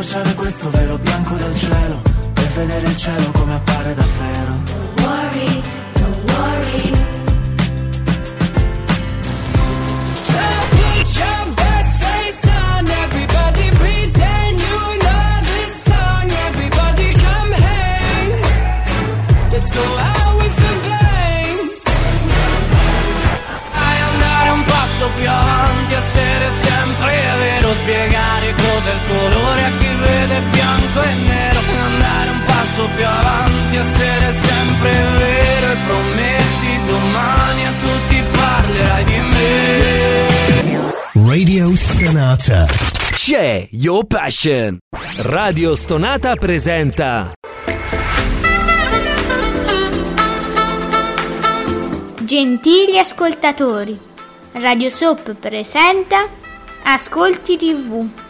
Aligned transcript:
accorciare 0.00 0.34
questo 0.34 0.70
velo 0.70 0.96
bianco 0.96 1.34
del 1.34 1.54
cielo 1.54 2.00
Per 2.32 2.48
vedere 2.54 2.86
il 2.86 2.96
cielo 2.96 3.30
come 3.32 3.54
appare 3.54 3.94
davvero. 3.94 4.56
Don't 4.64 5.00
worry, 5.02 5.60
don't 5.92 6.32
worry 6.32 7.29
bianco 30.90 31.02
e 31.02 31.14
nero, 31.26 31.60
andare 31.84 32.30
un 32.30 32.42
passo 32.44 32.88
più 32.94 33.04
avanti, 33.06 33.76
essere 33.76 34.32
sempre 34.32 34.90
vero 34.90 35.72
e 35.72 35.76
prometti 35.86 36.80
domani 36.86 37.66
a 37.66 37.72
tutti 37.80 38.22
parlerai 38.36 39.04
di 39.04 39.18
me. 39.18 40.88
Radio 41.28 41.76
Stonata. 41.76 42.66
C'è 43.12 43.68
Your 43.72 44.06
Passion. 44.06 44.78
Radio 45.18 45.74
Stonata 45.74 46.36
presenta 46.36 47.32
Gentili 52.20 52.98
ascoltatori, 52.98 53.98
Radio 54.52 54.88
Soap 54.88 55.34
presenta 55.34 56.26
Ascolti 56.82 57.56
TV. 57.56 58.29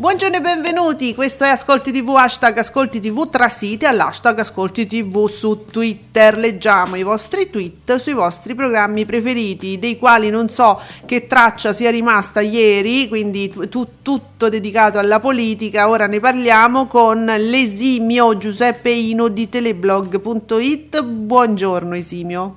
Buongiorno 0.00 0.36
e 0.36 0.40
benvenuti, 0.40 1.14
questo 1.14 1.44
è 1.44 1.48
Ascolti 1.48 1.92
TV, 1.92 2.14
hashtag 2.16 2.56
Ascolti 2.56 3.00
TV 3.00 3.28
tra 3.28 3.50
siti 3.50 3.84
all'hashtag 3.84 4.38
Ascolti 4.38 4.86
TV 4.86 5.28
su 5.28 5.66
Twitter. 5.70 6.38
Leggiamo 6.38 6.96
i 6.96 7.02
vostri 7.02 7.50
tweet 7.50 7.96
sui 7.96 8.14
vostri 8.14 8.54
programmi 8.54 9.04
preferiti, 9.04 9.78
dei 9.78 9.98
quali 9.98 10.30
non 10.30 10.48
so 10.48 10.80
che 11.04 11.26
traccia 11.26 11.74
sia 11.74 11.90
rimasta 11.90 12.40
ieri, 12.40 13.08
quindi 13.08 13.52
tu, 13.68 13.86
tutto 14.00 14.48
dedicato 14.48 14.98
alla 14.98 15.20
politica. 15.20 15.90
Ora 15.90 16.06
ne 16.06 16.18
parliamo 16.18 16.86
con 16.86 17.22
l'esimio 17.26 18.38
Giuseppe 18.38 18.88
Ino 18.88 19.28
di 19.28 19.50
teleblog.it. 19.50 21.02
Buongiorno 21.02 21.94
Esimio. 21.94 22.54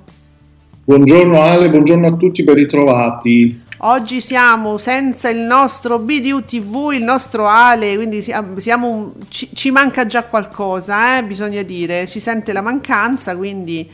Buongiorno 0.86 1.40
Ale, 1.40 1.68
buongiorno 1.68 2.06
a 2.06 2.16
tutti 2.16 2.42
ben 2.42 2.54
ritrovati. 2.54 3.60
Oggi 3.86 4.22
siamo 4.22 4.78
senza 4.78 5.28
il 5.28 5.40
nostro 5.40 5.98
BDU 5.98 6.42
TV, 6.42 6.92
il 6.94 7.02
nostro 7.02 7.46
Ale, 7.46 7.96
quindi 7.96 8.22
siamo, 8.22 9.12
ci, 9.28 9.50
ci, 9.52 9.70
manca 9.70 10.06
già 10.06 10.24
qualcosa, 10.24 11.18
eh? 11.18 11.24
bisogna 11.24 11.60
dire, 11.60 12.06
si 12.06 12.18
sente 12.18 12.54
la 12.54 12.62
mancanza, 12.62 13.36
quindi... 13.36 13.86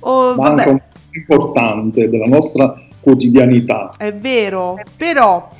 Oh, 0.00 0.34
manca 0.34 0.64
vabbè. 0.64 0.68
un 0.70 0.80
importante 1.12 2.08
della 2.08 2.26
nostra 2.26 2.74
quotidianità. 2.98 3.92
È 3.96 4.12
vero, 4.12 4.74
però 4.96 5.50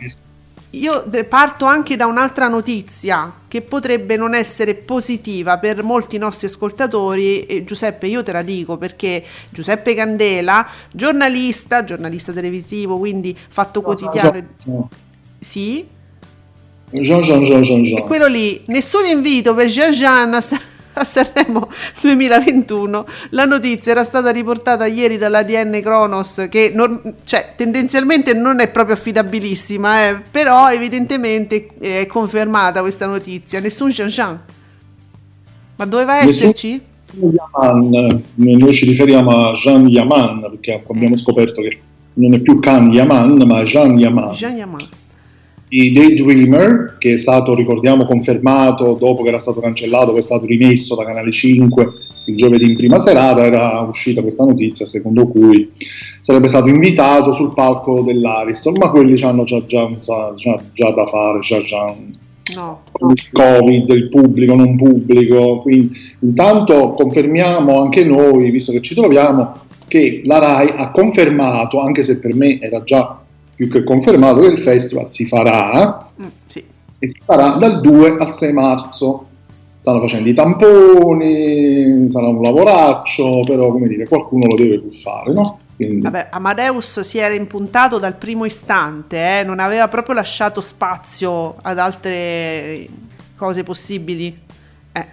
io 0.78 1.04
parto 1.28 1.64
anche 1.64 1.96
da 1.96 2.06
un'altra 2.06 2.48
notizia 2.48 3.32
che 3.48 3.62
potrebbe 3.62 4.16
non 4.16 4.34
essere 4.34 4.74
positiva 4.74 5.58
per 5.58 5.82
molti 5.82 6.18
nostri 6.18 6.46
ascoltatori. 6.46 7.46
E 7.46 7.64
Giuseppe, 7.64 8.06
io 8.06 8.22
te 8.22 8.32
la 8.32 8.42
dico 8.42 8.76
perché 8.76 9.24
Giuseppe 9.50 9.94
Candela, 9.94 10.66
giornalista, 10.90 11.84
giornalista 11.84 12.32
televisivo, 12.32 12.98
quindi 12.98 13.36
fatto 13.48 13.80
quotidiano. 13.80 14.48
Sì? 15.38 15.86
Jean 16.90 17.22
Jean 17.22 17.42
Jean 17.42 17.62
Jean 17.62 17.82
Jean. 17.82 17.98
E 17.98 18.02
quello 18.02 18.26
lì, 18.26 18.62
nessun 18.66 19.06
invito 19.06 19.54
per 19.54 19.66
Jean 19.66 19.92
Jean 19.92 20.34
a 20.34 20.40
Sanremo 21.04 21.68
2021. 22.00 23.06
La 23.30 23.44
notizia 23.44 23.92
era 23.92 24.04
stata 24.04 24.30
riportata 24.30 24.86
ieri 24.86 25.16
dall'ADN 25.16 25.80
Kronos, 25.82 26.46
che 26.50 26.72
non, 26.74 27.00
cioè, 27.24 27.52
tendenzialmente 27.56 28.32
non 28.32 28.60
è 28.60 28.68
proprio 28.68 28.94
affidabilissima, 28.94 30.08
eh, 30.08 30.20
però 30.30 30.70
evidentemente 30.70 31.68
è 31.78 32.06
confermata 32.06 32.80
questa 32.80 33.06
notizia. 33.06 33.60
Nessun 33.60 33.90
Jean 33.90 34.08
Jean. 34.08 34.40
Ma 35.76 35.84
doveva 35.84 36.18
esserci? 36.18 36.80
Yaman, 37.18 38.22
noi 38.34 38.72
ci 38.74 38.84
riferiamo 38.84 39.30
a 39.30 39.52
Jean 39.52 39.88
Yaman 39.88 40.40
perché 40.40 40.82
abbiamo 40.86 41.16
scoperto 41.16 41.62
che 41.62 41.78
non 42.14 42.34
è 42.34 42.40
più 42.40 42.58
Khan 42.58 42.90
Yaman 42.92 43.42
ma 43.46 43.62
Jean 43.62 43.98
Yaman. 43.98 44.32
Jean 44.32 44.56
Yaman 44.56 44.88
di 45.68 45.92
Daydreamer, 45.92 46.96
che 46.98 47.12
è 47.12 47.16
stato, 47.16 47.54
ricordiamo, 47.54 48.04
confermato 48.04 48.96
dopo 48.98 49.22
che 49.22 49.28
era 49.28 49.38
stato 49.38 49.60
cancellato, 49.60 50.12
che 50.12 50.18
è 50.18 50.22
stato 50.22 50.46
rimesso 50.46 50.94
da 50.94 51.04
Canale 51.04 51.32
5 51.32 51.92
il 52.26 52.36
giovedì 52.36 52.64
in 52.64 52.76
prima 52.76 52.98
serata, 52.98 53.44
era 53.44 53.80
uscita 53.80 54.20
questa 54.20 54.44
notizia 54.44 54.86
secondo 54.86 55.28
cui 55.28 55.70
sarebbe 56.20 56.48
stato 56.48 56.68
invitato 56.68 57.32
sul 57.32 57.54
palco 57.54 58.02
dell'Ariston, 58.02 58.74
ma 58.78 58.90
quelli 58.90 59.20
hanno 59.22 59.44
già, 59.44 59.64
già, 59.64 59.88
già, 60.00 60.60
già 60.72 60.90
da 60.90 61.06
fare, 61.06 61.38
già, 61.40 61.62
già 61.62 61.94
no. 62.54 62.82
il 63.12 63.30
Covid, 63.32 63.88
il 63.90 64.08
pubblico, 64.08 64.54
non 64.54 64.76
pubblico, 64.76 65.60
quindi 65.60 65.96
intanto 66.20 66.94
confermiamo 66.94 67.80
anche 67.80 68.04
noi, 68.04 68.50
visto 68.50 68.72
che 68.72 68.80
ci 68.80 68.94
troviamo, 68.94 69.54
che 69.86 70.22
la 70.24 70.38
RAI 70.38 70.74
ha 70.76 70.90
confermato, 70.90 71.80
anche 71.80 72.02
se 72.02 72.18
per 72.18 72.34
me 72.34 72.60
era 72.60 72.82
già 72.82 73.20
più 73.56 73.70
che 73.70 73.82
confermato 73.82 74.40
che 74.40 74.48
il 74.48 74.60
festival 74.60 75.10
si 75.10 75.26
farà 75.26 76.10
mm, 76.20 76.26
sì. 76.46 76.64
e 76.98 77.08
si 77.08 77.18
farà 77.24 77.56
dal 77.56 77.80
2 77.80 78.16
al 78.18 78.34
6 78.34 78.52
marzo. 78.52 79.26
Stanno 79.80 80.00
facendo 80.00 80.28
i 80.28 80.34
tamponi, 80.34 82.08
sarà 82.08 82.26
un 82.26 82.42
lavoraccio, 82.42 83.42
però 83.46 83.70
come 83.70 83.88
dire, 83.88 84.06
qualcuno 84.06 84.46
lo 84.46 84.56
deve 84.56 84.80
pur 84.80 84.94
fare, 84.94 85.32
no? 85.32 85.60
Quindi... 85.76 86.00
Vabbè, 86.00 86.28
Amadeus 86.30 87.00
si 87.00 87.18
era 87.18 87.34
impuntato 87.34 87.98
dal 87.98 88.16
primo 88.16 88.44
istante, 88.44 89.40
eh? 89.40 89.44
non 89.44 89.60
aveva 89.60 89.88
proprio 89.88 90.14
lasciato 90.16 90.60
spazio 90.60 91.54
ad 91.62 91.78
altre 91.78 92.88
cose 93.36 93.62
possibili. 93.62 94.36
Eh. 94.92 95.06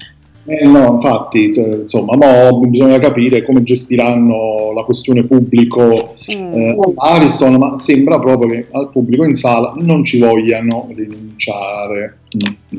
Eh 0.46 0.66
no, 0.66 0.96
infatti, 0.96 1.54
cioè, 1.54 1.76
insomma, 1.76 2.18
mo 2.18 2.60
bisogna 2.68 3.00
capire 3.00 3.44
come 3.44 3.64
gestiranno 3.64 4.74
la 4.76 4.84
questione 4.84 5.24
pubblico 5.24 6.16
mm. 6.30 6.54
eh, 6.54 6.78
Ariston, 6.96 7.56
ma 7.56 7.78
sembra 7.78 8.20
proprio 8.20 8.50
che 8.50 8.68
al 8.72 8.90
pubblico 8.90 9.24
in 9.24 9.36
sala 9.36 9.74
non 9.78 10.04
ci 10.04 10.20
vogliano 10.20 10.90
rinunciare. 10.94 12.18
Mm. 12.36 12.78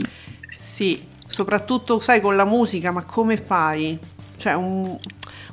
Sì, 0.55 1.01
soprattutto, 1.27 2.01
sai, 2.01 2.21
con 2.21 2.37
la 2.37 2.45
musica, 2.45 2.91
ma 2.91 3.05
come 3.05 3.39
fai? 3.39 3.99
Cioè, 4.37 4.53
un, 4.55 4.99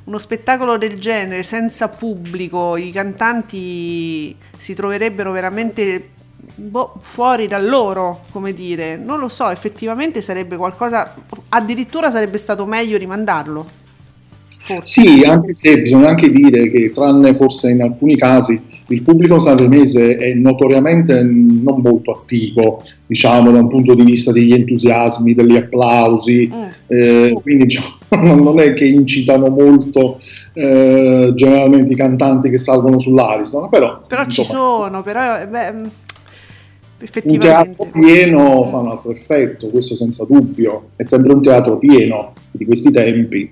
uno 0.04 0.18
spettacolo 0.18 0.76
del 0.76 0.98
genere 0.98 1.42
senza 1.42 1.88
pubblico, 1.88 2.76
i 2.76 2.90
cantanti 2.90 4.36
si 4.58 4.74
troverebbero 4.74 5.32
veramente 5.32 6.10
boh, 6.54 6.94
fuori 7.00 7.46
da 7.46 7.58
loro, 7.58 8.24
come 8.30 8.52
dire, 8.52 8.96
non 8.96 9.18
lo 9.18 9.28
so, 9.28 9.48
effettivamente 9.48 10.20
sarebbe 10.20 10.56
qualcosa, 10.56 11.14
addirittura 11.50 12.10
sarebbe 12.10 12.38
stato 12.38 12.66
meglio 12.66 12.98
rimandarlo. 12.98 13.80
Forse. 14.58 15.02
Sì, 15.02 15.22
anche 15.24 15.54
se 15.54 15.80
bisogna 15.82 16.10
anche 16.10 16.30
dire 16.30 16.70
che 16.70 16.92
tranne 16.92 17.34
forse 17.34 17.70
in 17.70 17.82
alcuni 17.82 18.16
casi 18.16 18.60
il 18.92 19.02
pubblico 19.02 19.38
sanremese 19.38 20.16
è 20.16 20.34
notoriamente 20.34 21.22
non 21.22 21.80
molto 21.82 22.12
attivo, 22.12 22.82
diciamo, 23.06 23.50
da 23.50 23.58
un 23.58 23.68
punto 23.68 23.94
di 23.94 24.04
vista 24.04 24.32
degli 24.32 24.52
entusiasmi, 24.52 25.34
degli 25.34 25.56
applausi, 25.56 26.50
mm. 26.52 26.62
eh, 26.88 27.38
quindi 27.42 27.64
diciamo, 27.64 27.96
non 28.42 28.60
è 28.60 28.74
che 28.74 28.84
incitano 28.84 29.48
molto 29.48 30.20
eh, 30.52 31.32
generalmente 31.34 31.92
i 31.92 31.96
cantanti 31.96 32.50
che 32.50 32.58
salgono 32.58 32.98
sull'Ariston, 32.98 33.68
però... 33.68 34.02
Però 34.06 34.22
insomma, 34.22 34.46
ci 34.46 34.54
sono, 34.54 35.02
però... 35.02 35.40
Eh, 35.40 36.00
beh, 37.10 37.22
un 37.24 37.38
teatro 37.38 37.86
pieno 37.92 38.64
fa 38.64 38.78
un 38.78 38.88
altro 38.90 39.12
effetto, 39.12 39.68
questo 39.68 39.94
senza 39.94 40.24
dubbio, 40.24 40.90
è 40.96 41.04
sempre 41.04 41.32
un 41.32 41.42
teatro 41.42 41.78
pieno 41.78 42.32
di 42.50 42.64
questi 42.64 42.90
tempi. 42.90 43.50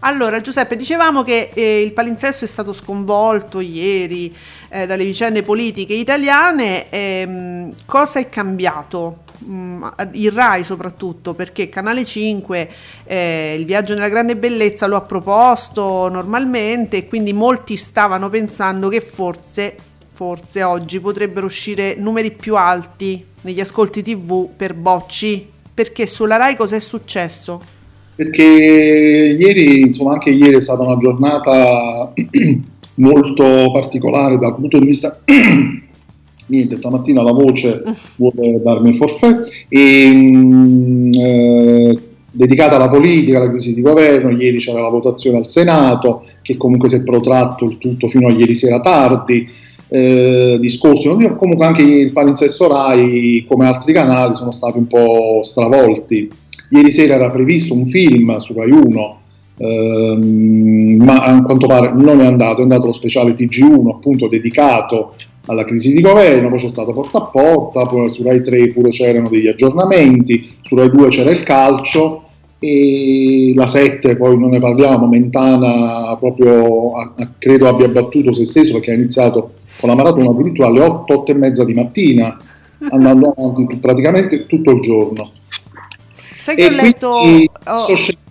Allora 0.00 0.40
Giuseppe, 0.40 0.76
dicevamo 0.76 1.22
che 1.22 1.50
eh, 1.52 1.82
il 1.82 1.92
palinsesto 1.92 2.44
è 2.44 2.48
stato 2.48 2.72
sconvolto 2.72 3.60
ieri 3.60 4.32
eh, 4.68 4.86
dalle 4.86 5.04
vicende 5.04 5.42
politiche 5.42 5.94
italiane, 5.94 6.88
ehm, 6.90 7.72
cosa 7.86 8.20
è 8.20 8.28
cambiato? 8.28 9.24
Mm, 9.44 9.84
il 10.12 10.30
Rai 10.30 10.64
soprattutto, 10.64 11.34
perché 11.34 11.68
Canale 11.68 12.04
5 12.04 12.70
eh, 13.04 13.56
il 13.58 13.64
viaggio 13.64 13.94
nella 13.94 14.08
grande 14.08 14.36
bellezza 14.36 14.86
lo 14.86 14.96
ha 14.96 15.02
proposto 15.02 16.08
normalmente 16.08 16.98
e 16.98 17.08
quindi 17.08 17.32
molti 17.32 17.76
stavano 17.76 18.28
pensando 18.28 18.88
che 18.88 19.00
forse, 19.00 19.76
forse 20.16 20.62
oggi 20.62 20.98
potrebbero 20.98 21.44
uscire 21.44 21.94
numeri 21.94 22.30
più 22.30 22.56
alti 22.56 23.22
negli 23.42 23.60
ascolti 23.60 24.00
TV 24.00 24.48
per 24.56 24.72
Bocci, 24.72 25.46
perché 25.74 26.06
sulla 26.06 26.36
Rai 26.36 26.56
cos'è 26.56 26.80
successo? 26.80 27.60
Perché 28.14 28.42
ieri, 28.42 29.82
insomma 29.82 30.12
anche 30.12 30.30
ieri 30.30 30.56
è 30.56 30.60
stata 30.60 30.82
una 30.82 30.96
giornata 30.96 32.14
molto 32.96 33.70
particolare 33.74 34.38
dal 34.38 34.54
punto 34.54 34.78
di 34.78 34.86
vista 34.86 35.20
niente, 36.46 36.76
stamattina 36.78 37.20
la 37.20 37.32
voce 37.32 37.82
vuole 38.16 38.62
darmi 38.62 38.88
il 38.88 38.96
forfè 38.96 39.36
e 39.68 40.10
mh, 40.10 41.10
eh, 41.12 41.98
dedicata 42.30 42.76
alla 42.76 42.88
politica, 42.88 43.36
alla 43.36 43.50
crisi 43.50 43.74
di 43.74 43.82
governo, 43.82 44.30
ieri 44.30 44.56
c'era 44.56 44.80
la 44.80 44.88
votazione 44.88 45.36
al 45.36 45.46
Senato 45.46 46.24
che 46.40 46.56
comunque 46.56 46.88
si 46.88 46.94
è 46.94 47.02
protratto 47.02 47.66
il 47.66 47.76
tutto 47.76 48.08
fino 48.08 48.28
a 48.28 48.32
ieri 48.32 48.54
sera 48.54 48.80
tardi, 48.80 49.64
eh, 49.88 50.56
discorsi, 50.60 51.08
comunque 51.08 51.66
anche 51.66 51.82
il 51.82 52.12
palinsesto 52.12 52.68
RAI 52.68 53.44
come 53.48 53.66
altri 53.66 53.92
canali 53.92 54.34
sono 54.34 54.50
stati 54.50 54.78
un 54.78 54.86
po' 54.86 55.40
stravolti. 55.44 56.28
Ieri 56.70 56.90
sera 56.90 57.14
era 57.14 57.30
previsto 57.30 57.74
un 57.74 57.86
film 57.86 58.36
su 58.38 58.52
Rai 58.54 58.70
1 58.70 59.18
ehm, 59.58 61.02
ma 61.02 61.22
a 61.22 61.42
quanto 61.42 61.66
pare 61.66 61.92
non 61.94 62.20
è 62.20 62.26
andato, 62.26 62.58
è 62.58 62.62
andato 62.62 62.86
lo 62.86 62.92
speciale 62.92 63.34
TG1 63.34 63.88
appunto 63.88 64.26
dedicato 64.26 65.14
alla 65.46 65.64
crisi 65.64 65.92
di 65.92 66.00
governo, 66.00 66.48
poi 66.48 66.58
c'è 66.58 66.68
stato 66.68 66.92
porta 66.92 67.18
a 67.18 67.26
porta, 67.26 67.86
poi 67.86 68.10
su 68.10 68.24
Rai 68.24 68.42
3 68.42 68.72
pure 68.72 68.90
c'erano 68.90 69.28
degli 69.28 69.46
aggiornamenti, 69.46 70.56
su 70.62 70.74
Rai 70.74 70.90
2 70.90 71.08
c'era 71.08 71.30
il 71.30 71.44
calcio 71.44 72.22
e 72.58 73.52
la 73.54 73.68
7 73.68 74.16
poi 74.16 74.36
non 74.36 74.50
ne 74.50 74.58
parliamo, 74.58 75.06
Mentana 75.06 76.16
proprio 76.18 76.92
credo 77.38 77.68
abbia 77.68 77.86
battuto 77.86 78.32
se 78.32 78.44
stesso 78.44 78.72
perché 78.72 78.90
ha 78.90 78.94
iniziato 78.94 79.52
con 79.78 79.88
la 79.88 79.94
maratona 79.94 80.30
addirittura 80.30 80.68
alle 80.68 80.80
8, 80.80 81.14
8 81.14 81.32
e 81.32 81.34
mezza 81.34 81.64
di 81.64 81.74
mattina, 81.74 82.36
andando 82.90 83.34
avanti 83.36 83.76
praticamente 83.76 84.46
tutto 84.46 84.70
il 84.72 84.80
giorno. 84.80 85.30
Sai 86.38 86.56
che 86.56 86.62
e 86.62 86.66
ho 86.66 86.70
letto... 86.70 87.08
Oh. 87.08 87.86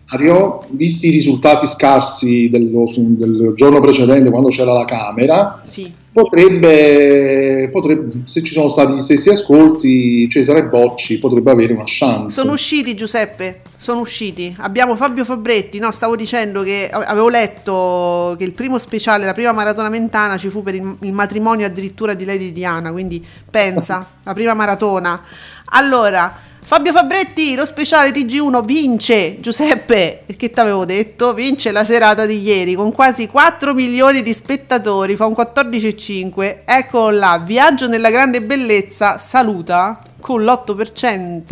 Scenario, 0.06 0.66
visti 0.70 1.08
i 1.08 1.12
risultati 1.12 1.68
scarsi 1.68 2.50
dello, 2.50 2.86
del 2.96 3.54
giorno 3.56 3.80
precedente 3.80 4.30
quando 4.30 4.50
c'era 4.50 4.74
la 4.74 4.86
Camera, 4.86 5.62
sì 5.64 6.04
Potrebbe, 6.16 7.68
potrebbe, 7.74 8.10
se 8.24 8.42
ci 8.42 8.54
sono 8.54 8.70
stati 8.70 8.94
gli 8.94 9.00
stessi 9.00 9.28
ascolti, 9.28 10.30
Cesare 10.30 10.64
Bocci 10.64 11.20
potrebbe 11.20 11.52
avere 11.52 11.74
una 11.74 11.84
chance. 11.86 12.40
Sono 12.40 12.54
usciti, 12.54 12.96
Giuseppe, 12.96 13.64
sono 13.76 14.00
usciti. 14.00 14.56
Abbiamo 14.60 14.96
Fabio 14.96 15.26
Fabretti, 15.26 15.78
no, 15.78 15.92
stavo 15.92 16.16
dicendo 16.16 16.64
che 16.64 16.90
avevo 16.90 17.28
letto 17.28 18.34
che 18.38 18.46
il 18.46 18.54
primo 18.54 18.78
speciale, 18.78 19.26
la 19.26 19.34
prima 19.34 19.52
maratona 19.52 19.90
mentana 19.90 20.38
ci 20.38 20.48
fu 20.48 20.64
per 20.64 20.76
il, 20.76 20.96
il 21.02 21.12
matrimonio 21.12 21.66
addirittura 21.66 22.14
di 22.14 22.24
Lady 22.24 22.54
Diana, 22.54 22.94
quindi 22.94 23.22
pensa, 23.52 24.08
la 24.24 24.34
prima 24.34 24.54
maratona. 24.54 25.22
Allora, 25.66 26.34
Fabio 26.68 26.94
Fabretti, 26.94 27.54
lo 27.54 27.64
speciale 27.64 28.10
TG1 28.10 28.66
vince, 28.66 29.40
Giuseppe, 29.40 30.24
che 30.36 30.50
ti 30.50 30.60
avevo 30.60 30.84
detto, 30.84 31.32
vince 31.36 31.72
la 31.72 31.84
serata 31.84 32.26
di 32.26 32.42
ieri 32.42 32.74
con 32.74 32.92
quasi 32.92 33.28
4 33.28 33.76
milioni 33.76 34.24
di 34.24 34.34
spettatori, 34.34 35.16
fa 35.16 35.28
un 35.28 35.36
14,5, 35.38 36.62
eccolo 36.66 37.12
là, 37.12 37.38
viaggio 37.38 37.88
nella 37.88 38.10
grande 38.10 38.42
bellezza, 38.42 39.20
saluta 39.20 40.02
con 40.20 40.44
l'8%. 40.44 41.44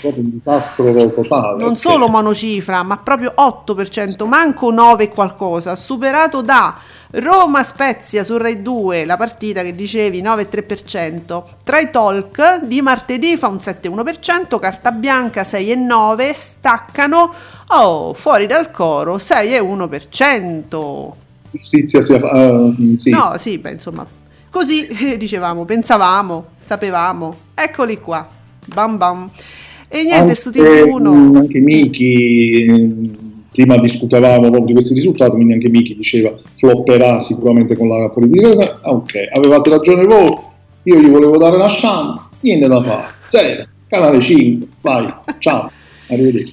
Proprio 0.00 0.22
un 0.22 0.30
disastro 0.30 0.84
totale. 1.12 1.58
Non 1.58 1.70
okay. 1.70 1.76
solo 1.76 2.06
monocifra, 2.06 2.84
ma 2.84 2.98
proprio 2.98 3.34
8%, 3.36 4.28
manco 4.28 4.70
9 4.70 5.08
qualcosa, 5.08 5.74
superato 5.74 6.40
da 6.40 6.78
Roma 7.12 7.64
Spezia 7.64 8.22
su 8.22 8.36
Rai 8.36 8.62
2, 8.62 9.04
la 9.04 9.16
partita 9.16 9.62
che 9.62 9.74
dicevi 9.74 10.22
9,3%. 10.22 11.42
Tra 11.64 11.80
i 11.80 11.90
talk 11.90 12.64
di 12.64 12.80
martedì 12.82 13.36
fa 13.36 13.48
un 13.48 13.56
7,1%, 13.56 14.58
carta 14.60 14.92
bianca 14.92 15.42
6,9%, 15.42 16.32
staccano 16.34 17.34
oh, 17.68 18.14
fuori 18.14 18.46
dal 18.46 18.70
coro 18.70 19.16
6,1%. 19.16 21.10
Giustizia 21.50 22.00
sia 22.00 22.18
uh, 22.18 22.96
sì. 22.96 23.10
No, 23.10 23.34
sì, 23.38 23.58
beh, 23.58 23.72
insomma, 23.72 24.06
così 24.48 24.86
eh, 24.86 25.16
dicevamo, 25.16 25.64
pensavamo, 25.64 26.50
sapevamo. 26.54 27.36
Eccoli 27.54 27.98
qua. 27.98 28.28
Bam 28.66 28.96
bam. 28.96 29.30
E 29.88 30.04
niente, 30.04 30.14
anche, 30.14 30.34
su 30.36 30.50
TG1 30.50 31.36
anche 31.36 31.58
Miki 31.58 33.29
prima 33.50 33.76
discutevamo 33.78 34.60
di 34.60 34.72
questi 34.72 34.94
risultati, 34.94 35.32
quindi 35.32 35.54
anche 35.54 35.68
Miki 35.68 35.96
diceva 35.96 36.32
flopperà 36.56 37.20
sicuramente 37.20 37.76
con 37.76 37.88
la 37.88 38.08
politica. 38.10 38.78
Ah, 38.82 38.92
ok, 38.92 39.28
avevate 39.32 39.70
ragione 39.70 40.04
voi, 40.04 40.34
io 40.84 40.98
gli 40.98 41.08
volevo 41.08 41.36
dare 41.36 41.56
una 41.56 41.68
chance, 41.68 42.28
niente 42.40 42.68
da 42.68 42.82
fare. 42.82 43.06
Zero, 43.28 43.64
canale 43.88 44.20
5, 44.20 44.68
vai, 44.80 45.12
ciao. 45.38 45.70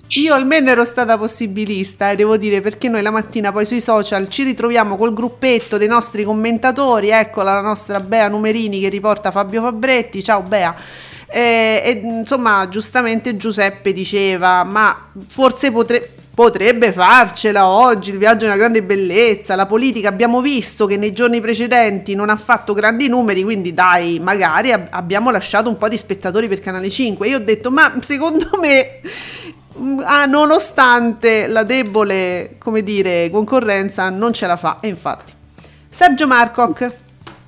Io 0.10 0.36
almeno 0.36 0.70
ero 0.70 0.86
stata 0.86 1.18
possibilista 1.18 2.10
e 2.10 2.14
eh, 2.14 2.16
devo 2.16 2.38
dire 2.38 2.62
perché 2.62 2.90
noi 2.90 3.02
la 3.02 3.10
mattina 3.10 3.52
poi 3.52 3.66
sui 3.66 3.82
social 3.82 4.30
ci 4.30 4.44
ritroviamo 4.44 4.98
col 4.98 5.14
gruppetto 5.14 5.78
dei 5.78 5.88
nostri 5.88 6.24
commentatori, 6.24 7.10
eccola 7.10 7.54
la 7.54 7.62
nostra 7.62 8.00
Bea 8.00 8.28
Numerini 8.28 8.80
che 8.80 8.90
riporta 8.90 9.32
Fabio 9.32 9.64
Fabretti, 9.64 10.24
ciao 10.24 10.44
Bea. 10.44 10.76
E, 11.28 11.82
e 11.84 12.02
insomma 12.04 12.70
giustamente 12.70 13.36
Giuseppe 13.36 13.92
diceva 13.94 14.64
ma 14.64 15.10
forse 15.28 15.72
potrebbe 15.72 16.12
potrebbe 16.38 16.94
farcela 16.94 17.68
oggi, 17.68 18.12
il 18.12 18.20
viaggio 18.20 18.44
è 18.44 18.48
una 18.48 18.58
grande 18.58 18.84
bellezza, 18.84 19.56
la 19.56 19.66
politica 19.66 20.10
abbiamo 20.10 20.40
visto 20.40 20.86
che 20.86 20.96
nei 20.96 21.12
giorni 21.12 21.42
precedenti 21.42 22.14
non 22.14 22.30
ha 22.30 22.36
fatto 22.36 22.74
grandi 22.74 23.08
numeri, 23.08 23.42
quindi 23.42 23.74
dai, 23.74 24.20
magari 24.20 24.72
ab- 24.72 24.90
abbiamo 24.92 25.32
lasciato 25.32 25.68
un 25.68 25.78
po' 25.78 25.90
di 25.90 25.98
spettatori 25.98 26.48
per 26.48 26.60
Canale 26.60 26.92
5. 26.92 27.28
Io 27.28 27.38
ho 27.38 27.42
detto, 27.42 27.72
ma 27.72 27.92
secondo 28.02 28.52
me, 28.62 29.00
mm, 29.80 30.02
ah, 30.04 30.26
nonostante 30.28 31.48
la 31.48 31.64
debole, 31.64 32.58
come 32.60 32.84
dire, 32.84 33.32
concorrenza, 33.32 34.12
non 34.12 34.32
ce 34.32 34.46
la 34.46 34.58
fa. 34.58 34.78
E 34.80 34.90
infatti, 34.90 35.34
Sergio 35.90 36.28
Marcoc, 36.28 36.92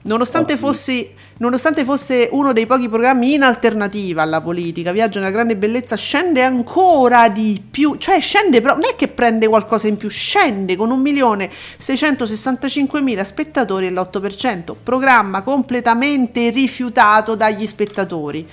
nonostante 0.02 0.58
fossi 0.58 1.14
Nonostante 1.40 1.84
fosse 1.86 2.28
uno 2.34 2.52
dei 2.52 2.66
pochi 2.66 2.90
programmi 2.90 3.34
in 3.34 3.44
alternativa 3.44 4.24
alla 4.24 4.42
politica, 4.42 4.92
Viaggio 4.92 5.20
nella 5.20 5.32
grande 5.32 5.56
bellezza 5.56 5.96
scende 5.96 6.44
ancora 6.44 7.30
di 7.30 7.64
più, 7.72 7.96
cioè 7.96 8.20
scende 8.20 8.60
proprio, 8.60 8.84
non 8.84 8.94
è 8.94 8.98
che 8.98 9.08
prende 9.08 9.48
qualcosa 9.48 9.88
in 9.88 9.96
più, 9.96 10.10
scende 10.10 10.76
con 10.76 10.90
1.665.000 10.90 13.24
spettatori 13.24 13.88
e 13.88 13.92
l'8%, 13.92 14.76
programma 14.84 15.42
completamente 15.42 16.50
rifiutato 16.50 17.36
dagli 17.36 17.66
spettatori. 17.66 18.46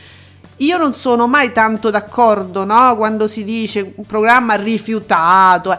Io 0.58 0.78
non 0.78 0.94
sono 0.94 1.26
mai 1.26 1.50
tanto 1.50 1.90
d'accordo, 1.90 2.64
no? 2.64 2.96
Quando 2.96 3.26
si 3.26 3.42
dice 3.42 3.94
un 3.96 4.06
programma 4.06 4.54
rifiutato, 4.54 5.72
eh. 5.72 5.78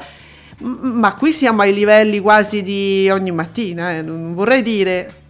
ma 0.57 1.13
qui 1.13 1.31
siamo 1.31 1.61
ai 1.61 1.73
livelli 1.73 2.19
quasi 2.19 2.63
di 2.63 3.09
ogni 3.09 3.31
mattina, 3.31 3.93
eh. 3.93 4.01
non 4.01 4.33
vorrei 4.33 4.61
dire 4.61 5.23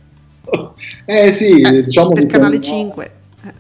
eh 1.06 1.32
sì, 1.32 1.62
eh, 1.62 1.84
diciamo 1.84 2.10
per 2.10 2.26
che 2.26 2.28
Canale 2.28 2.62
5. 2.62 3.12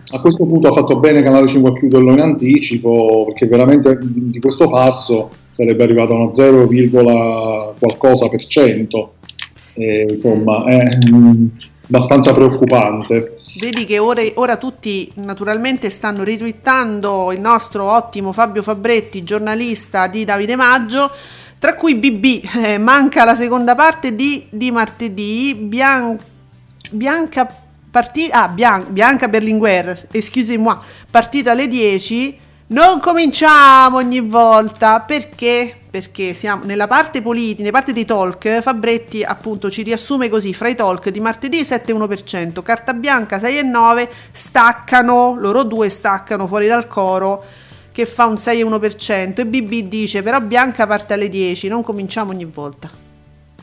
A 0.09 0.19
questo 0.19 0.45
punto 0.45 0.69
ha 0.69 0.71
fatto 0.71 0.97
bene 0.97 1.21
Canale 1.21 1.47
5 1.47 1.69
a 1.69 1.73
chiuderlo 1.73 2.11
in 2.11 2.19
anticipo 2.19 3.25
perché 3.25 3.45
veramente 3.45 3.97
di, 4.01 4.39
questo 4.39 4.69
passo 4.69 5.29
sarebbe 5.49 5.83
arrivato 5.83 6.13
a 6.13 6.17
uno 6.17 6.33
0, 6.33 6.67
qualcosa 7.79 8.27
per 8.29 8.45
cento. 8.45 9.13
E, 9.73 10.07
insomma, 10.09 10.65
è 10.65 10.83
mm, 11.09 11.45
abbastanza 11.87 12.33
preoccupante. 12.33 13.37
Vedi 13.59 13.85
che 13.85 13.97
ora, 13.97 14.21
ora, 14.35 14.57
tutti 14.57 15.11
naturalmente 15.15 15.89
stanno 15.89 16.23
ritwittando 16.23 17.31
il 17.31 17.39
nostro 17.39 17.91
ottimo 17.91 18.31
Fabio 18.31 18.61
Fabretti, 18.61 19.23
giornalista 19.23 20.07
di 20.07 20.25
Davide 20.25 20.55
Maggio, 20.55 21.09
tra 21.59 21.75
cui 21.75 21.95
BB. 21.95 22.43
Eh, 22.63 22.77
manca 22.77 23.23
la 23.23 23.35
seconda 23.35 23.75
parte 23.75 24.15
di, 24.15 24.45
di 24.49 24.71
martedì. 24.71 25.55
Bianco 25.55 26.35
Bianca, 26.89 27.47
parti- 27.91 28.29
ah, 28.31 28.47
Bian- 28.47 28.85
Bianca 28.89 29.27
Berlinguer, 29.27 30.07
excusez-moi, 30.11 30.77
partita 31.09 31.51
alle 31.51 31.67
10. 31.67 32.39
Non 32.69 32.99
cominciamo 32.99 33.97
ogni 33.97 34.19
volta 34.19 34.99
perché? 34.99 35.73
Perché 35.89 36.33
siamo 36.33 36.65
nella 36.65 36.85
parte 36.85 37.21
politica, 37.21 37.61
nella 37.61 37.71
parte 37.71 37.93
dei 37.93 38.03
talk, 38.03 38.59
Fabretti 38.61 39.23
appunto 39.23 39.71
ci 39.71 39.83
riassume 39.83 40.27
così, 40.27 40.53
fra 40.53 40.67
i 40.67 40.75
talk 40.75 41.07
di 41.09 41.21
martedì 41.21 41.61
7,1%, 41.61 42.61
carta 42.61 42.93
bianca 42.93 43.37
6,9%, 43.37 44.09
staccano, 44.31 45.35
loro 45.39 45.63
due 45.63 45.87
staccano 45.87 46.45
fuori 46.45 46.67
dal 46.67 46.87
coro 46.87 47.43
che 47.93 48.05
fa 48.05 48.25
un 48.25 48.35
6,1% 48.35 49.39
e 49.39 49.45
BB 49.47 49.87
dice 49.87 50.21
però 50.21 50.39
Bianca 50.41 50.85
parte 50.85 51.13
alle 51.13 51.29
10, 51.29 51.67
non 51.69 51.81
cominciamo 51.81 52.31
ogni 52.31 52.45
volta. 52.45 53.06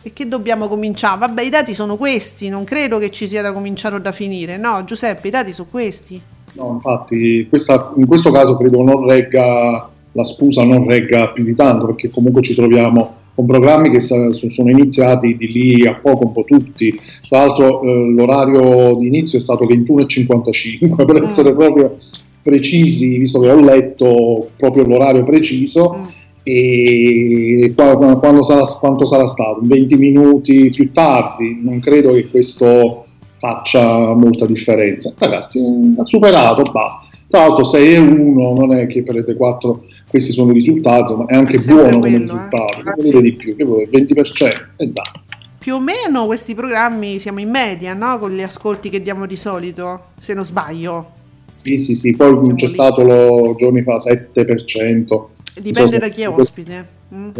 E 0.07 0.13
che 0.13 0.29
dobbiamo 0.29 0.69
cominciare? 0.69 1.19
Vabbè, 1.19 1.43
i 1.43 1.49
dati 1.49 1.73
sono 1.73 1.97
questi, 1.97 2.51
non 2.51 2.65
credo 2.65 2.99
che 2.99 3.11
ci 3.11 3.27
sia 3.27 3.41
da 3.41 3.55
cominciare 3.55 3.95
o 3.95 3.99
da 3.99 4.13
finire. 4.13 4.59
No, 4.59 4.85
Giuseppe, 4.85 5.29
i 5.29 5.31
dati 5.31 5.51
sono 5.51 5.69
questi. 5.71 6.21
no, 6.53 6.73
infatti 6.75 7.47
questa, 7.49 7.95
in 7.97 8.07
questo 8.07 8.31
caso 8.31 8.59
credo 8.59 8.83
non 8.83 9.09
regga, 9.09 9.89
la 10.13 10.25
scusa 10.25 10.63
non 10.63 10.87
regga 10.87 11.31
più 11.31 11.43
di 11.43 11.55
tanto 11.55 11.87
perché 11.87 12.11
comunque 12.11 12.43
ci 12.43 12.55
troviamo 12.55 13.23
con 13.35 13.47
programmi 13.47 13.89
che 13.89 14.01
sono 14.01 14.31
iniziati 14.71 15.39
di 15.39 15.51
lì 15.51 15.87
a 15.87 15.95
poco 15.95 16.27
un 16.27 16.33
po' 16.33 16.45
tutti. 16.45 17.01
Tra 17.27 17.47
l'altro 17.47 17.83
eh, 17.83 18.11
l'orario 18.11 18.97
di 18.97 19.07
inizio 19.07 19.39
è 19.39 19.41
stato 19.41 19.65
21.55 19.65 20.95
per 21.07 21.23
mm. 21.23 21.25
essere 21.25 21.55
proprio 21.55 21.97
precisi, 22.43 23.17
visto 23.17 23.41
che 23.41 23.49
ho 23.49 23.59
letto 23.59 24.51
proprio 24.59 24.85
l'orario 24.85 25.25
preciso. 25.25 25.97
Mm. 26.49 26.53
E 26.53 27.73
quando 27.75 28.43
sarà, 28.43 28.65
quanto 28.65 29.07
sarà 29.07 29.27
stato? 29.27 29.61
20 29.63 29.97
minuti 29.97 30.71
più 30.71 30.91
tardi, 30.93 31.61
non 31.63 31.81
credo 31.81 32.13
che 32.13 32.29
questo 32.29 33.07
faccia 33.39 34.15
molta 34.15 34.47
differenza. 34.47 35.13
Ragazzi, 35.19 35.61
ha 35.99 36.05
superato, 36.05 36.63
basta. 36.71 37.07
Tra 37.27 37.41
l'altro 37.41 37.65
6 37.65 37.95
e 37.95 37.99
1 37.99 38.55
non 38.55 38.75
è 38.75 38.87
che 38.87 39.03
per 39.03 39.17
Rete 39.17 39.35
4 39.35 39.83
questi 40.09 40.33
sono 40.33 40.53
i 40.53 40.55
risultati, 40.55 41.15
ma 41.15 41.27
è 41.27 41.35
anche 41.35 41.59
Sempre 41.61 41.75
buono 41.75 41.99
quello, 41.99 42.17
come 42.27 42.33
risultato. 42.33 42.79
Eh? 42.79 42.93
Volete 42.97 43.21
di 43.23 43.33
più, 43.33 43.57
che 43.57 43.65
vuole? 43.65 43.89
20% 43.91 44.39
e 44.77 44.87
dai. 44.87 45.05
Più 45.59 45.75
o 45.75 45.81
meno 45.81 46.27
questi 46.27 46.55
programmi 46.55 47.19
siamo 47.19 47.41
in 47.41 47.51
media, 47.51 47.95
no? 47.95 48.19
Con 48.19 48.31
gli 48.33 48.43
ascolti 48.43 48.89
che 48.91 49.03
diamo 49.03 49.27
di 49.27 49.37
solito, 49.37 50.01
se 50.21 50.35
non 50.35 50.45
sbaglio. 50.45 51.11
Sì, 51.51 51.79
sì, 51.79 51.95
sì, 51.95 52.15
poi 52.15 52.31
siamo 52.31 52.55
c'è 52.55 52.67
lì. 52.67 52.73
stato 52.73 53.03
lo, 53.03 53.55
giorni 53.59 53.83
fa 53.83 53.97
7%. 53.97 55.25
Dipende 55.57 55.93
so, 55.93 55.99
da 55.99 56.09
chi 56.09 56.23
è 56.23 56.29
ospite. 56.29 56.87
Mm. 57.15 57.31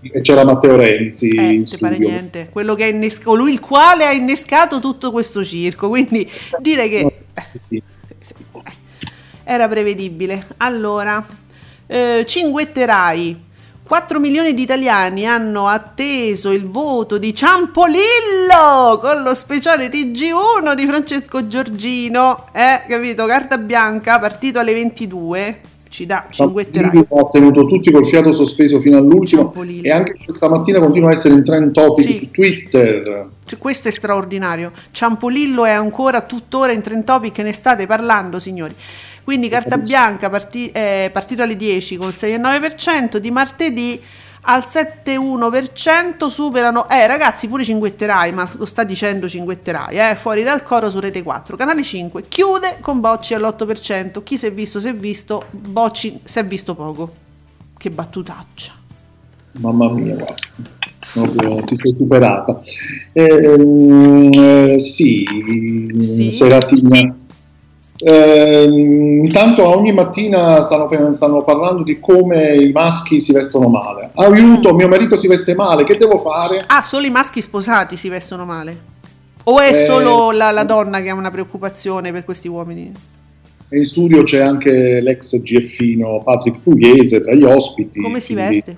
E 0.00 0.20
c'era 0.20 0.44
Matteo 0.44 0.76
Renzi. 0.76 1.28
Eh, 1.30 1.78
pare 1.78 1.98
niente. 1.98 2.48
Quello 2.52 2.74
che 2.74 2.84
ha 2.84 2.88
innescato, 2.88 3.30
colui 3.30 3.52
il 3.52 3.60
quale 3.60 4.06
ha 4.06 4.12
innescato 4.12 4.78
tutto 4.78 5.10
questo 5.10 5.44
circo. 5.44 5.88
Quindi 5.88 6.30
dire 6.60 6.88
che... 6.88 7.00
Eh, 7.34 7.58
sì. 7.58 7.82
Era 9.42 9.68
prevedibile. 9.68 10.46
Allora, 10.58 11.26
eh, 11.86 12.24
cinguetterai. 12.26 13.42
4 13.86 14.18
milioni 14.18 14.54
di 14.54 14.62
italiani 14.62 15.26
hanno 15.26 15.68
atteso 15.68 16.52
il 16.52 16.66
voto 16.66 17.18
di 17.18 17.34
Ciampolillo 17.34 18.98
con 18.98 19.22
lo 19.22 19.34
speciale 19.34 19.90
TG1 19.90 20.74
di 20.74 20.86
Francesco 20.86 21.46
Giorgino, 21.46 22.46
eh, 22.52 22.80
capito? 22.88 23.26
Carta 23.26 23.58
bianca, 23.58 24.18
partito 24.18 24.58
alle 24.58 24.72
22 24.72 25.60
ci 25.94 26.06
dà 26.06 26.26
cinguetterai. 26.28 27.06
Ha 27.08 27.28
tenuto 27.28 27.66
tutti 27.66 27.92
col 27.92 28.04
fiato 28.04 28.32
sospeso 28.32 28.80
fino 28.80 28.96
all'ultimo 28.96 29.52
e 29.80 29.90
anche 29.90 30.16
questa 30.24 30.48
mattina 30.48 30.80
continua 30.80 31.10
a 31.10 31.12
essere 31.12 31.34
in 31.34 31.44
trend 31.44 31.70
topic 31.70 32.04
sì. 32.04 32.18
su 32.18 32.30
Twitter. 32.32 33.28
Cioè, 33.44 33.58
questo 33.60 33.86
è 33.86 33.90
straordinario. 33.92 34.72
Ciampolillo 34.90 35.64
è 35.64 35.70
ancora 35.70 36.22
tuttora 36.22 36.72
in 36.72 36.80
trend 36.80 37.04
topic, 37.04 37.38
ne 37.38 37.52
state 37.52 37.86
parlando, 37.86 38.40
signori. 38.40 38.74
Quindi 39.22 39.48
carta 39.48 39.78
bianca 39.78 40.28
parti- 40.28 40.70
eh, 40.72 41.10
partito 41.12 41.42
alle 41.42 41.56
10 41.56 41.96
col 41.96 42.12
6,9%, 42.12 43.18
di 43.18 43.30
martedì 43.30 44.00
al 44.44 44.64
7,1% 44.66 46.26
superano, 46.28 46.88
eh 46.88 47.06
ragazzi 47.06 47.48
pure 47.48 47.64
cinguetterai, 47.64 48.32
ma 48.32 48.48
lo 48.56 48.66
sta 48.66 48.84
dicendo 48.84 49.28
cinguetterai, 49.28 49.96
eh, 49.96 50.16
fuori 50.16 50.42
dal 50.42 50.62
coro 50.62 50.90
su 50.90 51.00
Rete 51.00 51.22
4, 51.22 51.56
canale 51.56 51.82
5, 51.82 52.28
chiude 52.28 52.78
con 52.80 53.00
Bocci 53.00 53.34
all'8%, 53.34 54.22
chi 54.22 54.36
si 54.36 54.46
è 54.46 54.52
visto 54.52 54.80
si 54.80 54.88
è 54.88 54.94
visto, 54.94 55.44
Bocci 55.50 56.20
si 56.24 56.38
è 56.38 56.44
visto 56.44 56.74
poco, 56.74 57.12
che 57.78 57.90
battutaccia. 57.90 58.72
Mamma 59.60 59.88
mia, 59.90 60.14
guarda, 60.14 60.34
proprio 61.12 61.62
ti 61.64 61.78
sei 61.78 61.94
superata. 61.94 62.60
Ehm, 63.12 64.30
eh, 64.32 64.78
sì, 64.80 65.24
sì, 66.02 66.32
Seratina 66.32 67.22
eh, 68.06 68.64
intanto 68.64 69.66
ogni 69.66 69.90
mattina 69.92 70.60
stanno, 70.60 71.12
stanno, 71.14 71.42
parlando 71.42 71.82
di 71.82 71.98
come 72.00 72.54
i 72.54 72.70
maschi 72.70 73.18
si 73.18 73.32
vestono 73.32 73.68
male. 73.68 74.10
Aiuto, 74.14 74.74
mm. 74.74 74.76
mio 74.76 74.88
marito 74.88 75.16
si 75.16 75.26
veste 75.26 75.54
male, 75.54 75.84
che 75.84 75.96
devo 75.96 76.18
fare? 76.18 76.62
Ah, 76.66 76.82
solo 76.82 77.06
i 77.06 77.10
maschi 77.10 77.40
sposati 77.40 77.96
si 77.96 78.10
vestono 78.10 78.44
male? 78.44 78.92
O 79.44 79.58
è 79.58 79.70
eh, 79.70 79.84
solo 79.86 80.32
la, 80.32 80.50
la, 80.50 80.64
donna 80.64 81.00
che 81.00 81.08
ha 81.08 81.14
una 81.14 81.30
preoccupazione 81.30 82.12
per 82.12 82.24
questi 82.24 82.46
uomini? 82.46 82.92
In 83.70 83.84
studio 83.84 84.22
c'è 84.22 84.40
anche 84.40 85.00
l'ex 85.00 85.40
GFino 85.40 86.20
Patrick 86.22 86.60
Pugliese 86.60 87.20
tra 87.20 87.32
gli 87.32 87.44
ospiti. 87.44 88.02
Come 88.02 88.20
si 88.20 88.34
veste? 88.34 88.76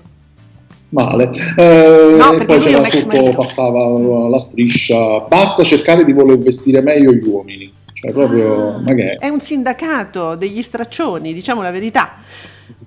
Male. 0.89 1.31
Eh, 1.57 2.15
no, 2.17 2.45
poi 2.45 2.59
c'era 2.59 2.85
sotto, 2.85 3.33
passava 3.35 4.29
la 4.29 4.39
striscia. 4.39 5.19
Basta 5.19 5.63
cercare 5.63 6.05
di 6.05 6.13
voler 6.13 6.37
vestire 6.37 6.81
meglio 6.81 7.11
gli 7.11 7.27
uomini. 7.27 7.75
Cioè, 7.99 8.11
proprio, 8.11 8.75
ah, 8.75 9.17
è 9.17 9.27
un 9.27 9.39
sindacato 9.39 10.35
degli 10.35 10.61
straccioni, 10.61 11.33
diciamo 11.33 11.63
la 11.63 11.71
verità. 11.71 12.17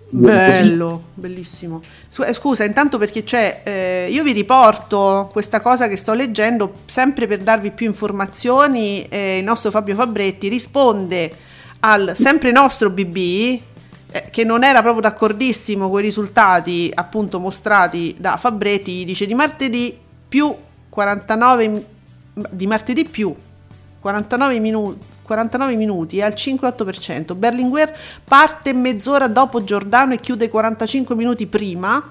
Bello, 0.08 1.02
bellissimo. 1.14 1.80
Eh, 2.24 2.32
scusa, 2.32 2.62
intanto 2.62 2.96
perché 2.96 3.24
c'è, 3.24 3.62
eh, 3.64 4.08
io 4.08 4.22
vi 4.22 4.30
riporto 4.30 5.28
questa 5.32 5.60
cosa 5.60 5.88
che 5.88 5.96
sto 5.96 6.12
leggendo 6.12 6.74
sempre 6.86 7.26
per 7.26 7.38
darvi 7.38 7.72
più 7.72 7.86
informazioni. 7.86 9.04
Eh, 9.08 9.38
il 9.38 9.44
nostro 9.44 9.72
Fabio 9.72 9.96
Fabretti 9.96 10.48
risponde 10.48 11.32
al 11.80 12.12
sempre 12.14 12.52
nostro 12.52 12.88
BB, 12.90 13.16
eh, 13.16 14.24
che 14.30 14.44
non 14.44 14.62
era 14.62 14.80
proprio 14.80 15.02
d'accordissimo 15.02 15.90
con 15.90 15.98
i 15.98 16.02
risultati 16.02 16.88
appunto 16.94 17.40
mostrati 17.40 18.14
da 18.16 18.36
Fabretti, 18.36 19.04
dice 19.04 19.26
di 19.26 19.34
martedì 19.34 19.96
più 20.28 20.54
49 20.88 21.84
di 22.50 22.66
martedì 22.68 23.04
più 23.04 23.34
49 24.00 24.58
minuti 24.58 24.98
49 25.30 25.76
minuti 25.76 26.16
e 26.16 26.22
al 26.24 26.32
5,8%. 26.32 27.36
Berlinguer 27.36 27.96
parte 28.24 28.72
mezz'ora 28.72 29.28
dopo 29.28 29.62
Giordano 29.62 30.12
e 30.12 30.18
chiude 30.18 30.48
45 30.48 31.14
minuti 31.14 31.46
prima. 31.46 32.02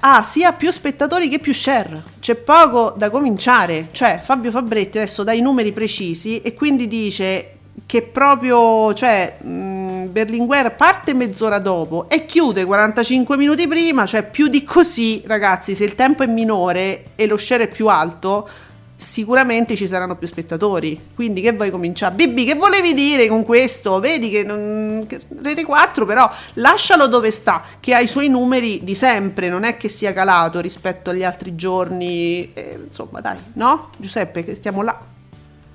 Ha 0.00 0.16
ah, 0.16 0.22
sia 0.22 0.52
più 0.52 0.70
spettatori 0.70 1.28
che 1.28 1.40
più 1.40 1.52
share. 1.52 2.04
C'è 2.20 2.36
poco 2.36 2.94
da 2.96 3.10
cominciare. 3.10 3.88
Cioè, 3.90 4.20
Fabio 4.22 4.52
Fabretti 4.52 4.98
adesso 4.98 5.24
dà 5.24 5.32
i 5.32 5.40
numeri 5.40 5.72
precisi 5.72 6.40
e 6.42 6.54
quindi 6.54 6.86
dice 6.86 7.50
che 7.84 8.02
proprio, 8.02 8.94
cioè, 8.94 9.38
mh, 9.42 10.12
Berlinguer 10.12 10.76
parte 10.76 11.12
mezz'ora 11.12 11.58
dopo 11.58 12.08
e 12.08 12.24
chiude 12.24 12.64
45 12.64 13.36
minuti 13.36 13.66
prima, 13.68 14.06
cioè 14.06 14.22
più 14.22 14.46
di 14.46 14.64
così, 14.64 15.22
ragazzi, 15.26 15.74
se 15.74 15.84
il 15.84 15.94
tempo 15.94 16.22
è 16.22 16.26
minore 16.26 17.06
e 17.16 17.26
lo 17.26 17.36
share 17.36 17.64
è 17.64 17.68
più 17.68 17.88
alto, 17.88 18.48
sicuramente 18.96 19.76
ci 19.76 19.86
saranno 19.86 20.16
più 20.16 20.26
spettatori. 20.26 20.98
Quindi 21.14 21.40
che 21.40 21.52
vuoi 21.52 21.70
cominciare? 21.70 22.14
Bibi, 22.14 22.44
che 22.44 22.54
volevi 22.54 22.94
dire 22.94 23.28
con 23.28 23.44
questo? 23.44 24.00
Vedi 24.00 24.30
che, 24.30 24.42
non, 24.42 25.06
Rete 25.42 25.64
4 25.64 26.06
però 26.06 26.28
lascialo 26.54 27.06
dove 27.06 27.30
sta, 27.30 27.62
che 27.78 27.94
ha 27.94 28.00
i 28.00 28.06
suoi 28.06 28.28
numeri 28.28 28.80
di 28.82 28.94
sempre, 28.94 29.48
non 29.48 29.64
è 29.64 29.76
che 29.76 29.88
sia 29.88 30.12
calato 30.12 30.60
rispetto 30.60 31.10
agli 31.10 31.22
altri 31.22 31.54
giorni. 31.54 32.50
Eh, 32.54 32.78
insomma, 32.84 33.20
dai, 33.20 33.36
no? 33.54 33.90
Giuseppe, 33.98 34.42
che 34.42 34.54
stiamo 34.54 34.82
là. 34.82 34.98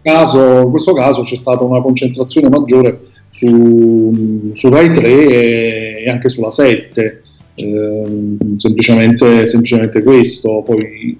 Caso, 0.01 0.61
in 0.61 0.71
questo 0.71 0.93
caso 0.93 1.21
c'è 1.21 1.35
stata 1.35 1.63
una 1.63 1.79
concentrazione 1.79 2.49
maggiore 2.49 3.09
su, 3.29 4.51
su 4.55 4.69
Rai 4.69 4.91
3 4.91 5.07
e, 5.07 6.03
e 6.05 6.09
anche 6.09 6.27
sulla 6.27 6.49
7. 6.49 7.23
Eh, 7.53 8.37
semplicemente, 8.57 9.47
semplicemente 9.47 10.01
questo. 10.01 10.63
Poi 10.65 11.17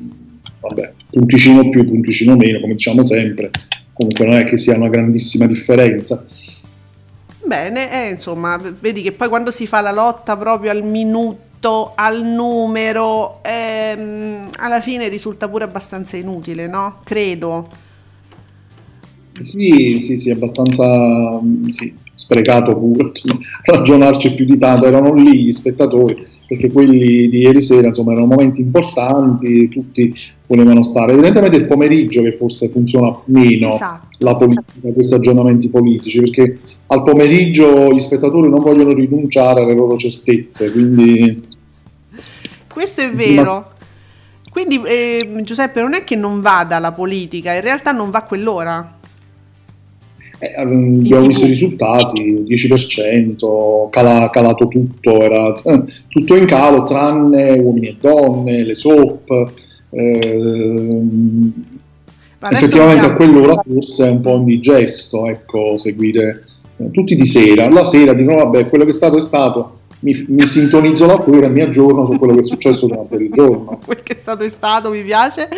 vabbè, 0.61 0.93
punticino 1.11 1.69
più, 1.69 1.85
punticino 1.85 2.35
meno, 2.35 2.59
come 2.59 2.73
diciamo 2.73 3.05
sempre, 3.05 3.51
comunque 3.93 4.25
non 4.25 4.37
è 4.37 4.45
che 4.45 4.57
sia 4.57 4.75
una 4.75 4.89
grandissima 4.89 5.45
differenza. 5.45 6.25
Bene, 7.43 8.07
eh, 8.07 8.11
insomma, 8.11 8.59
vedi 8.79 9.01
che 9.01 9.11
poi 9.11 9.27
quando 9.27 9.51
si 9.51 9.67
fa 9.67 9.81
la 9.81 9.91
lotta 9.91 10.37
proprio 10.37 10.71
al 10.71 10.83
minuto, 10.83 11.91
al 11.95 12.23
numero, 12.23 13.39
ehm, 13.43 14.49
alla 14.57 14.79
fine 14.79 15.07
risulta 15.09 15.49
pure 15.49 15.65
abbastanza 15.65 16.17
inutile, 16.17 16.67
no? 16.67 16.99
Credo. 17.03 17.67
Sì, 19.41 19.97
sì, 19.99 20.17
sì, 20.17 20.29
abbastanza 20.29 21.41
sì, 21.71 21.93
sprecato 22.15 22.77
pure, 22.77 23.11
ragionarci 23.65 24.33
più 24.35 24.45
di 24.45 24.57
tanto, 24.57 24.85
erano 24.85 25.13
lì 25.13 25.43
gli 25.43 25.51
spettatori, 25.51 26.25
perché 26.51 26.69
quelli 26.69 27.29
di 27.29 27.37
ieri 27.37 27.61
sera 27.61 27.87
insomma 27.87 28.11
erano 28.11 28.27
momenti 28.27 28.59
importanti, 28.59 29.69
tutti 29.69 30.13
volevano 30.47 30.83
stare. 30.83 31.13
Evidentemente 31.13 31.55
il 31.55 31.65
pomeriggio 31.65 32.21
che 32.21 32.35
forse 32.35 32.67
funziona 32.67 33.17
meno 33.27 33.69
esatto, 33.69 34.07
la 34.17 34.35
politica, 34.35 34.63
esatto. 34.67 34.93
questi 34.93 35.13
aggiornamenti 35.13 35.69
politici, 35.69 36.19
perché 36.19 36.59
al 36.87 37.03
pomeriggio 37.03 37.93
gli 37.93 38.01
spettatori 38.01 38.49
non 38.49 38.59
vogliono 38.59 38.91
rinunciare 38.91 39.61
alle 39.61 39.73
loro 39.73 39.95
certezze, 39.95 40.69
quindi... 40.73 41.41
Questo 42.67 42.99
è 42.99 43.13
vero. 43.13 43.69
Quindi 44.51 44.81
eh, 44.83 45.39
Giuseppe 45.43 45.79
non 45.79 45.93
è 45.93 46.03
che 46.03 46.17
non 46.17 46.41
vada 46.41 46.79
la 46.79 46.91
politica, 46.91 47.53
in 47.53 47.61
realtà 47.61 47.93
non 47.93 48.09
va 48.09 48.23
quell'ora. 48.23 48.99
Eh, 50.41 50.53
abbiamo 50.55 51.27
visto 51.27 51.45
i 51.45 51.49
risultati, 51.49 52.43
10%, 52.47 53.89
cala, 53.91 54.29
calato 54.31 54.67
tutto, 54.67 55.21
era 55.21 55.53
eh, 55.53 55.83
tutto 56.07 56.35
in 56.35 56.45
calo 56.45 56.83
tranne 56.83 57.59
uomini 57.59 57.89
e 57.89 57.95
donne, 57.99 58.63
le 58.63 58.75
soap, 58.75 59.49
Ehm, 59.91 61.51
effettivamente 62.39 63.05
a 63.05 63.15
quell'ora 63.15 63.61
forse 63.65 64.07
è 64.07 64.09
un 64.09 64.21
po' 64.21 64.35
indigesto, 64.35 65.27
ecco, 65.27 65.77
seguire 65.77 66.45
eh, 66.77 66.91
tutti 66.91 67.15
di 67.15 67.25
sera. 67.25 67.69
La 67.69 67.83
sera 67.83 68.13
dicono, 68.13 68.37
vabbè, 68.37 68.67
quello 68.69 68.85
che 68.85 68.91
è 68.91 68.93
stato 68.93 69.17
è 69.17 69.21
stato, 69.21 69.79
mi, 70.01 70.25
mi 70.27 70.45
sintonizzo 70.45 71.05
la 71.05 71.21
sera 71.23 71.47
e 71.47 71.49
mi 71.49 71.61
aggiorno 71.61 72.05
su 72.05 72.17
quello 72.17 72.33
che 72.33 72.39
è 72.39 72.43
successo 72.43 72.85
durante 72.85 73.15
il 73.15 73.31
giorno. 73.31 73.79
quel 73.85 74.03
che 74.03 74.15
è 74.15 74.19
stato 74.19 74.43
è 74.43 74.49
stato, 74.49 74.91
mi 74.91 75.03
piace. 75.03 75.49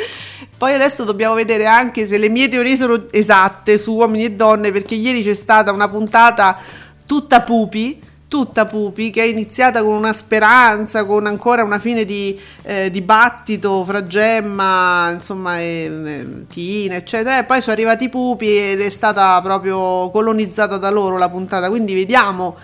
Poi 0.58 0.74
adesso 0.74 1.04
dobbiamo 1.04 1.36
vedere 1.36 1.66
anche 1.66 2.06
se 2.06 2.18
le 2.18 2.30
mie 2.30 2.48
teorie 2.48 2.78
sono 2.78 3.06
esatte 3.12 3.78
su 3.78 3.94
uomini 3.94 4.26
e 4.26 4.32
donne, 4.32 4.72
perché 4.72 4.96
ieri 4.96 5.24
c'è 5.24 5.34
stata 5.34 5.72
una 5.72 5.90
puntata 5.90 6.58
tutta 7.06 7.42
pupi 7.42 8.00
tutta 8.34 8.66
Pupi, 8.66 9.12
che 9.12 9.22
è 9.22 9.26
iniziata 9.26 9.84
con 9.84 9.94
una 9.94 10.12
speranza, 10.12 11.06
con 11.06 11.28
ancora 11.28 11.64
una 11.64 11.78
fine 11.78 12.04
di 12.04 12.36
eh, 12.64 12.90
dibattito 12.90 13.84
fra 13.86 14.08
Gemma, 14.08 15.12
insomma, 15.12 15.60
e, 15.60 15.92
e, 16.04 16.28
Tina, 16.48 16.96
eccetera. 16.96 17.38
E 17.38 17.44
poi 17.44 17.62
sono 17.62 17.74
arrivati 17.74 18.06
i 18.06 18.10
Pupi 18.10 18.58
ed 18.58 18.82
è 18.82 18.90
stata 18.90 19.40
proprio 19.44 20.10
colonizzata 20.10 20.78
da 20.78 20.90
loro 20.90 21.20
la 21.20 21.30
puntata. 21.30 21.70
Quindi 21.70 21.94
vediamo 21.94 22.56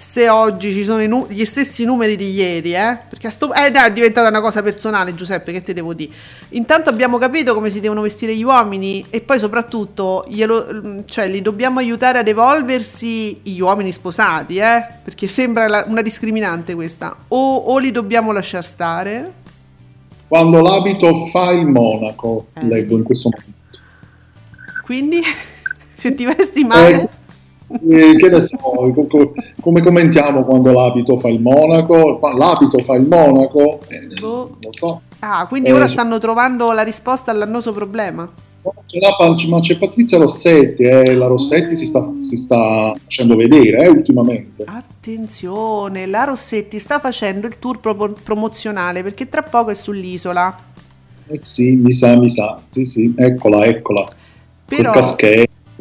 se 0.00 0.30
oggi 0.30 0.72
ci 0.72 0.82
sono 0.82 1.04
nu- 1.04 1.26
gli 1.28 1.44
stessi 1.44 1.84
numeri 1.84 2.16
di 2.16 2.30
ieri, 2.30 2.72
eh? 2.72 2.96
Perché 3.06 3.30
sto- 3.30 3.52
eh, 3.52 3.70
dai, 3.70 3.88
è 3.90 3.92
diventata 3.92 4.30
una 4.30 4.40
cosa 4.40 4.62
personale, 4.62 5.14
Giuseppe, 5.14 5.52
che 5.52 5.62
te 5.62 5.74
devo 5.74 5.92
dire. 5.92 6.10
Intanto 6.50 6.88
abbiamo 6.88 7.18
capito 7.18 7.52
come 7.52 7.68
si 7.68 7.80
devono 7.80 8.00
vestire 8.00 8.34
gli 8.34 8.42
uomini 8.42 9.04
e 9.10 9.20
poi 9.20 9.38
soprattutto 9.38 10.24
glielo, 10.26 11.04
cioè, 11.04 11.28
li 11.28 11.42
dobbiamo 11.42 11.80
aiutare 11.80 12.18
ad 12.20 12.28
evolversi 12.28 13.40
gli 13.42 13.60
uomini 13.60 13.92
sposati, 13.92 14.56
eh? 14.56 14.86
Perché 15.04 15.28
sembra 15.28 15.68
la- 15.68 15.84
una 15.86 16.00
discriminante 16.00 16.74
questa. 16.74 17.14
O, 17.28 17.56
o 17.56 17.76
li 17.76 17.90
dobbiamo 17.90 18.32
lasciare 18.32 18.66
stare? 18.66 19.32
Quando 20.26 20.62
l'abito 20.62 21.14
fa 21.26 21.50
il 21.50 21.66
monaco, 21.66 22.46
eh. 22.54 22.64
leggo 22.64 22.96
in 22.96 23.02
questo 23.02 23.28
momento. 23.28 23.58
Quindi, 24.82 25.20
se 25.94 26.14
ti 26.14 26.24
vesti 26.24 26.64
male... 26.64 27.02
Eh 27.02 27.18
eh, 27.72 28.16
che 28.16 28.28
ne 28.28 28.40
so, 28.40 28.58
come 29.60 29.82
commentiamo 29.82 30.44
quando 30.44 30.72
l'abito 30.72 31.18
fa 31.18 31.28
il 31.28 31.40
monaco? 31.40 32.18
L'abito 32.36 32.82
fa 32.82 32.94
il 32.94 33.06
monaco? 33.06 33.80
Eh, 33.88 34.18
boh. 34.18 34.56
Lo 34.60 34.72
so. 34.72 35.00
Ah, 35.20 35.46
quindi 35.46 35.68
eh, 35.68 35.72
ora 35.72 35.86
stanno 35.86 36.18
trovando 36.18 36.72
la 36.72 36.82
risposta 36.82 37.30
all'annoso 37.30 37.72
problema? 37.72 38.28
C'è 38.86 38.98
la, 38.98 39.16
ma 39.48 39.60
c'è 39.60 39.78
Patrizia 39.78 40.18
Rossetti, 40.18 40.82
eh, 40.82 41.14
la 41.14 41.26
Rossetti 41.26 41.74
si 41.74 41.86
sta, 41.86 42.12
si 42.18 42.36
sta 42.36 42.92
facendo 43.02 43.34
vedere 43.34 43.84
eh, 43.84 43.88
ultimamente. 43.88 44.64
Attenzione, 44.66 46.06
la 46.06 46.24
Rossetti 46.24 46.78
sta 46.78 46.98
facendo 46.98 47.46
il 47.46 47.58
tour 47.58 47.78
pro- 47.78 48.14
promozionale 48.22 49.02
perché 49.02 49.28
tra 49.28 49.42
poco 49.42 49.70
è 49.70 49.74
sull'isola. 49.74 50.54
Eh 51.26 51.38
sì, 51.38 51.76
mi 51.76 51.92
sa, 51.92 52.18
mi 52.18 52.28
sa, 52.28 52.60
sì 52.68 52.84
sì, 52.84 53.14
eccola, 53.16 53.64
eccola. 53.64 54.06
Però... 54.66 54.92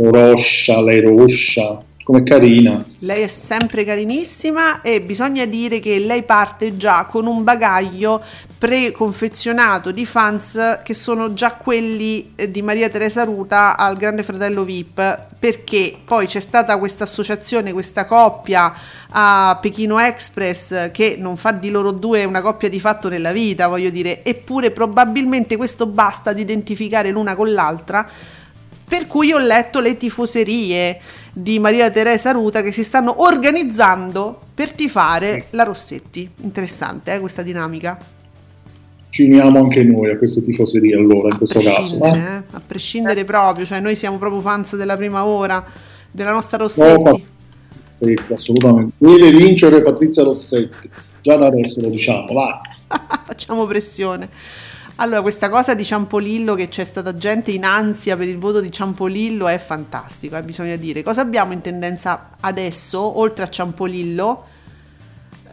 Roscia, 0.02 0.82
lei 0.82 1.02
Roscia, 1.02 1.84
come 2.04 2.24
carina. 2.24 2.84
Lei 3.00 3.24
è 3.24 3.28
sempre 3.28 3.84
carinissima 3.84 4.82
e 4.82 5.02
bisogna 5.02 5.46
dire 5.46 5.80
che 5.80 6.00
lei 6.00 6.24
parte 6.24 6.78
già 6.78 7.06
con 7.06 7.28
un 7.28 7.44
bagaglio 7.44 8.24
preconfezionato 8.58 9.92
di 9.92 10.06
fans 10.06 10.80
che 10.84 10.94
sono 10.94 11.34
già 11.34 11.54
quelli 11.54 12.32
eh, 12.36 12.50
di 12.50 12.62
Maria 12.62 12.90
Teresa 12.90 13.24
Ruta 13.24 13.78
al 13.78 13.96
Grande 13.96 14.24
Fratello 14.24 14.64
VIP 14.64 15.28
perché 15.38 15.96
poi 16.04 16.28
c'è 16.28 16.40
stata 16.40 16.78
questa 16.78 17.04
associazione, 17.04 17.74
questa 17.74 18.06
coppia 18.06 18.74
a 19.12 19.58
Pechino 19.62 20.00
Express 20.00 20.92
che 20.92 21.16
non 21.18 21.38
fa 21.38 21.52
di 21.52 21.70
loro 21.70 21.92
due 21.92 22.24
una 22.26 22.42
coppia 22.42 22.70
di 22.70 22.80
fatto 22.80 23.08
nella 23.10 23.32
vita, 23.32 23.68
voglio 23.68 23.90
dire, 23.90 24.24
eppure 24.24 24.72
probabilmente 24.72 25.58
questo 25.58 25.86
basta 25.86 26.32
ad 26.32 26.40
identificare 26.40 27.12
l'una 27.12 27.36
con 27.36 27.52
l'altra 27.52 28.10
per 28.90 29.06
cui 29.06 29.32
ho 29.32 29.38
letto 29.38 29.80
le 29.80 29.96
tifoserie 29.98 31.00
di 31.32 31.60
Maria 31.60 31.92
Teresa 31.92 32.32
Ruta 32.32 32.64
che 32.64 32.72
si 32.72 32.84
stanno 32.84 33.22
organizzando 33.22 34.48
per 34.54 34.74
tifare 34.74 35.46
la 35.52 35.62
Rossetti. 35.62 36.28
Interessante 36.42 37.14
eh, 37.14 37.20
questa 37.20 37.44
dinamica. 37.44 37.98
Ci 39.12 39.24
uniamo 39.24 39.60
anche 39.60 39.84
noi 39.84 40.10
a 40.10 40.18
queste 40.18 40.42
tifoserie 40.42 40.96
allora, 40.96 41.30
in 41.30 41.38
questo 41.38 41.60
caso. 41.62 42.02
Eh? 42.02 42.10
eh? 42.10 42.44
A 42.52 42.62
prescindere 42.66 43.24
proprio, 43.26 43.66
cioè 43.66 43.80
noi 43.80 43.96
siamo 43.96 44.18
proprio 44.18 44.42
fans 44.42 44.76
della 44.76 44.98
prima 44.98 45.24
ora 45.24 45.64
della 46.10 46.32
nostra 46.32 46.58
Rossetti. 46.58 47.04
No, 47.04 47.22
Rossetti, 47.88 48.34
assolutamente. 48.34 48.96
Deve 48.98 49.32
vincere 49.32 49.84
Patrizia 49.84 50.24
Rossetti, 50.24 50.90
già 51.22 51.36
da 51.36 51.46
adesso 51.46 51.80
lo 51.80 51.90
diciamo, 51.90 52.34
vai. 52.34 52.54
Facciamo 53.28 53.68
pressione. 53.68 54.30
Allora, 55.02 55.22
questa 55.22 55.50
cosa 55.50 55.76
di 55.76 55.86
Ciampolillo, 55.86 56.56
che 56.56 56.68
c'è 56.68 56.84
stata 56.84 57.16
gente 57.16 57.52
in 57.52 57.64
ansia 57.64 58.18
per 58.18 58.28
il 58.28 58.38
voto 58.38 58.60
di 58.60 58.70
Ciampolillo, 58.70 59.48
è 59.48 59.58
fantastico, 59.58 60.36
eh, 60.36 60.44
bisogna 60.44 60.76
dire. 60.76 61.04
Cosa 61.04 61.22
abbiamo 61.22 61.54
in 61.54 61.62
tendenza 61.62 62.32
adesso, 62.42 63.18
oltre 63.18 63.46
a 63.46 63.50
Ciampolillo? 63.50 64.44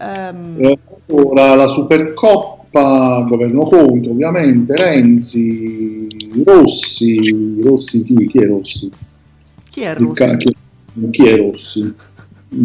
Um... 0.01 0.77
Ora 1.11 1.55
la 1.55 1.69
Supercoppa, 1.69 3.25
governo 3.29 3.67
Conte, 3.67 4.09
ovviamente, 4.09 4.75
Renzi, 4.75 6.09
Rossi, 6.45 7.61
Rossi 7.63 8.03
chi? 8.03 8.27
Chi 8.27 8.39
è 8.39 8.47
Rossi? 8.47 8.91
Chi 9.71 9.81
è 9.83 9.95
Rossi? 9.95 10.13
Ca- 10.15 10.37
chi, 10.37 10.57
chi, 11.11 11.25
è 11.29 11.37
Rossi? 11.37 11.95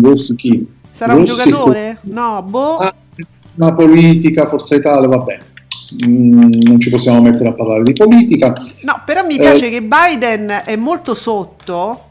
Rossi 0.02 0.36
chi? 0.36 0.68
Sarà 0.90 1.14
Rossi, 1.14 1.32
un 1.32 1.38
giocatore? 1.38 2.00
No, 2.02 2.42
boh. 2.42 2.78
Ah, 2.78 2.96
una 3.58 3.76
politica, 3.76 4.48
Forza 4.48 4.74
Italia, 4.74 5.08
va 5.08 5.20
bene. 5.20 5.60
Mm, 6.06 6.62
non 6.62 6.80
ci 6.80 6.90
possiamo 6.90 7.22
mettere 7.22 7.50
a 7.50 7.54
parlare 7.54 7.84
di 7.84 7.94
politica. 7.94 8.54
No, 8.84 9.02
però 9.06 9.26
mi 9.26 9.38
piace 9.38 9.68
eh, 9.68 9.70
che 9.70 9.82
Biden 9.82 10.62
è 10.66 10.76
molto 10.76 11.14
sotto, 11.14 12.06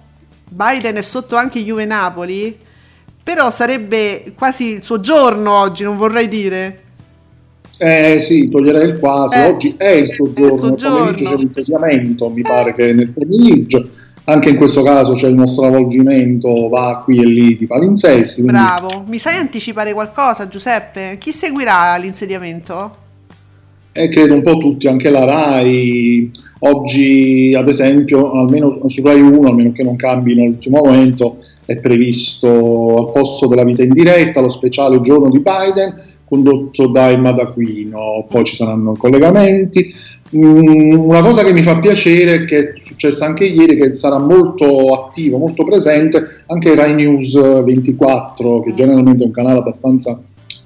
Biden 0.49 0.97
è 0.97 1.03
sotto 1.03 1.37
anche 1.37 1.63
Juve 1.63 1.87
Napoli, 1.87 2.57
però 3.23 3.51
sarebbe 3.51 4.33
quasi 4.37 4.75
il 4.75 4.83
suo 4.83 5.01
giorno 5.01 5.53
oggi, 5.53 5.85
non 5.85 5.97
vorrei 5.97 6.29
dire. 6.29 6.83
Eh 7.79 8.21
sì, 8.21 8.51
toglierei 8.51 8.91
il 8.91 8.99
quasi, 8.99 9.37
eh, 9.37 9.47
oggi 9.47 9.75
è 9.79 9.89
il 9.89 10.09
suo 10.09 10.33
giorno, 10.35 11.09
il 11.09 11.15
c'è 11.15 11.35
l'insediamento, 11.37 12.29
mi 12.29 12.41
eh. 12.41 12.43
pare 12.43 12.75
che 12.75 12.93
nel 12.93 13.09
pomeriggio, 13.09 13.89
anche 14.25 14.51
in 14.51 14.57
questo 14.57 14.83
caso 14.83 15.15
c'è 15.15 15.31
uno 15.31 15.47
stravolgimento, 15.47 16.69
va 16.69 17.01
qui 17.03 17.19
e 17.19 17.25
lì 17.25 17.57
di 17.57 17.67
palinsesti. 17.67 18.43
Quindi... 18.43 18.61
Bravo, 18.61 19.05
mi 19.07 19.19
sai 19.19 19.37
anticipare 19.37 19.95
qualcosa 19.95 20.47
Giuseppe? 20.47 21.17
Chi 21.19 21.33
seguirà 21.33 21.97
l'insediamento? 21.97 23.09
E 23.93 24.09
credo 24.09 24.35
un 24.35 24.43
po' 24.43 24.59
tutti, 24.59 24.87
anche 24.87 25.11
la 25.11 25.25
RAI, 25.25 26.31
oggi 26.61 27.55
ad 27.57 27.69
esempio, 27.69 28.33
almeno 28.33 28.81
su 28.87 29.03
RAI 29.03 29.21
1, 29.21 29.49
almeno 29.49 29.73
che 29.73 29.83
non 29.83 29.97
cambino 29.97 30.43
all'ultimo 30.43 30.83
momento, 30.83 31.39
è 31.65 31.77
previsto 31.79 32.97
al 32.97 33.13
posto 33.13 33.47
della 33.47 33.65
vita 33.65 33.83
in 33.83 33.93
diretta 33.93 34.41
lo 34.41 34.49
speciale 34.49 35.01
giorno 35.01 35.31
di 35.31 35.39
Biden 35.39 35.95
condotto 36.31 36.87
da 36.87 37.11
Emma 37.11 37.33
D'Aquino, 37.33 38.27
poi 38.29 38.45
ci 38.45 38.55
saranno 38.55 38.95
collegamenti. 38.97 39.93
Mm, 40.37 40.93
una 40.93 41.23
cosa 41.23 41.43
che 41.43 41.53
mi 41.53 41.63
fa 41.63 41.81
piacere, 41.81 42.45
che 42.45 42.59
è 42.59 42.73
successa 42.77 43.27
anche 43.27 43.45
ieri, 43.45 43.77
che 43.77 43.95
sarà 43.95 44.19
molto 44.19 44.95
attivo, 44.95 45.39
molto 45.39 45.65
presente, 45.65 46.23
anche 46.47 46.75
Rai 46.77 46.95
News 46.95 47.65
24, 47.65 48.63
che 48.63 48.73
generalmente 48.73 49.25
è 49.25 49.27
un 49.27 49.33
canale 49.33 49.59
abbastanza 49.59 50.23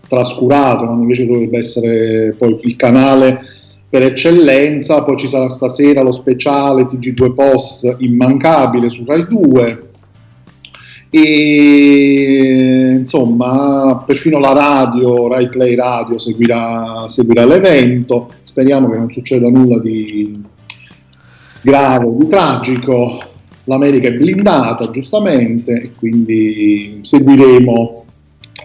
trascurato, 0.08 0.84
quando 0.84 1.02
invece 1.02 1.26
dovrebbe 1.26 1.58
essere 1.58 2.34
poi 2.36 2.58
il 2.62 2.76
canale 2.76 3.40
per 3.88 4.02
eccellenza, 4.02 5.02
poi 5.02 5.16
ci 5.16 5.28
sarà 5.28 5.48
stasera 5.50 6.02
lo 6.02 6.12
speciale 6.12 6.84
TG2 6.84 7.32
Post 7.32 7.96
immancabile 7.98 8.90
su 8.90 9.04
Rai 9.06 9.26
2 9.28 9.88
e 11.10 12.96
insomma 12.98 14.02
perfino 14.04 14.40
la 14.40 14.52
radio, 14.52 15.28
Rai 15.28 15.48
Play 15.48 15.76
Radio 15.76 16.18
seguirà, 16.18 17.06
seguirà 17.08 17.44
l'evento, 17.44 18.28
speriamo 18.42 18.90
che 18.90 18.98
non 18.98 19.12
succeda 19.12 19.48
nulla 19.48 19.78
di 19.78 20.42
grave, 21.62 22.12
di 22.18 22.26
tragico, 22.26 23.22
l'America 23.62 24.08
è 24.08 24.14
blindata 24.14 24.90
giustamente 24.90 25.72
e 25.82 25.90
quindi 25.96 26.98
seguiremo 27.02 28.03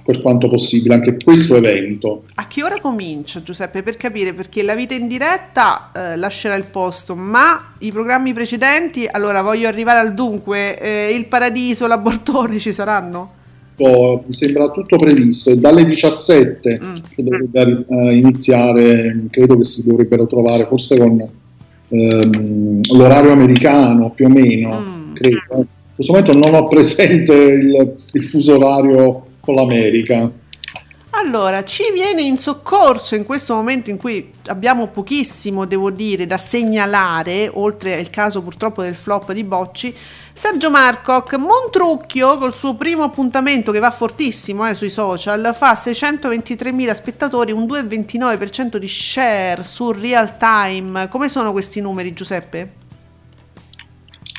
per 0.03 0.21
quanto 0.21 0.47
possibile 0.47 0.95
anche 0.95 1.17
questo 1.23 1.55
evento. 1.55 2.23
A 2.35 2.47
che 2.47 2.63
ora 2.63 2.79
comincia 2.79 3.43
Giuseppe? 3.43 3.83
Per 3.83 3.97
capire 3.97 4.33
perché 4.33 4.63
la 4.63 4.75
vita 4.75 4.93
in 4.93 5.07
diretta 5.07 5.91
eh, 5.93 6.15
lascerà 6.15 6.55
il 6.55 6.65
posto, 6.65 7.15
ma 7.15 7.73
i 7.79 7.91
programmi 7.91 8.33
precedenti, 8.33 9.07
allora 9.09 9.41
voglio 9.41 9.67
arrivare 9.67 9.99
al 9.99 10.13
dunque, 10.13 10.79
eh, 10.79 11.13
il 11.13 11.25
paradiso, 11.25 11.87
l'abortone 11.87 12.59
ci 12.59 12.71
saranno? 12.71 13.37
Mi 13.79 14.33
sembra 14.33 14.69
tutto 14.71 14.97
previsto, 14.97 15.51
è 15.51 15.55
dalle 15.55 15.85
17 15.85 16.79
mm. 16.83 16.93
che 17.15 17.23
dovrebbe 17.23 17.85
uh, 17.87 18.09
iniziare, 18.09 19.27
credo 19.29 19.57
che 19.57 19.63
si 19.63 19.87
dovrebbero 19.87 20.27
trovare 20.27 20.65
forse 20.65 20.97
con 20.97 21.29
ehm, 21.87 22.81
l'orario 22.93 23.31
americano 23.31 24.11
più 24.11 24.25
o 24.25 24.29
meno, 24.29 24.81
mm. 24.81 25.13
credo. 25.13 25.39
In 25.49 26.05
questo 26.05 26.13
momento 26.13 26.33
non 26.33 26.53
ho 26.55 26.67
presente 26.67 27.33
il, 27.33 27.95
il 28.11 28.23
fuso 28.23 28.55
orario 28.55 29.27
con 29.49 29.55
l'America. 29.55 30.31
Allora, 31.11 31.63
ci 31.63 31.91
viene 31.91 32.21
in 32.21 32.37
soccorso 32.37 33.15
in 33.15 33.25
questo 33.25 33.55
momento 33.55 33.89
in 33.89 33.97
cui 33.97 34.31
abbiamo 34.45 34.87
pochissimo, 34.87 35.65
devo 35.65 35.89
dire, 35.89 36.27
da 36.27 36.37
segnalare, 36.37 37.49
oltre 37.51 37.97
al 37.97 38.09
caso 38.11 38.43
purtroppo 38.43 38.83
del 38.83 38.95
flop 38.95 39.33
di 39.33 39.43
Bocci, 39.43 39.93
Sergio 40.31 40.69
Marcoc, 40.69 41.33
Montrucchio 41.33 42.37
col 42.37 42.55
suo 42.55 42.75
primo 42.75 43.03
appuntamento 43.03 43.71
che 43.71 43.79
va 43.79 43.91
fortissimo 43.91 44.69
eh, 44.69 44.75
sui 44.75 44.89
social, 44.89 45.53
fa 45.57 45.73
623.000 45.73 46.91
spettatori, 46.93 47.51
un 47.51 47.65
2,29% 47.65 48.77
di 48.77 48.87
share 48.87 49.63
su 49.63 49.91
real 49.91 50.37
time. 50.37 51.09
Come 51.09 51.27
sono 51.27 51.51
questi 51.51 51.81
numeri 51.81 52.13
Giuseppe? 52.13 52.78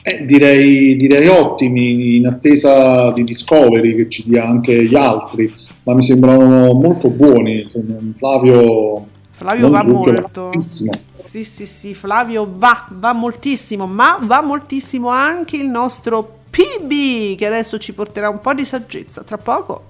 Eh, 0.02 0.24
direi, 0.24 0.96
direi 0.96 1.26
ottimi, 1.28 2.16
in 2.16 2.26
attesa 2.26 3.12
di 3.12 3.24
Discovery 3.24 3.94
che 3.94 4.08
ci 4.08 4.24
dia 4.26 4.46
anche 4.46 4.84
gli 4.84 4.94
altri 4.94 5.52
ma 5.82 5.94
mi 5.94 6.02
sembrano 6.02 6.72
molto 6.72 7.08
buoni. 7.08 7.68
Flavio, 8.16 9.06
Flavio 9.32 9.70
va 9.70 9.82
molto. 9.82 10.52
Sì, 10.60 11.44
sì, 11.44 11.66
sì, 11.66 11.94
Flavio 11.94 12.48
va, 12.56 12.86
va 12.90 13.12
moltissimo, 13.12 13.86
ma 13.86 14.18
va 14.20 14.42
moltissimo 14.42 15.08
anche 15.08 15.56
il 15.56 15.68
nostro 15.68 16.38
PB 16.50 17.36
che 17.36 17.46
adesso 17.46 17.78
ci 17.78 17.92
porterà 17.92 18.28
un 18.28 18.40
po' 18.40 18.54
di 18.54 18.64
saggezza. 18.64 19.22
Tra 19.22 19.38
poco. 19.38 19.88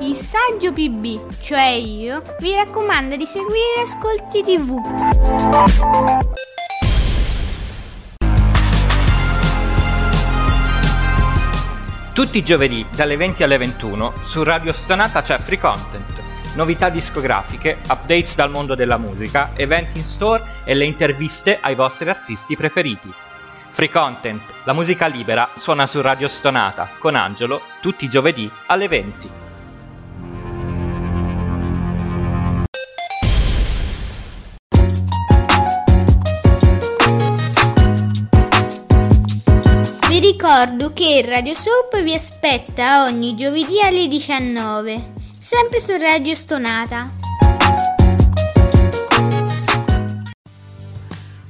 Il 0.00 0.16
saggio 0.16 0.72
PB, 0.72 1.40
cioè 1.40 1.68
io, 1.70 2.22
vi 2.40 2.54
raccomando 2.54 3.16
di 3.16 3.26
seguire 3.26 3.82
Ascolti 3.84 4.42
TV. 4.42 4.76
Tutti 12.12 12.38
i 12.38 12.44
giovedì 12.44 12.84
dalle 12.90 13.16
20 13.16 13.44
alle 13.44 13.56
21 13.56 14.12
su 14.24 14.42
Radio 14.42 14.72
Stonata 14.72 15.22
c'è 15.22 15.38
Free 15.38 15.60
Content, 15.60 16.20
novità 16.54 16.88
discografiche, 16.88 17.78
updates 17.88 18.34
dal 18.34 18.50
mondo 18.50 18.74
della 18.74 18.98
musica, 18.98 19.52
eventi 19.54 19.98
in 19.98 20.04
store 20.04 20.42
e 20.64 20.74
le 20.74 20.86
interviste 20.86 21.58
ai 21.60 21.76
vostri 21.76 22.08
artisti 22.08 22.56
preferiti. 22.56 23.10
Free 23.70 23.90
Content, 23.90 24.42
la 24.64 24.72
musica 24.72 25.06
libera, 25.06 25.48
suona 25.56 25.86
su 25.86 26.00
Radio 26.00 26.26
Stonata 26.26 26.90
con 26.98 27.14
Angelo 27.14 27.62
tutti 27.80 28.06
i 28.06 28.08
giovedì 28.08 28.50
alle 28.66 28.88
20. 28.88 29.49
Ricordo 40.42 40.94
che 40.94 41.22
Radio 41.26 41.52
Soap 41.52 42.00
vi 42.02 42.14
aspetta 42.14 43.02
ogni 43.02 43.36
giovedì 43.36 43.78
alle 43.82 44.08
19, 44.08 45.12
sempre 45.38 45.80
su 45.80 45.94
Radio 45.98 46.34
Stonata. 46.34 47.12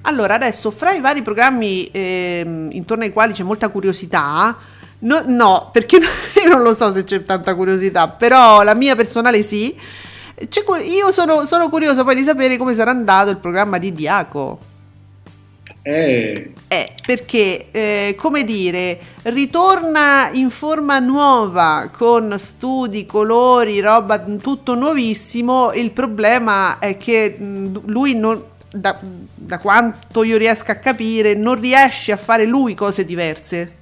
Allora, 0.01 0.35
adesso 0.35 0.73
fra 0.73 0.93
i 0.93 1.01
vari 1.01 1.23
programmi 1.23 1.85
eh, 1.93 2.69
intorno 2.71 3.05
ai 3.05 3.13
quali 3.13 3.33
c'è 3.33 3.45
molta 3.45 3.69
curiosità, 3.69 4.57
no, 4.99 5.23
no, 5.25 5.71
perché 5.73 5.99
io 6.43 6.49
non 6.49 6.63
lo 6.63 6.75
so 6.75 6.91
se 6.91 7.05
c'è 7.05 7.23
tanta 7.23 7.55
curiosità, 7.55 8.09
però 8.09 8.65
la 8.65 8.75
mia 8.75 8.97
personale 8.97 9.43
sì. 9.43 9.73
io 10.85 11.13
sono, 11.13 11.45
sono 11.45 11.69
curiosa 11.69 12.03
poi 12.03 12.17
di 12.17 12.25
sapere 12.25 12.57
come 12.57 12.75
sarà 12.75 12.91
andato 12.91 13.31
il 13.31 13.37
programma 13.37 13.79
di 13.79 13.93
Diaco. 13.93 14.70
Eh. 15.83 16.53
eh 16.69 16.93
perché, 17.05 17.67
eh, 17.71 18.15
come 18.17 18.45
dire, 18.45 18.99
ritorna 19.23 20.31
in 20.33 20.51
forma 20.51 20.99
nuova 20.99 21.89
con 21.91 22.35
studi, 22.39 23.07
colori, 23.07 23.81
roba 23.81 24.21
tutto 24.21 24.75
nuovissimo. 24.75 25.73
Il 25.73 25.91
problema 25.93 26.79
è 26.79 26.97
che 26.97 27.37
lui 27.39 28.15
non, 28.15 28.43
da, 28.71 28.99
da 29.35 29.59
quanto 29.59 30.23
io 30.23 30.37
riesco 30.37 30.71
a 30.71 30.77
capire, 30.77 31.35
non 31.35 31.59
riesce 31.59 32.13
a 32.13 32.17
fare 32.17 32.45
lui 32.45 32.75
cose 32.75 33.05
diverse. 33.05 33.79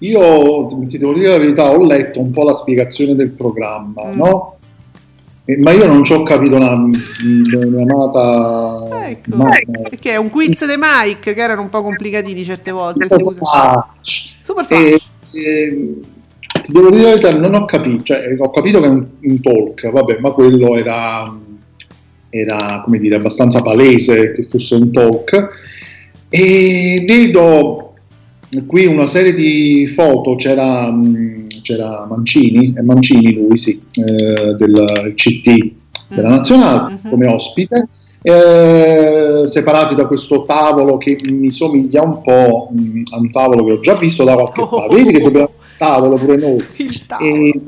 Io 0.00 0.66
ti 0.86 0.98
devo 0.98 1.14
dire 1.14 1.30
la 1.30 1.38
verità, 1.38 1.70
ho 1.70 1.84
letto 1.84 2.20
un 2.20 2.30
po' 2.30 2.44
la 2.44 2.54
spiegazione 2.54 3.14
del 3.14 3.30
programma, 3.30 4.06
mm. 4.06 4.16
no? 4.16 4.56
Ma 5.58 5.72
io 5.72 5.86
non 5.86 6.04
ci 6.04 6.12
ho 6.12 6.22
capito 6.22 6.58
la, 6.58 6.76
mia 6.76 7.82
amata. 7.82 9.08
Ecco, 9.08 9.36
no, 9.36 9.48
perché 9.88 10.12
è 10.12 10.16
un 10.16 10.30
quiz 10.30 10.66
di 10.66 10.74
Mike 10.78 11.34
che 11.34 11.40
erano 11.40 11.62
un 11.62 11.68
po' 11.68 11.82
complicatini 11.82 12.44
certe 12.44 12.70
volte. 12.70 13.06
Super 13.08 14.64
facile. 14.64 14.98
Eh, 15.32 16.00
ti 16.62 16.72
devo 16.72 16.90
dire 16.90 17.02
la 17.02 17.08
verità, 17.10 17.38
non 17.38 17.54
ho 17.54 17.64
capito, 17.64 18.02
cioè, 18.02 18.36
ho 18.38 18.50
capito 18.50 18.80
che 18.80 18.86
è 18.86 18.90
un, 18.90 19.06
un 19.20 19.40
talk, 19.40 19.90
vabbè, 19.90 20.18
ma 20.18 20.30
quello 20.32 20.76
era, 20.76 21.32
era, 22.28 22.82
come 22.84 22.98
dire, 22.98 23.14
abbastanza 23.14 23.62
palese 23.62 24.32
che 24.32 24.44
fosse 24.44 24.74
un 24.74 24.90
talk. 24.92 25.48
E 26.28 27.04
vedo 27.06 27.89
qui 28.66 28.86
una 28.86 29.06
serie 29.06 29.34
di 29.34 29.86
foto, 29.86 30.34
c'era. 30.36 30.90
Mh, 30.90 31.40
c'era 31.62 32.06
Mancini, 32.08 32.72
è 32.74 32.80
Mancini 32.80 33.34
lui 33.34 33.58
sì, 33.58 33.80
eh, 33.92 34.54
del 34.54 35.12
CT 35.14 35.72
della 36.08 36.28
mm. 36.28 36.32
Nazionale 36.32 36.92
mm-hmm. 36.92 37.10
come 37.10 37.26
ospite, 37.26 37.88
eh, 38.22 39.42
separati 39.46 39.94
da 39.94 40.06
questo 40.06 40.42
tavolo 40.42 40.98
che 40.98 41.18
mi 41.24 41.50
somiglia 41.50 42.02
un 42.02 42.20
po' 42.22 42.70
mh, 42.72 42.80
mm, 42.80 43.02
a 43.12 43.18
un 43.18 43.30
tavolo 43.30 43.64
che 43.64 43.72
ho 43.72 43.80
già 43.80 43.96
visto 43.96 44.24
da 44.24 44.34
qualche 44.34 44.60
oh. 44.60 44.68
parte. 44.68 44.96
Vedi 44.96 45.12
che 45.12 45.20
dobbiamo 45.20 45.50
il 45.56 45.76
tavolo 45.78 46.16
pure 46.16 46.36
noi. 46.36 46.64
Il 46.76 47.06
tavolo. 47.06 47.34
E, 47.34 47.60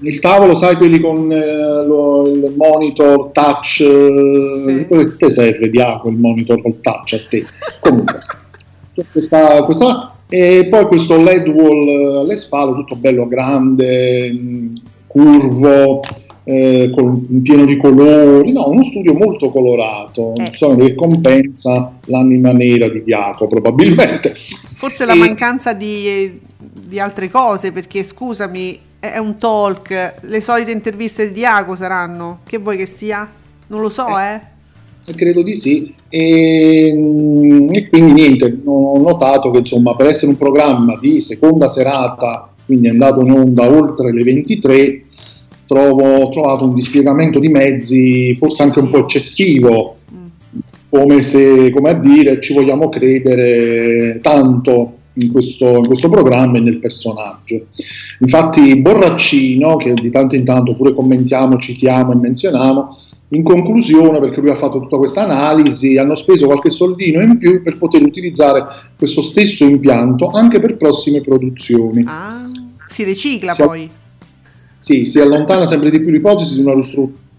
il 0.00 0.18
tavolo, 0.18 0.54
sai, 0.54 0.76
quelli 0.76 1.00
con 1.00 1.32
eh, 1.32 1.86
lo, 1.86 2.28
il 2.28 2.52
monitor 2.54 3.30
touch, 3.32 3.80
eh, 3.80 4.86
sì. 4.90 5.16
te 5.16 5.30
serve 5.30 5.70
di 5.70 5.80
acqua 5.80 6.10
il 6.10 6.18
monitor 6.18 6.60
col 6.60 6.78
touch 6.82 7.14
a 7.14 7.18
te. 7.30 7.46
Comunque, 7.80 8.18
questa, 9.10 9.62
questa 9.62 10.15
e 10.28 10.66
poi 10.68 10.86
questo 10.86 11.22
LED 11.22 11.48
wall 11.48 11.88
eh, 11.88 12.16
alle 12.18 12.36
spalle, 12.36 12.74
tutto 12.74 12.96
bello 12.96 13.28
grande, 13.28 14.32
mm, 14.32 14.74
curvo, 15.06 16.00
eh, 16.42 16.90
con, 16.94 17.42
pieno 17.42 17.64
di 17.64 17.76
colori, 17.76 18.52
no, 18.52 18.68
uno 18.68 18.82
studio 18.82 19.14
molto 19.14 19.50
colorato, 19.50 20.34
eh. 20.34 20.46
insomma, 20.46 20.76
che 20.76 20.94
compensa 20.94 21.92
l'anima 22.06 22.52
nera 22.52 22.88
di 22.88 23.04
Diaco 23.04 23.46
probabilmente. 23.46 24.34
Forse 24.74 25.04
e... 25.04 25.06
la 25.06 25.14
mancanza 25.14 25.72
di, 25.72 26.40
di, 26.58 26.98
altre 26.98 27.30
cose, 27.30 27.70
perché 27.70 28.02
scusami, 28.02 28.78
è 28.98 29.18
un 29.18 29.38
talk, 29.38 30.14
le 30.22 30.40
solite 30.40 30.72
interviste 30.72 31.28
di 31.28 31.34
Diaco 31.34 31.76
saranno, 31.76 32.40
che 32.44 32.58
vuoi 32.58 32.76
che 32.76 32.86
sia? 32.86 33.28
Non 33.68 33.80
lo 33.80 33.90
so, 33.90 34.06
eh. 34.18 34.34
eh 34.34 34.54
credo 35.14 35.42
di 35.42 35.54
sì. 35.54 35.94
E, 36.08 36.92
mm, 36.94 37.68
e, 37.72 37.88
quindi 37.88 38.12
niente, 38.12 38.60
ho 38.64 38.98
notato 38.98 39.50
che 39.50 39.58
insomma 39.58 39.94
per 39.94 40.06
essere 40.06 40.30
un 40.32 40.36
programma 40.36 40.98
di 41.00 41.20
seconda 41.20 41.68
serata, 41.68 42.50
quindi 42.64 42.88
è 42.88 42.90
andato 42.90 43.20
in 43.20 43.30
onda 43.30 43.70
oltre 43.70 44.12
le 44.12 44.22
23, 44.22 45.04
trovo, 45.66 46.22
ho 46.22 46.28
trovato 46.30 46.64
un 46.64 46.74
dispiegamento 46.74 47.38
di 47.38 47.48
mezzi 47.48 48.34
forse 48.36 48.62
anche 48.62 48.80
un 48.80 48.90
po' 48.90 48.98
eccessivo, 48.98 49.96
come 50.88 51.22
se, 51.22 51.70
come 51.70 51.90
a 51.90 51.94
dire, 51.94 52.40
ci 52.40 52.54
vogliamo 52.54 52.88
credere 52.88 54.20
tanto 54.22 54.92
in 55.14 55.32
questo, 55.32 55.76
in 55.76 55.86
questo, 55.86 56.08
programma 56.08 56.58
e 56.58 56.60
nel 56.60 56.78
personaggio. 56.78 57.66
Infatti 58.20 58.76
Borraccino, 58.76 59.76
che 59.76 59.94
di 59.94 60.10
tanto 60.10 60.34
in 60.34 60.44
tanto 60.44 60.74
pure 60.74 60.94
commentiamo, 60.94 61.58
citiamo 61.58 62.12
e 62.12 62.16
menzioniamo, 62.16 62.98
in 63.30 63.42
conclusione, 63.42 64.20
perché 64.20 64.40
lui 64.40 64.50
ha 64.50 64.54
fatto 64.54 64.78
tutta 64.80 64.96
questa 64.96 65.24
analisi, 65.24 65.96
hanno 65.98 66.14
speso 66.14 66.46
qualche 66.46 66.70
soldino 66.70 67.20
in 67.20 67.38
più 67.38 67.60
per 67.60 67.76
poter 67.76 68.02
utilizzare 68.02 68.64
questo 68.96 69.20
stesso 69.20 69.64
impianto 69.64 70.28
anche 70.28 70.60
per 70.60 70.76
prossime 70.76 71.20
produzioni. 71.20 72.04
Ah, 72.06 72.48
si 72.88 73.02
ricicla 73.02 73.52
si 73.52 73.62
poi. 73.62 73.90
sì, 74.78 75.04
si 75.04 75.20
allontana 75.20 75.66
sempre 75.66 75.90
di 75.90 76.00
più 76.00 76.10
l'ipotesi 76.10 76.54
di 76.54 76.60
una 76.60 76.74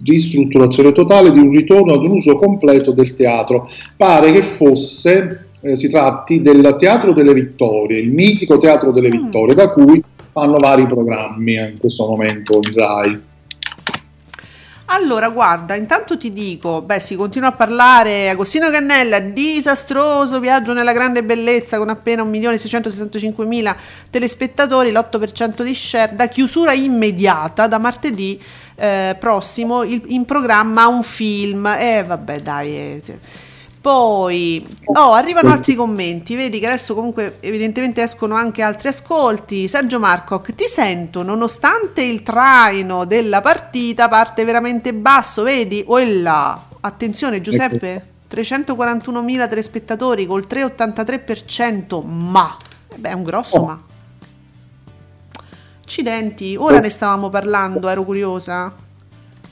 ristrutturazione 0.04 0.91
totale, 0.91 1.32
di 1.32 1.39
un 1.39 1.50
ritorno 1.50 1.93
ad 1.93 2.04
un 2.04 2.12
uso 2.12 2.36
completo 2.36 2.91
del 2.91 3.13
teatro. 3.13 3.69
Pare 3.95 4.34
che 4.34 4.43
fosse, 4.43 5.47
eh, 5.62 5.76
si 5.78 5.89
tratti 5.89 6.41
del 6.41 6.76
Teatro 6.78 7.13
delle 7.13 7.34
Vittorie, 7.34 8.00
il 8.00 8.12
mitico 8.12 8.58
Teatro 8.58 8.91
delle 8.91 9.08
mm. 9.08 9.12
Vittorie, 9.12 9.56
da 9.56 9.71
cui 9.71 10.04
fanno 10.32 10.60
vari 10.60 10.86
programmi 10.86 11.56
eh, 11.56 11.69
in 11.69 11.80
questo 11.80 12.06
momento 12.06 12.60
in 12.62 12.73
Rai. 12.76 13.19
Allora, 14.89 15.28
guarda, 15.28 15.76
intanto 15.76 16.15
ti 16.15 16.32
dico, 16.32 16.82
beh, 16.82 17.02
si 17.02 17.17
continua 17.17 17.50
a 17.50 17.52
parlare, 17.52 18.30
Agostino 18.30 18.69
Cannella, 18.69 19.19
disastroso 19.19 20.39
viaggio 20.39 20.71
nella 20.71 20.93
grande 20.93 21.23
bellezza 21.23 21.78
con 21.78 21.89
appena 21.89 22.23
1.665.000 22.23 23.76
telespettatori, 24.10 24.91
l'8% 24.91 25.62
di 25.62 25.76
share, 25.76 26.15
da 26.15 26.28
chiusura 26.28 26.71
immediata 26.71 27.67
da 27.67 27.80
martedì 27.80 28.41
eh, 28.76 29.17
prossimo 29.19 29.84
il, 29.84 30.04
in 30.08 30.23
programma 30.23 30.88
un 30.88 31.04
film. 31.04 31.65
E 31.65 31.97
eh, 31.97 32.04
vabbè, 32.04 32.39
dai, 32.39 32.69
eh, 32.69 33.02
cioè 33.04 33.17
poi 33.88 34.67
oh, 34.84 35.13
arrivano 35.13 35.50
altri 35.50 35.73
commenti. 35.73 36.36
Vedi 36.36 36.60
che 36.60 36.65
adesso 36.65 36.93
comunque 36.93 37.38
evidentemente 37.39 38.02
escono 38.02 38.36
anche 38.36 38.62
altri 38.62 38.89
ascolti. 38.89 39.69
Sergio 39.69 39.97
Marcoc, 39.97 40.54
ti 40.56 40.67
sento 40.67 41.23
nonostante 41.23 42.02
il 42.02 42.21
traino 42.21 43.06
della 43.06 43.39
partita 43.39 44.10
parte 44.10 44.43
veramente 44.43 44.93
basso, 44.93 45.43
vedi? 45.43 45.86
O 45.88 45.97
là. 46.00 46.62
Attenzione 46.82 47.39
Giuseppe, 47.39 48.06
341.000 48.30 49.47
telespettatori 49.47 50.26
col 50.26 50.45
3,83%, 50.50 52.06
ma 52.06 52.58
beh, 52.93 53.10
è 53.10 53.13
un 53.13 53.23
grosso 53.23 53.56
oh. 53.56 53.65
ma. 53.67 53.82
Accidenti, 55.82 56.58
ora 56.58 56.76
oh. 56.76 56.82
ne 56.82 56.89
stavamo 56.89 57.30
parlando, 57.30 57.88
ero 57.88 58.04
curiosa. 58.04 58.76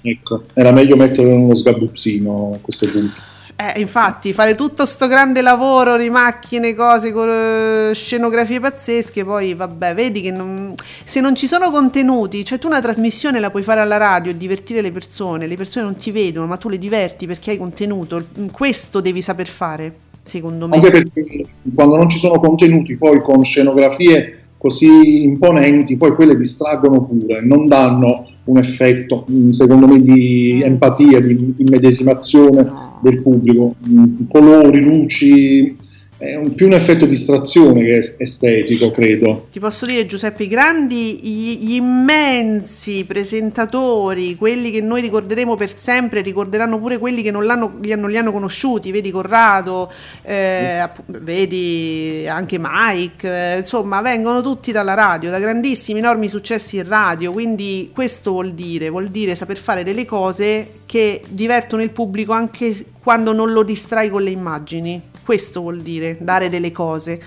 Ecco, 0.02 0.44
era 0.54 0.74
meglio 0.74 0.98
mettere 0.98 1.32
uno 1.32 1.56
sgabuzzino 1.56 2.52
a 2.56 2.58
questo 2.62 2.86
punto. 2.90 3.34
Eh, 3.74 3.80
infatti, 3.80 4.32
fare 4.34 4.54
tutto 4.54 4.86
sto 4.86 5.08
grande 5.08 5.42
lavoro 5.42 5.98
di 5.98 6.10
macchine, 6.10 6.76
cose, 6.76 7.12
con 7.12 7.28
uh, 7.28 7.94
scenografie 7.94 8.60
pazzesche, 8.60 9.24
poi 9.24 9.56
vabbè, 9.56 9.96
vedi 9.96 10.22
che 10.22 10.32
non, 10.32 10.76
se 11.04 11.20
non 11.20 11.36
ci 11.36 11.48
sono 11.48 11.72
contenuti, 11.72 12.46
cioè 12.46 12.60
tu 12.60 12.68
una 12.68 12.82
trasmissione 12.82 13.40
la 13.40 13.50
puoi 13.50 13.64
fare 13.64 13.80
alla 13.80 13.98
radio 13.98 14.32
e 14.32 14.38
divertire 14.38 14.82
le 14.82 14.92
persone, 14.92 15.48
le 15.48 15.56
persone 15.56 15.86
non 15.86 15.96
ti 15.96 16.12
vedono, 16.12 16.46
ma 16.46 16.58
tu 16.58 16.70
le 16.70 16.78
diverti 16.78 17.26
perché 17.26 17.52
hai 17.52 17.58
contenuto, 17.58 18.24
questo 18.52 19.00
devi 19.00 19.22
saper 19.22 19.48
fare, 19.48 19.96
secondo 20.22 20.68
me. 20.68 20.76
Anche 20.76 20.92
perché 20.92 21.46
quando 21.74 21.96
non 21.96 22.10
ci 22.10 22.20
sono 22.20 22.40
contenuti, 22.40 22.96
poi 22.98 23.22
con 23.22 23.44
scenografie 23.44 24.42
così 24.58 25.24
imponenti, 25.24 25.98
poi 25.98 26.14
quelle 26.14 26.38
distraggono 26.38 27.04
pure, 27.04 27.42
non 27.42 27.68
danno 27.68 28.28
un 28.46 28.58
effetto, 28.58 29.26
mm, 29.30 29.52
secondo 29.52 29.88
me, 29.88 30.02
di 30.02 30.60
mm. 30.60 30.66
empatia, 30.66 31.20
di 31.20 31.56
immedesimazione 31.58 32.64
no. 32.64 32.95
Del 33.06 33.22
pubblico. 33.22 33.76
Mm, 33.88 34.28
colori, 34.28 34.82
luci, 34.82 35.78
è 36.18 36.36
un, 36.36 36.54
più 36.54 36.68
un 36.68 36.74
effetto 36.74 37.04
di 37.06 37.12
distrazione 37.12 37.84
che 37.84 38.16
estetico, 38.20 38.90
credo. 38.92 39.48
Ti 39.52 39.60
posso 39.60 39.86
dire, 39.86 40.06
Giuseppe, 40.06 40.44
i 40.44 40.48
grandi, 40.48 41.20
gli, 41.22 41.58
gli, 41.60 41.74
immensi 41.74 43.04
presentatori, 43.04 44.36
quelli 44.38 44.72
che 44.72 44.80
noi 44.80 45.02
ricorderemo 45.02 45.56
per 45.56 45.76
sempre, 45.78 46.22
ricorderanno 46.22 46.80
pure 46.80 47.00
quelli 47.00 47.22
che 47.22 47.32
non, 47.32 47.44
li, 47.44 47.50
hanno, 47.50 48.08
li 48.08 48.18
hanno 48.18 48.32
conosciuti, 48.32 48.92
vedi 48.92 49.12
Corrado, 49.12 49.92
eh, 50.22 50.88
vedi 51.08 52.26
anche 52.30 52.58
Mike, 52.62 53.56
eh, 53.56 53.58
insomma, 53.60 54.00
vengono 54.00 54.42
tutti 54.42 54.72
dalla 54.72 54.94
radio, 54.94 55.30
da 55.30 55.40
grandissimi, 55.40 56.00
enormi 56.00 56.30
successi 56.30 56.78
in 56.78 56.88
radio, 56.88 57.34
quindi 57.34 57.90
questo 57.94 58.32
vuol 58.32 58.54
dire, 58.54 58.90
vuol 58.90 59.08
dire 59.08 59.36
saper 59.36 59.58
fare 59.58 59.84
delle 59.84 60.06
cose 60.06 60.84
che 60.86 61.22
divertono 61.28 61.84
il 61.84 61.90
pubblico 61.90 62.32
anche 62.32 62.74
quando 63.04 63.34
non 63.34 63.52
lo 63.52 63.64
distrai 63.64 64.10
con 64.10 64.24
le 64.24 64.30
immagini. 64.30 65.14
Questo 65.26 65.62
vuol 65.62 65.82
dire 65.82 66.18
dare 66.20 66.50
delle 66.50 66.72
cose. 66.72 67.20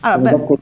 Allora, 0.00 0.36
beh, 0.36 0.58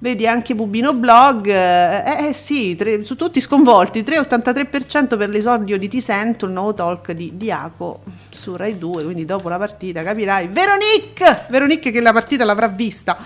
vedi 0.00 0.26
anche 0.26 0.56
Bubino 0.56 0.92
Blog, 0.92 1.46
eh, 1.46 2.28
eh 2.28 2.32
sì, 2.32 2.74
tre, 2.74 3.04
su 3.04 3.14
tutti 3.14 3.40
sconvolti, 3.40 4.02
3,83% 4.02 5.16
per 5.16 5.28
l'esordio 5.28 5.78
di 5.78 5.86
Ti 5.86 6.00
Sento, 6.00 6.46
il 6.46 6.52
nuovo 6.52 6.74
talk 6.74 7.12
di 7.12 7.32
Diaco 7.36 8.02
su 8.30 8.56
Rai 8.56 8.76
2, 8.76 9.04
quindi 9.04 9.24
dopo 9.24 9.48
la 9.48 9.58
partita 9.58 10.02
capirai. 10.02 10.48
Veronique! 10.48 11.46
Veronique 11.48 11.92
che 11.92 12.00
la 12.00 12.12
partita 12.12 12.44
l'avrà 12.44 12.66
vista. 12.66 13.16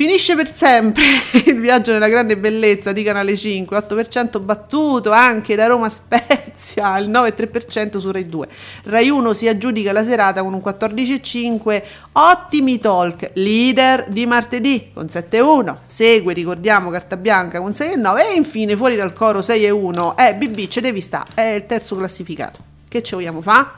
Finisce 0.00 0.34
per 0.34 0.50
sempre 0.50 1.04
il 1.44 1.60
viaggio 1.60 1.92
nella 1.92 2.08
grande 2.08 2.38
bellezza 2.38 2.90
di 2.90 3.02
Canale 3.02 3.36
5, 3.36 3.76
8% 3.76 4.40
battuto 4.42 5.10
anche 5.10 5.54
da 5.54 5.66
Roma 5.66 5.90
Spezia, 5.90 6.96
il 6.96 7.10
9,3% 7.10 7.98
su 7.98 8.10
Rai 8.10 8.26
2. 8.26 8.48
Rai 8.84 9.10
1 9.10 9.32
si 9.34 9.46
aggiudica 9.46 9.92
la 9.92 10.02
serata 10.02 10.42
con 10.42 10.54
un 10.54 10.62
14,5, 10.64 11.82
ottimi 12.12 12.78
talk, 12.78 13.32
leader 13.34 14.06
di 14.08 14.24
martedì 14.24 14.88
con 14.94 15.04
7,1, 15.04 15.76
segue, 15.84 16.32
ricordiamo, 16.32 16.88
Carta 16.88 17.18
Bianca 17.18 17.60
con 17.60 17.72
6,9 17.72 18.32
e 18.32 18.36
infine 18.36 18.76
fuori 18.76 18.96
dal 18.96 19.12
coro 19.12 19.40
6,1. 19.40 20.14
Eh, 20.16 20.34
BB, 20.34 20.66
ce 20.68 20.80
devi 20.80 21.02
sta, 21.02 21.26
è 21.34 21.42
il 21.42 21.66
terzo 21.66 21.96
classificato. 21.96 22.58
Che 22.88 23.02
ci 23.02 23.14
vogliamo 23.14 23.42
fare? 23.42 23.68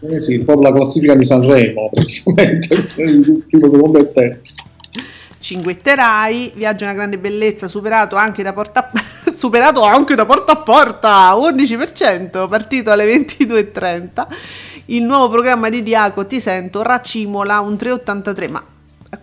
Eh 0.00 0.18
sì, 0.18 0.42
proprio 0.42 0.70
la 0.70 0.74
classifica 0.74 1.14
di 1.14 1.22
Sanremo, 1.22 1.90
praticamente, 1.94 2.74
il 2.74 3.44
primo, 3.46 3.70
secondo 3.70 4.00
e 4.00 4.12
terzo. 4.12 4.54
Cinguetterai, 5.44 6.52
Viaggio 6.54 6.84
una 6.84 6.94
grande 6.94 7.18
bellezza, 7.18 7.68
superato 7.68 8.16
anche 8.16 8.42
da 8.42 8.54
porta 8.54 8.90
a, 8.90 9.04
superato 9.36 9.82
anche 9.82 10.14
da 10.14 10.24
porta 10.24 10.52
a 10.52 10.56
porta, 10.56 11.34
11%, 11.34 12.48
partito 12.48 12.90
alle 12.90 13.04
22.30. 13.04 14.26
Il 14.86 15.02
nuovo 15.02 15.28
programma 15.28 15.68
di 15.68 15.82
Diaco, 15.82 16.24
ti 16.26 16.40
sento, 16.40 16.80
Racimola, 16.82 17.60
un 17.60 17.74
3,83, 17.74 18.50
ma 18.50 18.64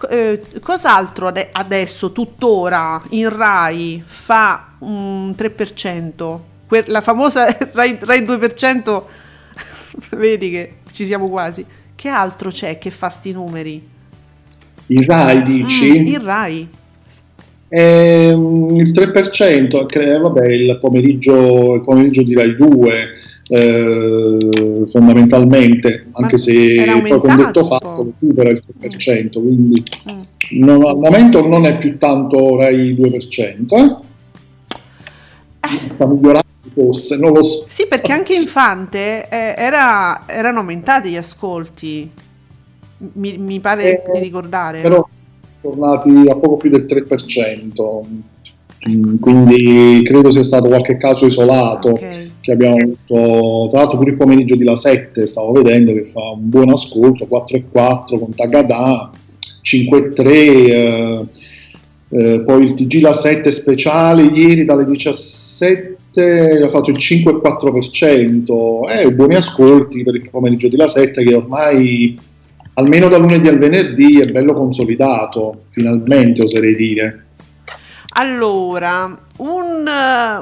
eh, 0.10 0.44
cos'altro 0.62 1.26
ade- 1.26 1.50
adesso, 1.52 2.12
tuttora, 2.12 3.02
in 3.10 3.36
Rai 3.36 4.04
fa 4.06 4.74
un 4.78 5.32
3%? 5.32 6.40
Que- 6.68 6.86
la 6.86 7.02
famosa 7.02 7.48
Rai, 7.74 7.98
Rai 8.00 8.22
2%, 8.22 9.02
vedi 10.18 10.52
che 10.52 10.74
ci 10.92 11.04
siamo 11.04 11.30
quasi. 11.30 11.66
Che 11.96 12.10
altro 12.10 12.52
c'è 12.52 12.78
che 12.78 12.92
fa 12.92 13.10
sti 13.10 13.32
numeri? 13.32 13.91
Il 14.88 15.06
RAI 15.06 15.44
dici? 15.44 16.00
Mm, 16.00 16.08
il 16.08 16.20
RAI. 16.20 16.68
Eh, 17.70 18.30
il 18.30 18.92
3%, 18.92 19.86
cre- 19.86 20.18
vabbè, 20.18 20.46
il 20.48 20.78
pomeriggio, 20.80 21.76
il 21.76 21.82
pomeriggio 21.82 22.22
di 22.24 22.34
Rai 22.34 22.56
2, 22.58 22.94
eh, 23.48 24.86
fondamentalmente, 24.90 26.08
anche 26.12 26.32
Ma 26.34 26.38
se 26.38 27.02
poi 27.08 27.20
con 27.20 27.36
detto 27.38 27.64
fatto 27.64 28.14
recupera 28.20 28.50
il 28.50 28.62
3%, 28.82 29.40
mm. 29.40 29.42
quindi 29.42 29.84
mm. 30.12 30.22
non, 30.60 30.86
al 30.86 30.98
momento 30.98 31.48
non 31.48 31.66
è 31.66 31.78
più 31.78 31.98
tanto 31.98 32.58
Rai 32.58 32.94
2%. 32.94 34.00
Eh? 35.62 35.92
Sta 35.92 36.08
migliorando 36.08 36.50
forse, 36.74 37.18
non 37.18 37.34
lo 37.34 37.42
so. 37.42 37.66
Sì, 37.70 37.88
perché 37.88 38.12
anche 38.12 38.34
Infante 38.34 39.30
eh, 39.30 39.54
era, 39.58 40.28
erano 40.28 40.60
aumentati 40.60 41.10
gli 41.10 41.18
ascolti 41.18 42.10
mi, 43.14 43.38
mi 43.38 43.60
pare 43.60 44.04
eh, 44.04 44.12
di 44.14 44.20
ricordare. 44.20 44.82
Però 44.82 45.08
tornati 45.62 46.10
a 46.28 46.36
poco 46.36 46.58
più 46.58 46.70
del 46.70 46.86
3%, 46.86 48.02
mm, 48.90 49.16
quindi 49.20 50.02
credo 50.04 50.32
sia 50.32 50.44
stato 50.44 50.68
qualche 50.68 50.98
caso 50.98 51.26
isolato 51.28 51.92
okay. 51.92 52.32
che 52.42 52.52
abbiamo 52.52 52.78
avuto, 52.78 53.70
tra 53.70 53.80
l'altro 53.80 53.98
pure 53.98 54.12
il 54.12 54.18
pomeriggio 54.18 54.56
di 54.56 54.64
La 54.64 54.76
7 54.76 55.28
stavo 55.28 55.52
vedendo 55.52 55.94
che 55.94 56.10
fa 56.12 56.32
un 56.32 56.50
buon 56.50 56.70
ascolto, 56.72 57.28
4,4 57.30 58.20
con 58.20 58.34
Tagada, 58.36 59.12
5,3, 59.64 60.26
eh, 60.28 61.26
eh, 62.10 62.44
poi 62.46 62.64
il 62.64 62.74
TG 62.74 63.02
La 63.02 63.14
7 63.14 63.52
speciale 63.52 64.24
ieri 64.24 64.66
dalle 64.66 64.86
17 64.86 65.90
ha 66.14 66.70
fatto 66.70 66.90
il 66.90 66.98
5,4%, 66.98 68.82
eh, 68.90 69.14
buoni 69.14 69.36
ascolti 69.36 70.04
per 70.04 70.16
il 70.16 70.28
pomeriggio 70.30 70.68
di 70.68 70.76
La 70.76 70.88
7 70.88 71.24
che 71.24 71.36
ormai 71.36 72.18
almeno 72.74 73.08
da 73.08 73.18
lunedì 73.18 73.48
al 73.48 73.58
venerdì 73.58 74.20
è 74.20 74.28
bello 74.28 74.54
consolidato, 74.54 75.66
finalmente 75.70 76.44
oserei 76.44 76.76
dire. 76.76 77.26
Allora, 78.14 79.18
un, 79.38 79.90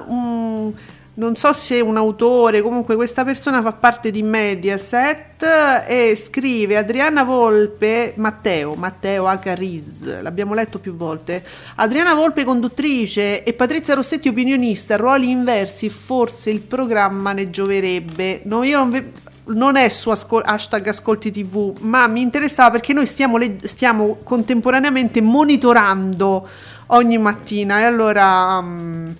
un, 0.08 0.74
non 1.14 1.36
so 1.36 1.54
se 1.54 1.82
un 1.82 1.98
autore, 1.98 2.62
comunque 2.62 2.96
questa 2.96 3.24
persona 3.24 3.62
fa 3.62 3.74
parte 3.74 4.10
di 4.10 4.24
Mediaset 4.24 5.86
e 5.88 6.16
scrive 6.16 6.78
Adriana 6.78 7.24
Volpe, 7.24 8.14
Matteo, 8.16 8.74
Matteo 8.74 9.28
H. 9.28 9.54
Riz, 9.54 10.22
l'abbiamo 10.22 10.56
letto 10.56 10.80
più 10.80 10.96
volte, 10.96 11.44
Adriana 11.76 12.16
Volpe 12.16 12.44
conduttrice 12.44 13.44
e 13.44 13.54
Patrizia 13.54 13.94
Rossetti 13.94 14.30
opinionista, 14.30 14.96
ruoli 14.96 15.30
inversi, 15.30 15.90
forse 15.90 16.50
il 16.50 16.62
programma 16.62 17.34
ne 17.34 17.52
gioverebbe. 17.52 18.42
No, 18.46 18.64
io 18.64 18.78
non 18.78 18.90
ve- 18.90 19.12
non 19.54 19.76
è 19.76 19.90
su 19.90 20.10
ascol- 20.10 20.44
hashtag 20.46 20.88
ascolti 20.88 21.32
tv, 21.32 21.78
ma 21.82 22.08
mi 22.08 22.22
interessava 22.22 22.72
perché 22.72 22.94
noi 22.94 23.06
stiamo, 23.06 23.38
le- 23.38 23.58
stiamo 23.64 24.18
contemporaneamente 24.24 25.22
monitorando 25.22 26.48
ogni 26.88 27.18
mattina. 27.18 27.80
E 27.80 27.84
allora 27.84 28.58
um, 28.58 29.16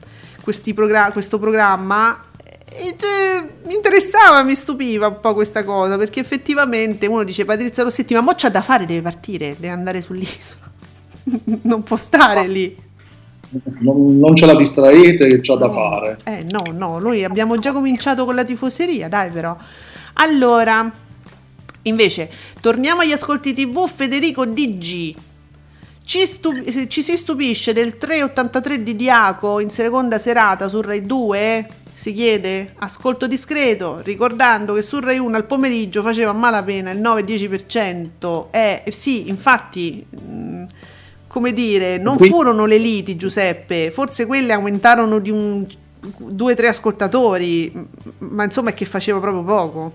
progr- 0.74 1.12
questo 1.12 1.40
programma 1.40 2.24
e, 2.72 2.96
cioè, 2.98 3.50
mi 3.66 3.74
interessava, 3.74 4.44
mi 4.44 4.56
stupiva 4.56 5.08
un 5.08 5.20
po' 5.20 5.34
questa 5.34 5.64
cosa 5.64 5.98
perché 5.98 6.20
effettivamente 6.20 7.08
uno 7.08 7.24
dice 7.24 7.44
Patrizia 7.44 7.84
Rossetti 7.84 8.14
ma 8.14 8.22
mo 8.22 8.34
c'ha 8.36 8.50
da 8.50 8.62
fare, 8.62 8.86
deve 8.86 9.02
partire, 9.02 9.56
deve 9.60 9.74
andare 9.74 10.02
sull'isola. 10.02 10.68
Non 11.64 11.84
può 11.84 11.98
stare 11.98 12.48
lì. 12.48 12.76
Non, 13.80 14.20
non 14.20 14.36
ce 14.36 14.46
la 14.46 14.56
distraete 14.56 15.42
c'ha 15.42 15.54
no, 15.54 15.60
da 15.60 15.72
fare. 15.72 16.18
Eh 16.24 16.44
no 16.44 16.64
no, 16.72 17.00
noi 17.00 17.24
abbiamo 17.24 17.58
già 17.58 17.72
cominciato 17.72 18.24
con 18.26 18.36
la 18.36 18.44
tifoseria 18.44 19.10
dai 19.10 19.30
però 19.32 19.58
allora, 20.22 20.92
invece, 21.84 22.30
torniamo 22.60 23.02
agli 23.02 23.12
ascolti 23.12 23.54
TV. 23.54 23.88
Federico 23.88 24.46
DG. 24.46 25.16
Ci, 26.04 26.26
stup- 26.26 26.88
ci, 26.88 27.02
si 27.02 27.16
stupisce 27.18 27.72
del 27.72 27.96
3,83 28.00 28.76
di 28.76 28.96
Diaco 28.96 29.60
in 29.60 29.70
seconda 29.70 30.18
serata 30.18 30.68
su 30.68 30.82
Rai 30.82 31.06
2? 31.06 31.70
Si 31.94 32.14
chiede 32.14 32.74
ascolto 32.80 33.28
discreto, 33.28 34.02
ricordando 34.04 34.74
che 34.74 34.82
su 34.82 35.00
Rai 35.00 35.20
1 35.20 35.36
al 35.36 35.46
pomeriggio 35.46 36.02
faceva 36.02 36.34
malapena 36.34 36.92
il 36.92 37.00
9-10%. 37.00 38.48
Eh 38.52 38.84
sì, 38.90 39.30
infatti, 39.30 40.06
mh, 40.10 40.64
come 41.28 41.54
dire, 41.54 41.98
non 41.98 42.18
Qui- 42.18 42.30
furono 42.30 42.66
le 42.66 42.78
liti, 42.78 43.16
Giuseppe, 43.16 43.92
forse 43.92 44.26
quelle 44.26 44.52
aumentarono 44.54 45.20
di 45.20 45.30
un 45.30 45.66
due 46.18 46.54
o 46.54 46.56
tre 46.56 46.70
ascoltatori, 46.70 47.72
m- 47.74 47.86
ma 48.20 48.46
insomma 48.46 48.70
è 48.70 48.74
che 48.74 48.86
faceva 48.86 49.20
proprio 49.20 49.44
poco. 49.44 49.92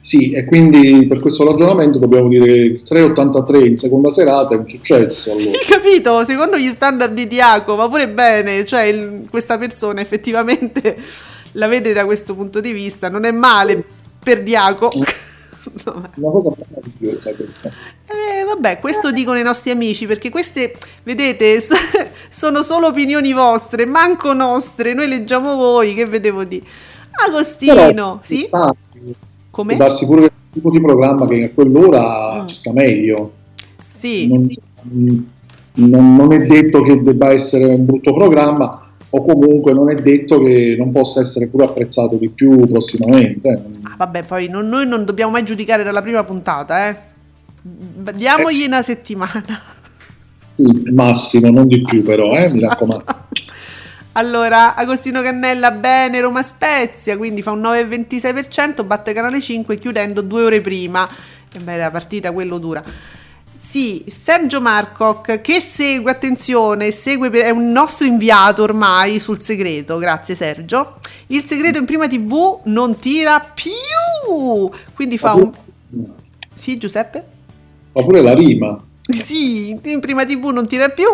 Sì, 0.00 0.32
e 0.32 0.44
quindi 0.44 1.06
per 1.06 1.20
questo 1.20 1.44
ragionamento 1.44 1.98
dobbiamo 1.98 2.28
dire 2.28 2.44
che 2.44 2.82
3,83 2.88 3.66
in 3.66 3.78
seconda 3.78 4.10
serata 4.10 4.54
è 4.54 4.58
un 4.58 4.68
successo. 4.68 5.30
Sì, 5.30 5.46
Allora. 5.48 5.58
capito? 5.68 6.24
Secondo 6.24 6.56
gli 6.58 6.68
standard 6.68 7.12
di 7.14 7.26
Diaco, 7.26 7.76
ma 7.76 7.88
pure 7.88 8.08
bene, 8.08 8.64
cioè 8.64 8.82
il- 8.82 9.26
questa 9.30 9.58
persona 9.58 10.00
effettivamente 10.00 10.96
la 11.52 11.66
vede 11.68 11.92
da 11.92 12.04
questo 12.04 12.34
punto 12.34 12.60
di 12.60 12.72
vista, 12.72 13.08
non 13.08 13.24
è 13.24 13.30
male 13.30 13.82
per 14.22 14.42
Diaco. 14.42 14.92
No, 15.84 15.92
ma- 15.92 16.10
Una 16.14 16.30
cosa 16.30 16.50
meravigliosa 16.56 17.34
questa. 17.34 17.68
Eh, 17.68 18.44
vabbè, 18.44 18.78
questo 18.80 19.12
dicono 19.12 19.38
i 19.38 19.42
nostri 19.42 19.70
amici 19.70 20.06
perché 20.06 20.30
queste, 20.30 20.74
vedete, 21.02 21.60
so- 21.60 21.74
sono 22.30 22.62
solo 22.62 22.86
opinioni 22.86 23.34
vostre, 23.34 23.84
manco 23.84 24.32
nostre. 24.32 24.94
Noi 24.94 25.06
leggiamo 25.06 25.56
voi, 25.56 25.92
che 25.92 26.06
vedevo 26.06 26.44
di 26.44 26.62
Agostino, 27.26 27.74
Però, 27.74 28.18
sì? 28.22 28.48
ah, 28.52 28.74
Come? 29.60 29.76
Può 29.76 29.84
darsi 29.84 30.06
pure 30.06 30.20
che 30.22 30.26
il 30.26 30.52
tipo 30.52 30.70
di 30.70 30.80
programma 30.80 31.26
che 31.26 31.44
a 31.44 31.50
quell'ora 31.54 32.42
Mm. 32.42 32.46
ci 32.46 32.56
sta 32.56 32.72
meglio. 32.72 33.32
Sì, 33.90 34.26
non, 34.28 34.46
sì. 34.46 34.58
non- 35.74 36.16
non 36.16 36.32
è 36.32 36.38
detto 36.46 36.80
che 36.82 37.02
debba 37.02 37.30
essere 37.30 37.66
un 37.66 37.84
brutto 37.84 38.14
programma 38.14 38.88
o 39.10 39.24
comunque 39.24 39.72
non 39.72 39.90
è 39.90 39.96
detto 39.96 40.40
che 40.40 40.76
non 40.78 40.90
possa 40.92 41.20
essere 41.20 41.46
pure 41.48 41.64
apprezzato 41.66 42.16
di 42.16 42.28
più 42.30 42.66
prossimamente. 42.66 43.64
Ah, 43.82 43.94
vabbè, 43.98 44.22
poi 44.24 44.48
non- 44.48 44.68
noi 44.68 44.86
non 44.86 45.04
dobbiamo 45.04 45.32
mai 45.32 45.44
giudicare 45.44 45.82
dalla 45.82 46.00
prima 46.02 46.24
puntata, 46.24 46.88
eh. 46.88 46.96
Diamogli 48.14 48.64
una 48.64 48.80
settimana. 48.82 49.42
Sì, 50.52 50.64
massimo, 50.92 51.50
non 51.50 51.66
di 51.66 51.82
più 51.82 52.02
però, 52.04 52.32
eh, 52.34 52.48
mi 52.52 52.60
raccomando. 52.60 53.04
Allora, 54.12 54.74
Agostino 54.74 55.22
Cannella, 55.22 55.70
bene, 55.70 56.20
Roma 56.20 56.42
Spezia, 56.42 57.16
quindi 57.16 57.42
fa 57.42 57.52
un 57.52 57.60
9,26%, 57.60 58.84
batte 58.84 59.12
Canale 59.12 59.40
5 59.40 59.78
chiudendo 59.78 60.20
due 60.20 60.42
ore 60.42 60.60
prima. 60.60 61.08
E 61.52 61.58
beh, 61.58 61.76
la 61.76 61.90
partita 61.90 62.32
quello 62.32 62.58
dura. 62.58 62.82
Sì, 63.52 64.04
Sergio 64.08 64.60
Marcoc 64.60 65.40
che 65.40 65.60
segue, 65.60 66.10
attenzione, 66.10 66.90
segue 66.92 67.30
per- 67.30 67.44
è 67.44 67.50
un 67.50 67.70
nostro 67.70 68.06
inviato 68.06 68.62
ormai 68.62 69.20
sul 69.20 69.42
segreto, 69.42 69.98
grazie 69.98 70.34
Sergio. 70.34 70.96
Il 71.28 71.44
segreto 71.44 71.78
in 71.78 71.84
prima 71.84 72.08
TV 72.08 72.60
non 72.64 72.98
tira 72.98 73.38
più, 73.38 74.70
quindi 74.94 75.18
fa 75.18 75.34
un... 75.34 75.52
Sì, 76.54 76.78
Giuseppe? 76.78 77.24
Ma 77.92 78.02
pure 78.02 78.22
la 78.22 78.34
rima. 78.34 78.80
Sì, 79.06 79.70
in 79.70 80.00
prima 80.00 80.24
TV 80.24 80.46
non 80.46 80.66
tira 80.66 80.88
più, 80.88 81.06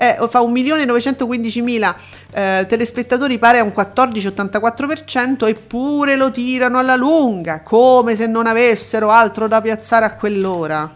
eh, 0.00 0.16
fa 0.28 0.40
1.915.000 0.40 1.94
eh, 2.30 2.66
telespettatori 2.68 3.36
pare 3.38 3.58
a 3.58 3.64
un 3.64 3.72
14,84% 3.74 5.48
eppure 5.48 6.14
lo 6.14 6.30
tirano 6.30 6.78
alla 6.78 6.94
lunga, 6.94 7.62
come 7.62 8.14
se 8.14 8.26
non 8.28 8.46
avessero 8.46 9.10
altro 9.10 9.48
da 9.48 9.60
piazzare 9.60 10.04
a 10.04 10.12
quell'ora. 10.14 10.94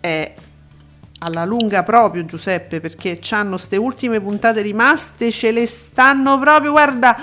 Eh, 0.00 0.34
alla 1.20 1.44
lunga 1.46 1.82
proprio 1.82 2.24
Giuseppe, 2.26 2.80
perché 2.80 3.18
c'hanno 3.20 3.56
ste 3.56 3.76
ultime 3.76 4.20
puntate 4.20 4.60
rimaste, 4.60 5.30
ce 5.32 5.50
le 5.50 5.66
stanno 5.66 6.38
proprio, 6.38 6.70
guarda, 6.72 7.16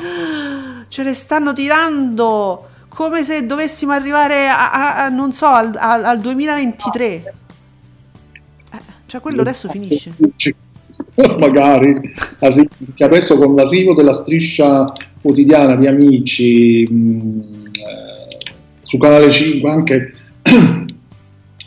ce 0.88 1.04
le 1.04 1.14
stanno 1.14 1.54
tirando 1.54 2.70
come 2.90 3.24
se 3.24 3.46
dovessimo 3.46 3.92
arrivare 3.92 4.48
a, 4.48 4.72
a- 4.72 4.96
a- 5.04 5.10
non 5.10 5.34
so, 5.34 5.46
al, 5.46 5.76
al- 5.78 6.04
al 6.04 6.20
2023. 6.20 7.04
Eh, 7.06 7.34
cioè 9.06 9.22
quello 9.22 9.42
adesso 9.42 9.70
finisce. 9.70 10.14
Magari 11.40 11.96
che 12.94 13.04
adesso 13.04 13.38
con 13.38 13.56
l'arrivo 13.56 13.94
della 13.94 14.14
striscia 14.14 14.92
quotidiana 15.22 15.76
di 15.76 15.88
amici 15.88 16.84
mh, 16.84 17.30
eh, 17.72 18.52
su 18.84 18.98
canale 18.98 19.32
5 19.32 19.72
anche 19.72 20.14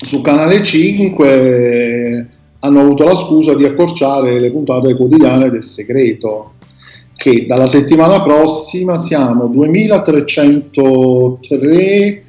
su 0.04 0.20
canale 0.20 0.62
5 0.62 2.28
hanno 2.60 2.80
avuto 2.80 3.04
la 3.04 3.14
scusa 3.14 3.54
di 3.54 3.64
accorciare 3.64 4.38
le 4.38 4.50
puntate 4.50 4.94
quotidiane 4.94 5.48
del 5.50 5.64
segreto 5.64 6.52
che 7.16 7.46
dalla 7.46 7.66
settimana 7.66 8.22
prossima 8.22 8.98
siamo 8.98 9.48
2303 9.48 12.22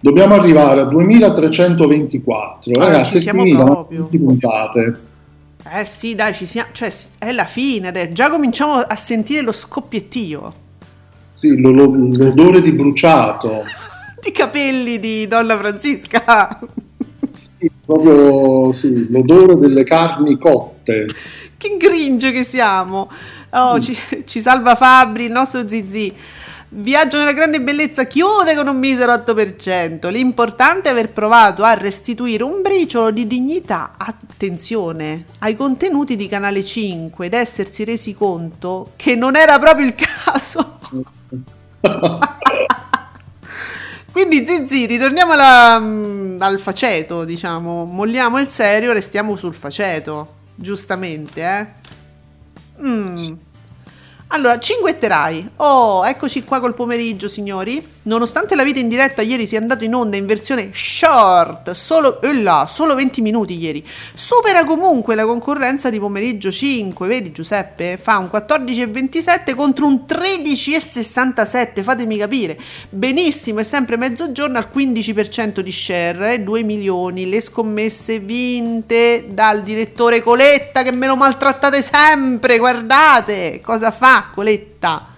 dobbiamo 0.00 0.34
arrivare 0.34 0.80
a 0.80 0.84
2324 0.84 2.72
Ah, 2.80 2.84
ragazzi 2.86 3.16
ci 3.16 3.22
siamo 3.22 3.42
è 3.42 3.44
finita 3.44 3.64
proprio. 3.64 3.98
20 4.00 4.18
puntate 4.18 4.96
Eh 5.64 5.86
sì, 5.86 6.14
dai, 6.14 6.34
ci 6.34 6.46
siamo, 6.46 6.70
cioè 6.72 6.92
è 7.18 7.30
la 7.32 7.46
fine, 7.46 7.88
adesso. 7.88 8.12
già 8.12 8.30
cominciamo 8.30 8.74
a 8.78 8.96
sentire 8.96 9.42
lo 9.42 9.52
scoppiettio 9.52 10.54
Sì, 11.34 11.58
lo- 11.60 11.70
lo- 11.72 11.90
l'odore 12.16 12.60
di 12.62 12.72
bruciato, 12.72 13.74
di 14.20 14.32
capelli 14.32 14.98
di 14.98 15.26
Donna 15.26 15.56
Francisca. 15.58 16.58
Sì, 17.30 17.70
proprio 17.84 18.72
sì, 18.72 19.08
l'odore 19.10 19.56
delle 19.58 19.84
carni 19.84 20.38
cotte. 20.38 21.06
che 21.56 21.76
gringe 21.78 22.32
che 22.32 22.44
siamo. 22.44 23.10
Oh, 23.50 23.80
ci, 23.80 23.96
ci 24.24 24.40
salva 24.40 24.74
Fabri, 24.74 25.24
il 25.24 25.32
nostro 25.32 25.66
Zizi. 25.68 26.12
Viaggio 26.74 27.18
nella 27.18 27.34
grande 27.34 27.60
bellezza 27.60 28.04
chiude 28.04 28.54
con 28.54 28.66
un 28.66 28.78
misero 28.78 29.12
8%. 29.12 30.10
L'importante 30.10 30.88
è 30.88 30.92
aver 30.92 31.10
provato 31.10 31.64
a 31.64 31.74
restituire 31.74 32.42
un 32.44 32.62
briciolo 32.62 33.10
di 33.10 33.26
dignità, 33.26 33.92
attenzione, 33.98 35.26
ai 35.40 35.54
contenuti 35.54 36.16
di 36.16 36.26
Canale 36.28 36.64
5 36.64 37.26
ed 37.26 37.34
essersi 37.34 37.84
resi 37.84 38.14
conto 38.14 38.92
che 38.96 39.14
non 39.14 39.36
era 39.36 39.58
proprio 39.58 39.84
il 39.84 39.94
caso. 39.94 40.78
Quindi 44.10 44.46
Zizi, 44.46 44.86
ritorniamo 44.86 45.32
alla- 45.32 45.78
mm, 45.78 46.36
al 46.38 46.58
faceto, 46.58 47.24
diciamo, 47.24 47.84
molliamo 47.84 48.38
il 48.38 48.48
serio, 48.48 48.92
restiamo 48.92 49.36
sul 49.36 49.54
faceto, 49.54 50.36
giustamente, 50.54 51.42
eh? 51.42 51.66
Mm. 52.82 53.14
Allora, 54.34 54.58
cinguetterai. 54.58 55.50
Oh, 55.56 56.06
eccoci 56.06 56.42
qua 56.42 56.58
col 56.58 56.72
pomeriggio, 56.72 57.28
signori. 57.28 57.86
Nonostante 58.04 58.54
la 58.54 58.64
vita 58.64 58.80
in 58.80 58.88
diretta 58.88 59.20
ieri 59.20 59.46
sia 59.46 59.60
andato 59.60 59.84
in 59.84 59.94
onda 59.94 60.16
in 60.16 60.26
versione 60.26 60.70
short, 60.72 61.70
solo, 61.70 62.20
eh 62.20 62.32
là, 62.32 62.66
solo 62.68 62.96
20 62.96 63.20
minuti 63.20 63.56
ieri, 63.56 63.86
supera 64.12 64.64
comunque 64.64 65.14
la 65.14 65.24
concorrenza 65.24 65.88
di 65.88 66.00
pomeriggio 66.00 66.50
5. 66.50 67.06
Vedi 67.06 67.30
Giuseppe? 67.30 67.98
Fa 67.98 68.16
un 68.16 68.30
14,27 68.32 69.54
contro 69.54 69.86
un 69.86 70.04
13,67. 70.08 71.82
Fatemi 71.82 72.16
capire. 72.16 72.58
Benissimo, 72.88 73.60
è 73.60 73.64
sempre 73.64 73.98
mezzogiorno 73.98 74.56
al 74.56 74.70
15% 74.74 75.60
di 75.60 75.70
share, 75.70 76.34
eh, 76.34 76.40
2 76.40 76.62
milioni. 76.62 77.28
Le 77.28 77.42
scommesse 77.42 78.18
vinte 78.18 79.26
dal 79.28 79.62
direttore 79.62 80.22
Coletta 80.22 80.82
che 80.82 80.90
me 80.90 81.06
lo 81.06 81.16
maltrattate 81.16 81.82
sempre. 81.82 82.56
Guardate 82.56 83.60
cosa 83.62 83.90
fa 83.90 84.21
Coletta. 84.32 85.08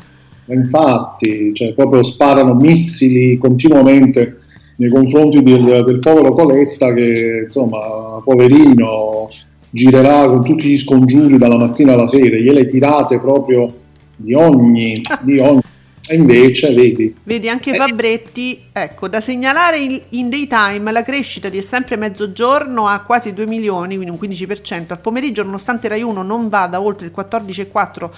Infatti, 0.47 1.55
cioè, 1.55 1.73
proprio 1.73 2.03
sparano 2.03 2.55
missili 2.55 3.39
continuamente 3.39 4.41
nei 4.77 4.91
confronti 4.91 5.43
del, 5.43 5.83
del 5.85 5.99
povero 5.99 6.35
Coletta 6.35 6.93
che, 6.93 7.43
insomma, 7.45 8.21
poverino, 8.23 9.29
girerà 9.71 10.27
con 10.27 10.45
tutti 10.45 10.69
gli 10.69 10.77
scongiuri 10.77 11.39
dalla 11.39 11.57
mattina 11.57 11.95
alla 11.95 12.07
sera, 12.07 12.37
gliele 12.37 12.67
tirate 12.67 13.21
proprio 13.21 13.73
di 14.17 14.35
ogni... 14.35 15.03
Di 15.23 15.39
ogni. 15.41 15.63
E 16.07 16.17
invece, 16.17 16.75
vedi, 16.75 17.15
Vedi 17.23 17.49
anche 17.49 17.73
Fabretti, 17.73 18.65
ecco, 18.71 19.09
da 19.09 19.23
segnalare 19.23 19.79
in, 19.79 19.99
in 20.11 20.29
daytime 20.29 20.93
la 20.93 21.03
crescita 21.03 21.49
di 21.49 21.63
sempre 21.63 21.97
mezzogiorno 21.97 22.87
a 22.87 23.01
quasi 23.01 23.33
2 23.33 23.47
milioni, 23.47 23.97
quindi 23.97 24.15
un 24.15 24.19
15%. 24.21 24.85
Al 24.89 25.01
pomeriggio, 25.01 25.43
nonostante 25.43 25.89
Rai 25.89 26.03
1 26.03 26.23
non 26.23 26.51
vada 26.51 26.79
oltre 26.79 27.07
il 27.07 27.13
14,4 27.17 28.11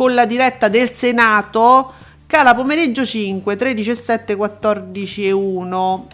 con 0.00 0.14
la 0.14 0.24
diretta 0.24 0.68
del 0.68 0.88
Senato, 0.88 1.92
cala 2.26 2.54
pomeriggio 2.54 3.04
5, 3.04 3.54
13,7, 3.54 4.34
14,1. 4.34 6.06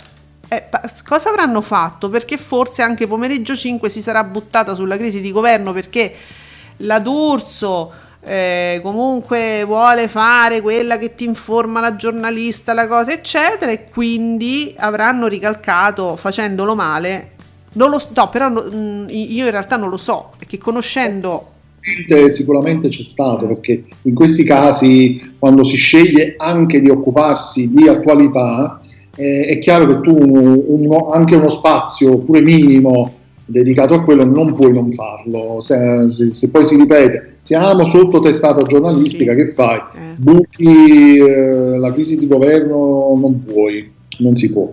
Eh, 0.48 0.60
pa- 0.62 0.82
cosa 1.06 1.28
avranno 1.28 1.60
fatto? 1.60 2.08
Perché 2.08 2.36
forse 2.36 2.82
anche 2.82 3.06
pomeriggio 3.06 3.54
5 3.54 3.88
si 3.88 4.02
sarà 4.02 4.24
buttata 4.24 4.74
sulla 4.74 4.96
crisi 4.96 5.20
di 5.20 5.30
governo 5.30 5.72
perché 5.72 6.12
la 6.78 6.98
D'Urso 6.98 7.92
eh, 8.24 8.80
comunque 8.82 9.62
vuole 9.62 10.08
fare 10.08 10.60
quella 10.62 10.98
che 10.98 11.14
ti 11.14 11.22
informa 11.22 11.78
la 11.78 11.94
giornalista, 11.94 12.72
la 12.72 12.88
cosa, 12.88 13.12
eccetera, 13.12 13.70
e 13.70 13.88
quindi 13.88 14.74
avranno 14.76 15.28
ricalcato 15.28 16.16
facendolo 16.16 16.74
male. 16.74 17.34
Non 17.74 17.90
lo 17.90 18.02
no, 18.12 18.30
però 18.30 18.48
no, 18.48 18.62
mh, 18.62 19.06
io 19.10 19.44
in 19.44 19.50
realtà 19.52 19.76
non 19.76 19.90
lo 19.90 19.96
so, 19.96 20.32
perché 20.36 20.58
conoscendo 20.58 21.54
sicuramente, 21.86 22.30
sicuramente 22.32 22.88
c'è 22.88 23.02
stato, 23.02 23.46
perché 23.46 23.82
in 24.02 24.14
questi 24.14 24.42
casi, 24.42 25.20
quando 25.38 25.62
si 25.62 25.76
sceglie 25.76 26.34
anche 26.36 26.80
di 26.80 26.90
occuparsi 26.90 27.70
di 27.72 27.86
attualità, 27.88 28.80
eh, 29.16 29.46
è 29.46 29.58
chiaro 29.60 29.86
che 29.86 30.00
tu 30.00 30.16
uno, 30.16 31.10
anche 31.10 31.36
uno 31.36 31.48
spazio, 31.48 32.18
pure 32.18 32.40
minimo, 32.40 33.12
dedicato 33.44 33.94
a 33.94 34.02
quello, 34.02 34.24
non 34.24 34.52
puoi 34.52 34.72
non 34.72 34.92
farlo. 34.92 35.60
Se, 35.60 36.08
se, 36.08 36.28
se 36.28 36.50
poi 36.50 36.64
si 36.64 36.76
ripete, 36.76 37.36
siamo 37.38 37.84
sotto 37.84 38.18
testata 38.18 38.66
giornalistica, 38.66 39.32
sì. 39.32 39.38
che 39.38 39.46
fai? 39.48 39.78
Eh. 39.78 40.00
Buchi 40.16 41.16
eh, 41.18 41.78
la 41.78 41.92
crisi 41.92 42.18
di 42.18 42.26
governo, 42.26 43.16
non 43.18 43.38
puoi, 43.38 43.90
non 44.18 44.34
si 44.34 44.52
può. 44.52 44.72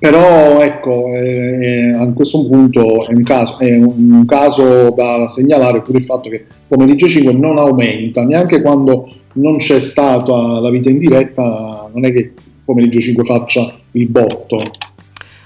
Però 0.00 0.62
ecco, 0.62 1.08
eh, 1.08 1.92
a 1.92 2.10
questo 2.14 2.46
punto 2.46 3.06
è 3.06 3.12
un, 3.12 3.22
caso, 3.22 3.58
è 3.58 3.76
un 3.76 4.24
caso 4.26 4.90
da 4.92 5.26
segnalare 5.26 5.82
pure 5.82 5.98
il 5.98 6.04
fatto 6.04 6.30
che 6.30 6.46
pomeriggio 6.66 7.06
5 7.06 7.34
non 7.34 7.58
aumenta, 7.58 8.24
neanche 8.24 8.62
quando 8.62 9.12
non 9.34 9.58
c'è 9.58 9.78
stata 9.78 10.58
la 10.58 10.70
vita 10.70 10.88
in 10.88 10.96
diretta, 10.96 11.90
non 11.92 12.06
è 12.06 12.12
che 12.12 12.32
pomeriggio 12.64 12.98
5 12.98 13.24
faccia 13.24 13.70
il 13.90 14.08
botto. 14.08 14.70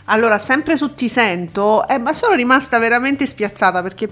Allora, 0.05 0.39
sempre 0.39 0.77
su 0.77 0.93
Ti 0.93 1.09
Sento, 1.09 1.89
eh, 1.89 1.99
ma 1.99 2.13
sono 2.13 2.37
rimasta 2.37 2.79
veramente 2.79 3.27
spiazzata 3.27 3.83
perché 3.83 4.09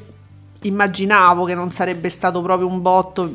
immaginavo 0.63 1.45
che 1.45 1.55
non 1.55 1.71
sarebbe 1.71 2.09
stato 2.09 2.41
proprio 2.43 2.67
un 2.67 2.83
botto. 2.83 3.33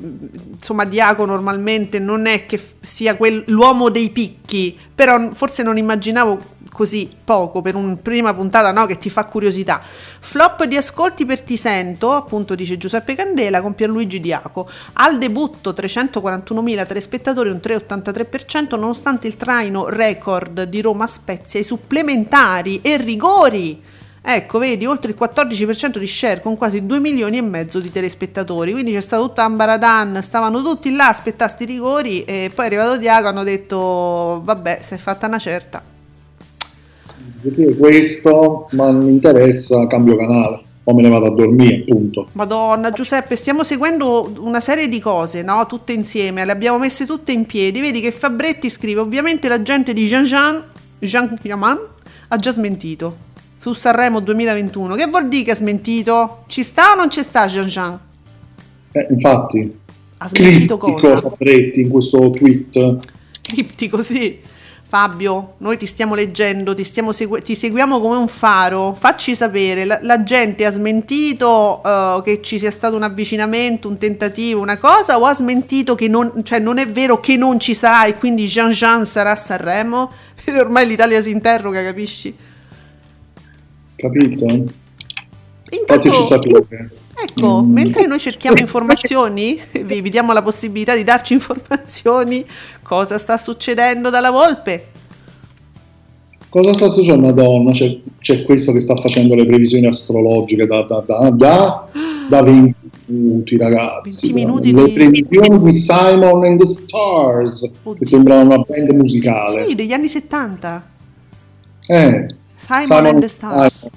Insomma, 0.54 0.86
Diaco 0.86 1.26
normalmente 1.26 2.00
non 2.00 2.26
è 2.26 2.46
che 2.46 2.62
sia 2.82 3.16
quel, 3.16 3.44
l'uomo 3.48 3.90
dei 3.90 4.10
picchi, 4.10 4.78
però 4.94 5.30
forse 5.34 5.64
non 5.64 5.78
immaginavo 5.78 6.56
così 6.78 7.12
poco 7.24 7.64
per 7.64 7.74
una 7.74 7.96
prima 7.96 8.36
puntata 8.36 8.72
no, 8.72 8.86
che 8.86 9.00
ti 9.00 9.10
fa 9.10 9.26
curiosità. 9.26 9.82
Flop 10.20 10.66
di 10.66 10.78
ascolti 10.78 11.26
per 11.26 11.42
Ti 11.42 11.58
Sento, 11.58 12.12
appunto 12.14 12.54
dice 12.54 12.78
Giuseppe 12.78 13.16
Candela 13.16 13.62
con 13.62 13.74
Pierluigi 13.74 14.20
Diaco. 14.20 14.70
Al 14.94 15.18
debutto 15.18 15.72
341.000 15.72 16.86
telespettatori, 16.86 17.50
un 17.50 17.60
3,83% 17.64 18.78
nonostante 18.78 19.26
il 19.26 19.38
traino 19.38 19.90
record 19.90 20.64
di 20.64 20.82
Roma 20.82 21.08
Spezia, 21.08 21.60
i 21.60 21.64
supplementari 21.64 22.82
e 22.82 22.98
rigori. 22.98 23.82
Ecco, 24.30 24.60
vedi, 24.60 24.86
oltre 24.86 25.12
il 25.12 25.18
14% 25.18 26.00
di 26.00 26.06
share 26.06 26.42
con 26.42 26.58
quasi 26.58 26.86
2 26.86 27.00
milioni 27.00 27.38
e 27.38 27.42
mezzo 27.42 27.80
di 27.80 27.90
telespettatori. 27.90 28.74
Quindi 28.74 28.92
c'è 28.92 29.00
stato 29.00 29.28
tutto 29.28 29.40
Ambaradan, 29.40 30.22
stavano 30.22 30.62
tutti 30.62 30.94
là 30.94 31.06
a 31.06 31.10
aspettare 31.12 31.50
sti 31.50 31.64
rigori 31.64 32.26
e 32.26 32.52
poi 32.54 32.66
è 32.66 32.68
arrivato 32.68 32.98
Diaco 32.98 33.28
hanno 33.30 33.44
detto 33.44 34.42
vabbè, 34.44 34.80
si 34.82 34.96
è 34.96 34.98
fatta 34.98 35.28
una 35.28 35.40
certa 35.40 35.82
questo, 37.78 38.68
ma 38.72 38.92
non 38.92 39.06
mi 39.06 39.12
interessa, 39.12 39.88
cambio 39.88 40.18
canale 40.18 40.62
o 40.84 40.94
me 40.94 41.02
ne 41.04 41.10
vado 41.10 41.28
a 41.28 41.32
dormire, 41.34 41.84
appunto. 41.84 42.28
Madonna, 42.34 42.92
Giuseppe, 42.92 43.38
stiamo 43.38 43.64
seguendo 43.64 44.34
una 44.40 44.60
serie 44.60 44.90
di 44.90 45.00
cose, 45.00 45.42
no? 45.42 45.66
Tutte 45.68 45.94
insieme, 45.94 46.44
le 46.44 46.52
abbiamo 46.52 46.78
messe 46.78 47.06
tutte 47.06 47.32
in 47.32 47.46
piedi. 47.46 47.80
Vedi 47.80 48.02
che 48.02 48.12
Fabretti 48.12 48.70
scrive: 48.70 49.00
Ovviamente 49.00 49.48
la 49.48 49.62
gente 49.62 49.94
di 49.94 50.06
Jean 50.06 50.24
Jean, 50.24 50.64
Jean 51.00 51.38
Yaman, 51.42 51.80
ha 52.28 52.38
già 52.38 52.52
smentito 52.52 53.27
su 53.60 53.74
Sanremo 53.74 54.20
2021. 54.20 54.96
Che 54.96 55.08
vuol 55.08 55.28
dire 55.28 55.44
che 55.44 55.52
ha 55.52 55.56
smentito? 55.56 56.44
Ci 56.48 56.64
sta 56.64 56.92
o 56.94 56.96
non 56.96 57.10
ci 57.10 57.24
sta 57.24 57.48
Jean 57.48 57.68
Jean? 57.68 58.00
Eh, 58.92 59.08
infatti, 59.10 59.80
ha 60.18 60.28
smentito 60.28 60.78
cosa? 60.78 61.18
Fabretti 61.18 61.82
in 61.82 61.90
questo 61.90 62.30
tweet. 62.32 62.98
Criptico, 63.42 64.02
sì. 64.02 64.40
Fabio, 64.90 65.56
noi 65.58 65.76
ti 65.76 65.86
stiamo 65.86 66.16
leggendo, 66.16 66.74
ti, 66.74 66.86
stiamo 66.86 67.12
segu- 67.12 67.42
ti 67.42 67.56
seguiamo 67.56 68.00
come 68.00 68.16
un 68.16 68.30
faro, 68.30 68.96
facci 68.98 69.36
sapere, 69.36 69.84
la, 69.84 70.00
la 70.02 70.24
gente 70.24 70.66
ha 70.66 70.72
smentito 70.72 71.82
uh, 71.84 72.22
che 72.22 72.40
ci 72.42 72.58
sia 72.58 72.72
stato 72.72 72.96
un 72.96 73.04
avvicinamento, 73.04 73.90
un 73.90 73.98
tentativo, 73.98 74.62
una 74.62 74.78
cosa, 74.78 75.20
o 75.20 75.26
ha 75.26 75.34
smentito 75.34 75.94
che 75.94 76.08
non, 76.08 76.42
cioè 76.44 76.60
non 76.60 76.78
è 76.78 76.88
vero 76.88 77.20
che 77.20 77.36
non 77.36 77.60
ci 77.60 77.74
sarà 77.74 78.06
e 78.06 78.16
quindi 78.16 78.46
Jean 78.46 78.70
Jean 78.70 79.06
sarà 79.06 79.32
a 79.32 79.36
Sanremo? 79.36 80.10
Perché 80.42 80.58
ormai 80.58 80.88
l'Italia 80.88 81.22
si 81.22 81.32
interroga, 81.32 81.84
capisci? 81.84 82.34
Capito? 83.98 84.46
Intanto, 84.46 86.10
Fateci 86.10 86.22
sapere. 86.22 86.90
Ecco, 87.20 87.64
mm. 87.64 87.72
mentre 87.72 88.06
noi 88.06 88.20
cerchiamo 88.20 88.58
informazioni, 88.62 89.60
vi, 89.72 90.02
vi 90.02 90.10
diamo 90.10 90.34
la 90.34 90.44
possibilità 90.44 90.96
di 90.96 91.04
darci 91.04 91.34
informazioni, 91.34 92.46
cosa 92.84 93.18
sta 93.18 93.38
succedendo 93.38 94.10
dalla 94.10 94.30
Volpe? 94.30 94.86
Cosa 96.50 96.74
sta 96.74 96.88
succedendo? 96.90 97.26
Madonna, 97.26 97.72
c'è, 97.72 98.00
c'è, 98.20 98.44
questo 98.44 98.72
che 98.72 98.80
sta 98.80 98.96
facendo 98.98 99.34
le 99.34 99.46
previsioni 99.46 99.88
astrologiche 99.88 100.68
da, 100.68 100.84
da, 100.84 101.04
da, 101.06 101.30
da, 101.32 101.88
da 102.30 102.42
20 102.44 102.76
minuti, 103.08 103.58
ragazzi. 103.58 104.32
20 104.32 104.34
minuti 104.34 104.74
le 104.74 104.86
di... 104.86 104.92
previsioni 104.94 105.60
di 105.60 105.74
Simon 105.74 106.46
and 106.46 106.60
the 106.60 106.66
Stars, 106.66 107.64
Oddio. 107.82 108.00
che 108.00 108.06
sembra 108.06 108.38
una 108.38 108.60
band 108.60 108.92
musicale. 108.92 109.68
Sì, 109.68 109.76
degli 109.76 109.92
anni 109.92 110.08
70. 110.08 110.90
Eh, 111.88 112.28
Simon, 112.58 112.88
Simon 112.88 113.06
and 113.06 113.22
the 113.22 113.28
Stars. 113.28 113.88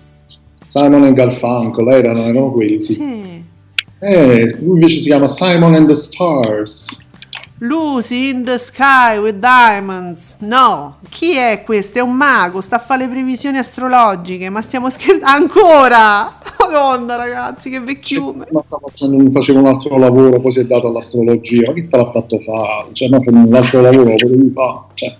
Simon. 0.66 1.04
And 1.04 1.16
Garfunkel 1.16 1.88
erano, 1.88 2.24
erano 2.24 2.52
quelli, 2.52 2.80
sì. 2.80 2.94
sì. 2.94 3.44
Eh, 3.98 4.56
lui 4.60 4.74
invece 4.74 4.98
si 4.98 5.06
chiama 5.06 5.26
Simon 5.26 5.74
and 5.74 5.88
the 5.88 5.94
Stars. 5.94 7.08
Lucy 7.62 8.30
in 8.30 8.44
the 8.44 8.56
sky 8.56 9.18
with 9.18 9.38
diamonds. 9.38 10.36
No, 10.40 10.96
chi 11.10 11.36
è 11.36 11.62
questo? 11.64 11.98
È 11.98 12.00
un 12.00 12.14
mago, 12.14 12.62
sta 12.62 12.76
a 12.76 12.78
fare 12.78 13.04
le 13.04 13.10
previsioni 13.10 13.58
astrologiche, 13.58 14.48
ma 14.48 14.62
stiamo 14.62 14.88
scherzando 14.88 15.26
ancora. 15.26 16.38
Madonna, 16.58 17.16
ragazzi, 17.16 17.68
che 17.68 17.80
vecchiume. 17.80 18.46
Ma 18.50 18.62
facendo, 18.62 19.30
faceva 19.30 19.58
un 19.58 19.66
altro 19.66 19.98
lavoro, 19.98 20.40
poi 20.40 20.52
si 20.52 20.60
è 20.60 20.64
dato 20.64 20.86
all'astrologia. 20.86 21.66
Ma 21.66 21.74
chi 21.74 21.88
te 21.88 21.96
l'ha 21.96 22.10
fatto 22.10 22.38
fare? 22.38 22.86
Cioè, 22.92 23.08
ma 23.08 23.18
un 23.26 23.54
altro 23.54 23.80
lavoro 23.82 24.04
lo 24.04 24.14
potevi 24.16 24.52
fare. 24.54 24.78
Cioè 24.94 25.16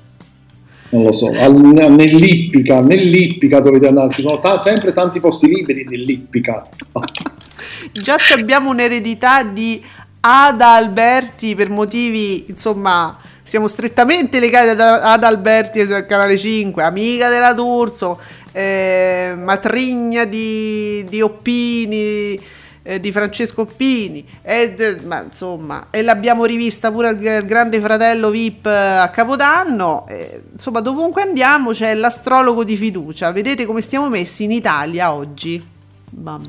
non 0.90 1.04
lo 1.04 1.12
so, 1.12 1.30
nell'Ippica, 1.30 2.80
nell'Ippica 2.80 3.60
dovete 3.60 3.86
andare, 3.86 4.12
ci 4.12 4.22
sono 4.22 4.38
t- 4.38 4.54
sempre 4.56 4.92
tanti 4.92 5.20
posti 5.20 5.46
liberi 5.46 5.84
nell'Ippica. 5.88 6.66
Già 7.92 8.16
abbiamo 8.34 8.70
un'eredità 8.70 9.42
di 9.42 9.82
Ada 10.20 10.74
Alberti 10.74 11.54
per 11.54 11.70
motivi, 11.70 12.44
insomma, 12.48 13.16
siamo 13.42 13.68
strettamente 13.68 14.40
legati 14.40 14.68
ad 14.70 14.80
Ada 14.80 15.26
Alberti 15.26 15.84
del 15.86 16.06
canale 16.06 16.36
5, 16.36 16.82
amica 16.82 17.28
della 17.28 17.52
D'Urso, 17.52 18.20
eh, 18.52 19.34
matrigna 19.36 20.24
di, 20.24 21.04
di 21.08 21.20
Oppini 21.20 22.58
eh, 22.90 22.98
di 22.98 23.12
Francesco 23.12 23.66
Pini, 23.66 24.24
e, 24.42 24.96
ma, 25.04 25.22
insomma, 25.22 25.86
e 25.90 26.02
l'abbiamo 26.02 26.44
rivista 26.44 26.90
pure 26.90 27.08
al 27.08 27.44
Grande 27.44 27.78
Fratello 27.78 28.30
VIP 28.30 28.66
eh, 28.66 28.70
a 28.70 29.08
Capodanno. 29.10 30.06
Eh, 30.08 30.42
insomma, 30.52 30.80
dovunque 30.80 31.22
andiamo 31.22 31.70
c'è 31.70 31.94
l'astrologo 31.94 32.64
di 32.64 32.74
fiducia. 32.74 33.30
Vedete 33.30 33.64
come 33.64 33.80
stiamo 33.80 34.08
messi 34.08 34.42
in 34.42 34.50
Italia 34.50 35.14
oggi? 35.14 35.62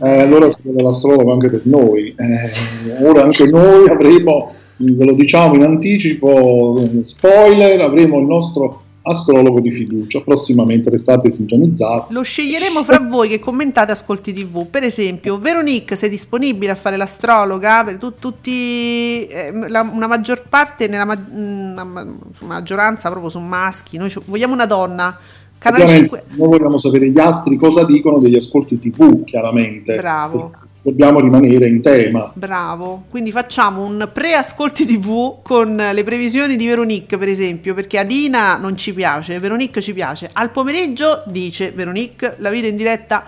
Eh, 0.02 0.20
allora 0.22 0.50
c'è 0.50 0.58
l'astrologo 0.64 1.32
anche 1.32 1.50
per 1.50 1.62
noi. 1.66 2.16
Eh, 2.18 3.06
ora 3.06 3.22
anche 3.22 3.46
noi 3.46 3.88
avremo, 3.88 4.56
ve 4.78 5.06
lo 5.06 5.14
diciamo 5.14 5.54
in 5.54 5.62
anticipo, 5.62 6.90
spoiler, 7.02 7.82
avremo 7.82 8.18
il 8.18 8.26
nostro 8.26 8.82
astrologo 9.04 9.60
di 9.60 9.72
fiducia. 9.72 10.22
Prossimamente 10.22 10.90
restate 10.90 11.30
sintonizzati. 11.30 12.14
Lo 12.14 12.22
sceglieremo 12.22 12.84
fra 12.84 13.00
voi 13.00 13.30
che 13.30 13.40
commentate 13.40 13.92
Ascolti 13.92 14.34
TV. 14.34 14.68
Per 14.68 14.84
esempio, 14.84 15.40
Veronique, 15.40 15.96
sei 15.96 16.10
disponibile 16.10 16.72
a 16.72 16.76
fare 16.76 16.98
l'astrologa? 16.98 17.84
Per 17.84 17.98
tu, 17.98 18.14
tutti, 18.20 19.26
eh, 19.26 19.52
la, 19.68 19.82
una 19.82 20.08
maggior 20.08 20.44
parte, 20.48 20.88
nella 20.88 21.06
ma, 21.06 21.26
una 21.34 22.06
maggioranza 22.46 23.10
proprio 23.10 23.30
sono 23.30 23.48
maschi. 23.48 23.98
Noi 23.98 24.14
vogliamo 24.26 24.54
una 24.54 24.66
donna. 24.66 25.18
Canale 25.58 25.88
5. 25.88 26.24
Noi 26.30 26.48
vogliamo 26.48 26.78
sapere 26.78 27.10
gli 27.10 27.20
astri 27.20 27.56
cosa 27.56 27.86
dicono 27.86 28.18
degli 28.18 28.36
ascolti 28.36 28.80
TV, 28.80 29.24
chiaramente. 29.24 29.96
Bravo 29.96 30.61
dobbiamo 30.82 31.20
rimanere 31.20 31.68
in 31.68 31.82
tema. 31.82 32.32
Bravo, 32.34 33.04
quindi 33.10 33.32
facciamo 33.32 33.84
un 33.84 34.10
pre-ascolti 34.12 34.86
TV 34.86 35.42
con 35.42 35.76
le 35.76 36.04
previsioni 36.04 36.56
di 36.56 36.66
Veronique, 36.66 37.18
per 37.18 37.28
esempio, 37.28 37.74
perché 37.74 38.00
Adina 38.00 38.56
non 38.56 38.76
ci 38.78 38.94
piace, 38.94 39.40
Veronique 39.40 39.82
ci 39.82 39.94
piace. 39.94 40.30
Al 40.34 40.52
pomeriggio 40.52 41.24
dice 41.28 41.72
Veronique, 41.72 42.36
la 42.40 42.50
vita 42.50 42.68
in 42.68 42.76
diretta 42.76 43.24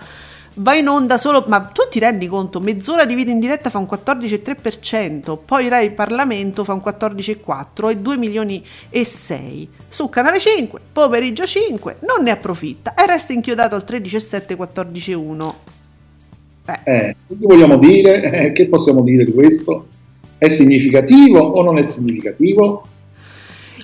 va 0.58 0.74
in 0.74 0.88
onda 0.88 1.18
solo, 1.18 1.44
ma 1.48 1.60
tu 1.60 1.82
ti 1.88 1.98
rendi 1.98 2.26
conto, 2.28 2.60
mezz'ora 2.60 3.04
di 3.04 3.14
vita 3.14 3.30
in 3.30 3.40
diretta 3.40 3.70
fa 3.70 3.78
un 3.78 3.88
14,3%, 3.90 5.38
poi 5.44 5.68
Rai 5.68 5.90
Parlamento 5.90 6.64
fa 6.64 6.74
un 6.74 6.82
14,4 6.84 7.90
e 7.90 7.96
2 7.96 8.16
milioni 8.16 8.64
e 8.90 9.04
6. 9.04 9.68
Su 9.88 10.08
Canale 10.08 10.38
5, 10.38 10.80
pomeriggio 10.92 11.44
5, 11.44 11.98
non 12.00 12.24
ne 12.24 12.30
approfitta 12.30 12.94
e 12.94 13.06
resta 13.06 13.32
inchiodato 13.32 13.74
al 13.74 13.84
13,7 13.86 14.56
14,1. 14.56 15.82
Eh. 16.66 16.80
Eh, 16.84 17.16
che 17.28 17.36
vogliamo 17.40 17.76
dire? 17.76 18.22
Eh, 18.22 18.52
che 18.52 18.66
possiamo 18.68 19.02
dire 19.02 19.24
di 19.24 19.32
questo? 19.32 19.86
È 20.38 20.48
significativo 20.48 21.38
o 21.38 21.62
non 21.62 21.78
è 21.78 21.82
significativo? 21.82 22.86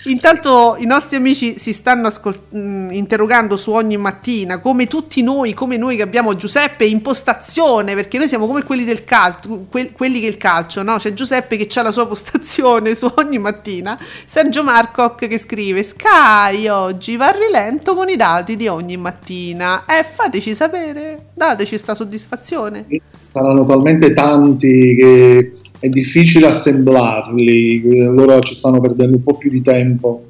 Intanto 0.05 0.77
i 0.79 0.87
nostri 0.87 1.17
amici 1.17 1.59
si 1.59 1.73
stanno 1.75 2.07
ascol- 2.07 2.49
mh, 2.49 2.89
interrogando 2.93 3.57
su 3.57 3.73
ogni 3.73 3.99
mattina, 3.99 4.59
come 4.59 4.87
tutti 4.87 5.23
noi, 5.23 5.53
come 5.53 5.77
noi 5.77 5.97
che 5.97 6.03
abbiamo 6.03 6.37
Giuseppe 6.37 6.87
impostazione, 6.87 7.95
perché 7.95 8.17
noi 8.17 8.29
siamo 8.29 8.47
come 8.47 8.63
quelli 8.63 8.85
del 8.85 9.05
calcio, 9.05 9.67
que- 9.69 9.93
quelli 9.93 10.21
che 10.21 10.27
il 10.27 10.39
calcio, 10.39 10.83
no? 10.83 10.97
C'è 10.97 11.13
Giuseppe 11.13 11.57
che 11.57 11.69
ha 11.79 11.83
la 11.83 11.91
sua 11.91 12.07
postazione 12.07 12.95
su 12.97 13.13
ogni 13.17 13.39
mattina, 13.39 13.99
Sergio 14.25 14.63
Marcoc 14.63 15.27
che 15.27 15.39
scrive 15.39 15.83
Sky 15.83 16.69
oggi 16.69 17.17
va 17.17 17.27
a 17.27 17.33
rilento 17.33 17.95
con 17.95 18.09
i 18.09 18.17
dati 18.17 18.57
di 18.57 18.69
ogni 18.69 18.97
mattina. 18.97 19.85
Eh, 19.85 20.05
fateci 20.05 20.55
sapere, 20.55 21.27
dateci 21.35 21.77
sta 21.77 21.95
soddisfazione. 21.95 22.87
Saranno 23.27 23.65
talmente 23.65 24.13
tanti 24.15 24.97
che 24.97 25.53
è 25.81 25.89
difficile 25.89 26.47
assemblarli, 26.47 27.83
allora 28.07 28.39
ci 28.41 28.55
stanno 28.55 28.81
perdendo 28.81 29.17
un 29.17 29.23
po' 29.23 29.37
più 29.37 29.51
di 29.51 29.63
tempo. 29.63 30.27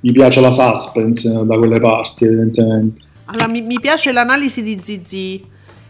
Mi 0.00 0.12
piace 0.12 0.40
la 0.40 0.50
suspense 0.50 1.44
da 1.44 1.58
quelle 1.58 1.78
parti, 1.78 2.24
evidentemente. 2.24 3.02
Allora, 3.26 3.46
mi, 3.46 3.60
mi 3.60 3.78
piace 3.78 4.10
l'analisi 4.12 4.62
di 4.62 4.80
Zizi 4.82 5.44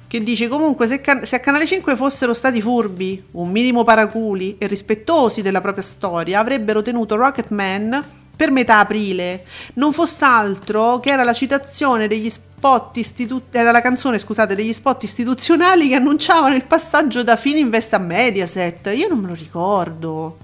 che 0.08 0.22
dice 0.24 0.48
comunque 0.48 0.88
se, 0.88 1.00
can- 1.00 1.24
se, 1.24 1.36
a 1.36 1.38
Canale 1.38 1.64
5 1.64 1.94
fossero 1.94 2.34
stati 2.34 2.60
furbi, 2.60 3.22
un 3.32 3.48
minimo 3.48 3.84
paraculi 3.84 4.56
e 4.58 4.66
rispettosi 4.66 5.40
della 5.40 5.60
propria 5.60 5.84
storia, 5.84 6.40
avrebbero 6.40 6.82
tenuto 6.82 7.14
Rocketman 7.14 8.04
per 8.40 8.50
metà 8.50 8.78
aprile. 8.78 9.44
Non 9.74 9.92
fosse 9.92 10.24
altro 10.24 10.98
che 10.98 11.10
era 11.10 11.24
la 11.24 11.34
citazione 11.34 12.08
degli 12.08 12.30
spot 12.30 12.96
istitu- 12.96 13.54
era 13.54 13.70
la 13.70 13.82
canzone, 13.82 14.18
scusate, 14.18 14.54
degli 14.54 14.72
spot 14.72 15.02
istituzionali 15.02 15.88
che 15.88 15.96
annunciavano 15.96 16.54
il 16.54 16.64
passaggio 16.64 17.22
da 17.22 17.36
Fininvest 17.36 17.92
a 17.92 17.98
Mediaset. 17.98 18.92
Io 18.96 19.08
non 19.08 19.18
me 19.18 19.28
lo 19.28 19.34
ricordo. 19.34 20.38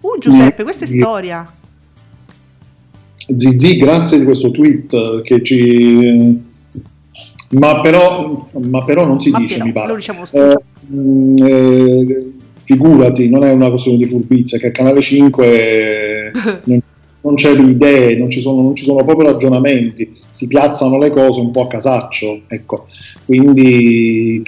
Uh, 0.00 0.16
Giuseppe, 0.20 0.62
questa 0.62 0.84
è 0.84 0.88
storia. 0.88 1.52
Zizi, 3.36 3.76
grazie 3.78 4.18
di 4.18 4.24
questo 4.24 4.52
tweet 4.52 5.22
che 5.22 5.42
ci 5.42 6.40
ma 7.50 7.80
però, 7.80 8.48
ma 8.60 8.84
però 8.84 9.04
non 9.04 9.20
si 9.20 9.30
ma 9.30 9.38
dice, 9.38 9.54
però, 9.54 9.66
mi 9.66 9.72
pare. 9.72 9.94
Diciamo 9.96 10.24
eh, 10.30 10.56
eh, 11.46 12.32
figurati, 12.60 13.28
non 13.28 13.42
è 13.42 13.50
una 13.50 13.70
questione 13.70 13.98
di 13.98 14.06
furbizia, 14.06 14.58
che 14.58 14.68
a 14.68 14.70
Canale 14.70 15.00
5 15.00 16.30
non, 16.64 16.82
non 17.22 17.34
c'è 17.34 17.50
idee, 17.50 18.16
non 18.16 18.30
ci, 18.30 18.40
sono, 18.40 18.62
non 18.62 18.74
ci, 18.74 18.84
sono, 18.84 19.04
proprio 19.04 19.32
ragionamenti, 19.32 20.12
si 20.30 20.46
piazzano 20.46 20.98
le 20.98 21.10
cose 21.10 21.40
un 21.40 21.50
po' 21.50 21.62
a 21.62 21.68
casaccio. 21.68 22.42
Ecco. 22.48 22.86
Quindi 23.24 24.42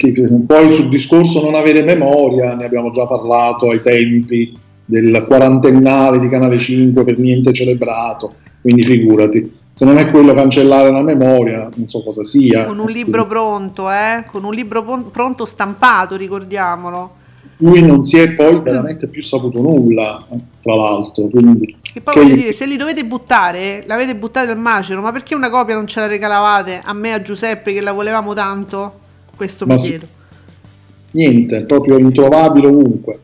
poi 0.47 0.72
sul 0.72 0.89
discorso 0.89 1.41
non 1.41 1.55
avere 1.55 1.83
memoria, 1.83 2.55
ne 2.55 2.64
abbiamo 2.64 2.91
già 2.91 3.07
parlato 3.07 3.70
ai 3.70 3.81
tempi 3.83 4.53
del 4.85 5.25
quarantennale 5.27 6.20
di 6.20 6.29
Canale 6.29 6.59
5 6.59 7.05
per 7.05 7.18
niente 7.18 7.53
celebrato, 7.53 8.35
quindi 8.61 8.85
figurati 8.85 9.62
se 9.75 9.85
non 9.85 9.99
è 9.99 10.09
quello 10.09 10.35
cancellare 10.35 10.89
la 10.93 11.03
memoria, 11.03 11.68
non 11.75 11.89
so 11.89 12.05
cosa 12.05 12.22
sia. 12.22 12.64
Con 12.64 12.79
un 12.79 12.89
libro 12.89 13.27
pronto, 13.27 13.91
eh? 13.91 14.22
Con 14.31 14.45
un 14.45 14.55
libro 14.55 14.85
pronto 15.11 15.45
stampato, 15.45 16.14
ricordiamolo. 16.16 17.11
Lui 17.57 17.83
non 17.83 18.05
si 18.05 18.18
è 18.18 18.35
poi 18.35 18.61
veramente 18.61 19.09
più 19.09 19.20
saputo 19.20 19.61
nulla, 19.61 20.25
tra 20.62 20.77
l'altro. 20.77 21.27
Quindi, 21.27 21.75
che 21.95 22.01
poi 22.01 22.14
che... 22.14 22.20
voglio 22.22 22.34
dire, 22.34 22.53
se 22.53 22.66
li 22.66 22.76
dovete 22.76 23.05
buttare, 23.05 23.84
l'avete 23.86 24.16
buttati 24.16 24.51
al 24.51 24.59
macero, 24.59 25.01
ma 25.01 25.12
perché 25.12 25.36
una 25.36 25.49
copia 25.49 25.76
non 25.76 25.86
ce 25.86 26.01
la 26.01 26.07
regalavate 26.07 26.82
a 26.84 26.92
me 26.92 27.11
e 27.11 27.12
a 27.12 27.22
Giuseppe 27.22 27.72
che 27.72 27.80
la 27.80 27.92
volevamo 27.92 28.34
tanto? 28.34 28.99
Questo 29.36 29.64
ma 29.64 29.74
mi 29.74 29.80
chiedo. 29.80 30.09
Niente, 31.12 31.62
proprio 31.62 31.97
introvabile 31.97 32.66
ovunque. 32.66 33.20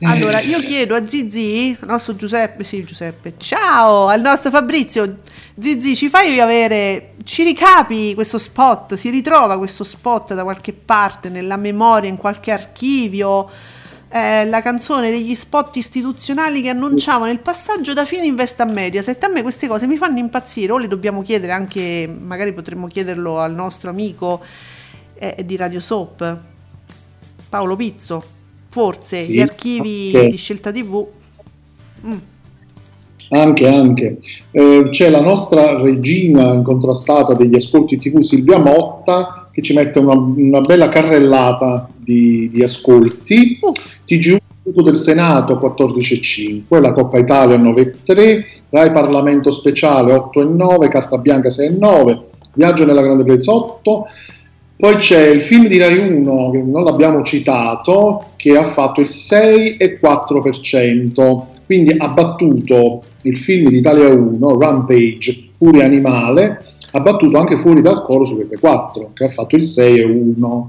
Allora, 0.00 0.40
io 0.40 0.58
chiedo 0.62 0.96
a 0.96 1.08
Zizi, 1.08 1.76
al 1.78 1.88
nostro 1.90 2.16
Giuseppe, 2.16 2.64
sì 2.64 2.82
Giuseppe, 2.82 3.34
ciao, 3.36 4.08
al 4.08 4.20
nostro 4.20 4.50
Fabrizio, 4.50 5.18
Zizi, 5.56 5.94
ci 5.94 6.08
fai 6.08 6.40
avere, 6.40 7.12
ci 7.22 7.44
ricapi 7.44 8.14
questo 8.14 8.38
spot, 8.38 8.94
si 8.94 9.10
ritrova 9.10 9.56
questo 9.58 9.84
spot 9.84 10.34
da 10.34 10.42
qualche 10.42 10.72
parte, 10.72 11.28
nella 11.28 11.56
memoria, 11.56 12.10
in 12.10 12.16
qualche 12.16 12.50
archivio, 12.50 13.48
eh, 14.14 14.44
la 14.44 14.62
canzone 14.62 15.10
degli 15.10 15.34
spot 15.34 15.74
istituzionali 15.76 16.62
che 16.62 16.68
annunciavano 16.68 17.32
il 17.32 17.40
passaggio 17.40 17.94
da 17.94 18.04
fine 18.04 18.26
Invest 18.26 18.60
a 18.60 18.64
Mediaset, 18.64 19.20
a 19.24 19.28
me 19.28 19.42
queste 19.42 19.66
cose 19.66 19.88
mi 19.88 19.96
fanno 19.96 20.18
impazzire, 20.20 20.70
o 20.70 20.78
le 20.78 20.86
dobbiamo 20.86 21.22
chiedere 21.22 21.50
anche, 21.50 22.08
magari 22.08 22.52
potremmo 22.52 22.86
chiederlo 22.86 23.40
al 23.40 23.54
nostro 23.54 23.90
amico 23.90 24.40
eh, 25.14 25.42
di 25.44 25.56
Radio 25.56 25.80
Soap, 25.80 26.38
Paolo 27.48 27.74
Pizzo 27.74 28.24
forse 28.74 29.22
sì, 29.22 29.32
gli 29.32 29.40
archivi 29.40 30.12
okay. 30.12 30.30
di 30.30 30.36
scelta 30.36 30.70
TV. 30.70 31.06
Mm. 32.06 32.16
Anche, 33.30 33.68
anche. 33.68 34.18
Eh, 34.52 34.88
c'è 34.90 35.10
la 35.10 35.20
nostra 35.20 35.80
regina 35.80 36.52
incontrastata 36.52 37.34
degli 37.34 37.54
ascolti 37.54 37.96
TV, 37.96 38.20
Silvia 38.20 38.58
Motta, 38.58 39.43
che 39.54 39.62
ci 39.62 39.72
mette 39.72 40.00
una, 40.00 40.14
una 40.14 40.60
bella 40.60 40.88
carrellata 40.88 41.88
di, 41.96 42.50
di 42.52 42.62
ascolti. 42.62 43.58
Uh. 43.60 43.72
TG1 44.06 44.82
del 44.82 44.96
Senato 44.96 45.54
14,5, 45.54 46.80
la 46.80 46.92
Coppa 46.92 47.18
Italia 47.18 47.56
9,3, 47.56 48.44
Rai 48.70 48.90
Parlamento 48.90 49.52
Speciale 49.52 50.12
8,9, 50.12 50.88
Carta 50.88 51.18
Bianca 51.18 51.48
6,9, 51.48 52.18
Viaggio 52.54 52.84
nella 52.84 53.02
Grande 53.02 53.22
Plaza 53.24 53.52
8, 53.52 54.04
poi 54.76 54.96
c'è 54.96 55.28
il 55.28 55.42
film 55.42 55.68
di 55.68 55.78
Rai 55.78 55.98
1, 55.98 56.50
che 56.50 56.58
non 56.58 56.82
l'abbiamo 56.82 57.22
citato, 57.22 58.30
che 58.36 58.56
ha 58.56 58.64
fatto 58.64 59.00
il 59.00 59.08
6,4%, 59.08 61.42
quindi 61.64 61.94
ha 61.96 62.08
battuto 62.08 63.04
il 63.22 63.36
film 63.36 63.70
di 63.70 63.76
Italia 63.78 64.08
1, 64.08 64.58
Rampage, 64.58 65.50
Furia 65.56 65.84
Animale, 65.84 66.73
ha 66.96 67.00
battuto 67.00 67.38
anche 67.38 67.56
Fuori 67.56 67.80
dal 67.80 68.04
Coro 68.04 68.24
su 68.24 68.36
Rete 68.36 68.56
4, 68.56 69.10
che 69.14 69.24
ha 69.24 69.28
fatto 69.28 69.56
il 69.56 69.64
6,1%. 69.64 70.66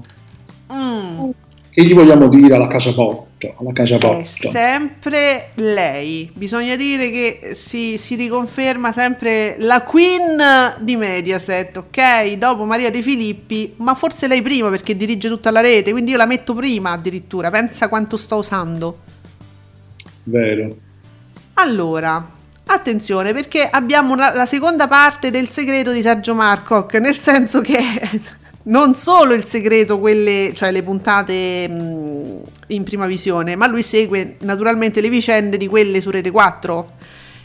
Mm. 0.72 1.30
Che 1.70 1.84
gli 1.84 1.94
vogliamo 1.94 2.26
dire 2.26 2.56
alla 2.56 2.66
Cacciapotto? 2.66 3.54
Alla 3.58 3.72
Cacciapotto. 3.72 4.18
È 4.18 4.24
sempre 4.24 5.50
lei. 5.54 6.28
Bisogna 6.34 6.74
dire 6.74 7.10
che 7.10 7.50
si, 7.52 7.96
si, 7.96 8.16
riconferma 8.16 8.90
sempre 8.90 9.54
la 9.58 9.82
queen 9.82 10.74
di 10.80 10.96
Mediaset, 10.96 11.76
ok? 11.76 12.32
Dopo 12.32 12.64
Maria 12.64 12.90
De 12.90 13.02
Filippi, 13.02 13.74
ma 13.76 13.94
forse 13.94 14.26
lei 14.26 14.42
prima 14.42 14.68
perché 14.68 14.96
dirige 14.96 15.28
tutta 15.28 15.52
la 15.52 15.60
rete, 15.60 15.92
quindi 15.92 16.10
io 16.10 16.16
la 16.16 16.26
metto 16.26 16.54
prima 16.54 16.90
addirittura. 16.90 17.50
Pensa 17.50 17.88
quanto 17.88 18.16
sto 18.16 18.36
usando. 18.36 18.98
Vero. 20.24 20.76
Allora, 21.54 22.35
attenzione 22.66 23.32
perché 23.32 23.68
abbiamo 23.68 24.14
la, 24.14 24.32
la 24.34 24.46
seconda 24.46 24.88
parte 24.88 25.30
del 25.30 25.48
segreto 25.50 25.92
di 25.92 26.02
Sergio 26.02 26.34
Marcoc, 26.34 26.94
nel 26.94 27.18
senso 27.20 27.60
che 27.60 27.78
non 28.66 28.94
solo 28.94 29.34
il 29.34 29.44
segreto, 29.44 29.98
quelle, 29.98 30.52
cioè 30.54 30.70
le 30.70 30.82
puntate 30.82 31.68
mh, 31.68 32.40
in 32.68 32.82
prima 32.82 33.06
visione, 33.06 33.56
ma 33.56 33.66
lui 33.66 33.82
segue 33.82 34.36
naturalmente 34.40 35.00
le 35.00 35.08
vicende 35.08 35.56
di 35.56 35.66
quelle 35.68 36.00
su 36.00 36.10
Rete 36.10 36.30
4. 36.30 36.92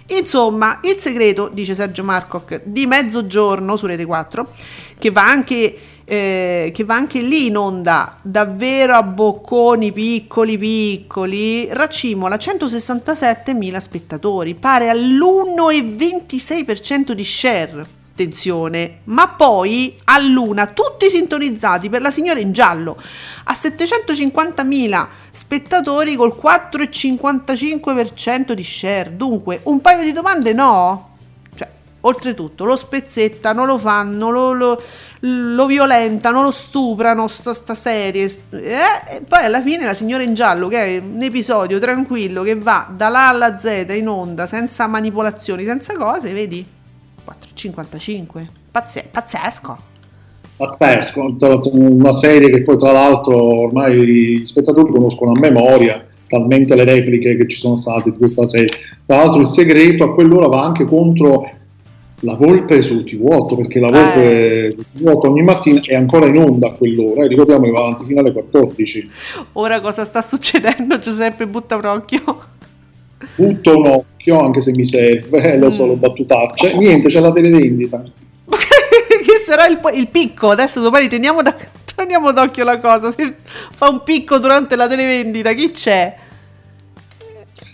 Insomma, 0.08 0.80
il 0.84 0.98
segreto, 0.98 1.50
dice 1.54 1.74
Sergio 1.74 2.04
Marcoc, 2.04 2.62
di 2.64 2.86
mezzogiorno 2.86 3.78
su 3.78 3.86
Rete 3.86 4.06
4, 4.06 4.52
che 4.98 5.10
va 5.12 5.24
anche, 5.24 5.78
eh, 6.12 6.72
che 6.74 6.84
va 6.84 6.96
anche 6.96 7.22
lì 7.22 7.46
in 7.46 7.56
onda, 7.56 8.18
davvero 8.22 8.96
a 8.96 9.04
bocconi 9.04 9.94
piccoli 9.94 10.58
piccoli, 10.58 11.70
raccimola 11.72 12.36
167.000 12.36 13.78
spettatori, 13.78 14.56
pare 14.56 14.90
all'1,26% 14.90 17.14
di 17.14 17.24
share 17.24 17.86
attenzione, 18.12 18.98
ma 19.06 19.30
poi 19.30 19.98
a 20.04 20.20
Luna 20.20 20.68
tutti 20.68 21.10
sintonizzati 21.10 21.88
per 21.88 22.02
la 22.02 22.12
signora 22.12 22.42
in 22.42 22.52
giallo 22.52 23.02
a 23.46 23.54
750.000 23.54 25.08
spettatori 25.32 26.18
col 26.18 26.38
4,55% 26.38 28.52
di 28.52 28.64
share. 28.66 29.16
Dunque, 29.16 29.62
un 29.64 29.80
paio 29.80 30.04
di 30.04 30.12
domande 30.12 30.52
no? 30.52 31.12
Cioè, 31.56 31.70
oltretutto 32.02 32.66
lo 32.66 32.76
spezzettano, 32.76 33.66
lo 33.66 33.78
fanno, 33.78 34.30
lo, 34.30 34.52
lo, 34.52 34.78
lo 35.22 35.66
violentano, 35.66 36.42
lo 36.42 36.52
stuprano, 36.52 37.28
sta, 37.28 37.54
sta 37.54 37.76
serie. 37.76 38.24
Eh, 38.52 39.16
e 39.18 39.22
poi 39.28 39.46
alla 39.46 39.62
fine 39.62 39.86
la 39.86 39.94
signora 39.94 40.24
in 40.24 40.34
giallo, 40.34 40.68
che 40.68 40.78
è 40.78 40.98
un 40.98 41.22
episodio 41.22 41.80
tranquillo 41.80 42.44
che 42.44 42.56
va 42.56 42.92
dalla 42.96 43.26
A 43.26 43.30
alla 43.30 43.58
Z 43.58 43.86
in 43.96 44.08
onda 44.08 44.48
senza 44.48 44.88
manipolazioni, 44.88 45.64
senza 45.66 45.96
cose, 45.96 46.34
vedi? 46.34 46.66
4,55. 47.24 48.48
Pazze- 48.72 49.08
pazzesco. 49.12 49.90
Pazzesco, 50.58 51.38
una 51.72 52.14
serie 52.14 52.50
che 52.50 52.62
poi 52.64 52.78
tra 52.78 52.92
l'altro 52.92 53.36
ormai 53.66 53.96
gli 53.96 54.46
spettatori 54.46 54.92
conoscono 54.92 55.32
a 55.32 55.40
memoria, 55.40 56.06
talmente 56.28 56.76
le 56.76 56.84
repliche 56.84 57.36
che 57.36 57.48
ci 57.48 57.58
sono 57.58 57.76
state 57.76 58.12
di 58.12 58.18
questa 58.18 58.46
serie. 58.46 58.70
Tra 59.06 59.18
l'altro 59.18 59.42
il 59.42 59.48
segreto 59.48 60.04
a 60.04 60.14
quell'ora 60.14 60.48
va 60.48 60.64
anche 60.64 60.86
contro 60.86 61.50
la 62.22 62.36
Volpe 62.36 62.82
sul 62.82 63.04
TV8 63.04 63.56
perché 63.56 63.80
la 63.80 63.88
Volpe 63.92 64.66
eh. 64.68 64.76
sul 64.76 64.86
TV8 65.04 65.28
ogni 65.28 65.42
mattina 65.44 65.80
è 65.84 65.96
ancora 65.96 66.28
in 66.28 66.38
onda 66.38 66.68
a 66.68 66.72
quell'ora 66.74 67.24
e 67.24 67.28
ricordiamo 67.28 67.64
che 67.66 67.72
va 67.72 67.80
avanti 67.80 68.06
fino 68.06 68.20
alle 68.20 68.32
14 68.32 69.10
ora 69.54 69.80
cosa 69.82 70.06
sta 70.06 70.22
succedendo 70.22 70.98
Giuseppe 71.00 71.48
butta 71.48 71.76
un 71.78 71.86
occhio 71.86 72.44
butto 73.36 73.78
un 73.78 73.86
occhio 73.88 74.40
anche 74.40 74.62
se 74.62 74.72
mi 74.72 74.86
serve, 74.86 75.58
lo 75.58 75.70
so, 75.70 75.86
Mm. 75.86 75.90
le 75.90 75.96
battutacce. 75.96 76.76
Niente, 76.76 77.08
c'è 77.08 77.20
la 77.20 77.32
televendita. 77.32 78.04
che 78.52 79.38
sarà 79.44 79.68
il, 79.68 79.80
il 79.96 80.08
picco. 80.10 80.52
Adesso 80.52 80.80
domani 80.80 81.08
teniamo, 81.08 81.42
da- 81.42 81.56
teniamo 81.96 82.32
d'occhio 82.32 82.64
la 82.64 82.80
cosa. 82.80 83.12
Se 83.12 83.36
fa 83.72 83.90
un 83.90 84.04
picco 84.04 84.38
durante 84.38 84.76
la 84.76 84.88
televendita, 84.88 85.54
chi 85.54 85.72
c'è? 85.72 86.16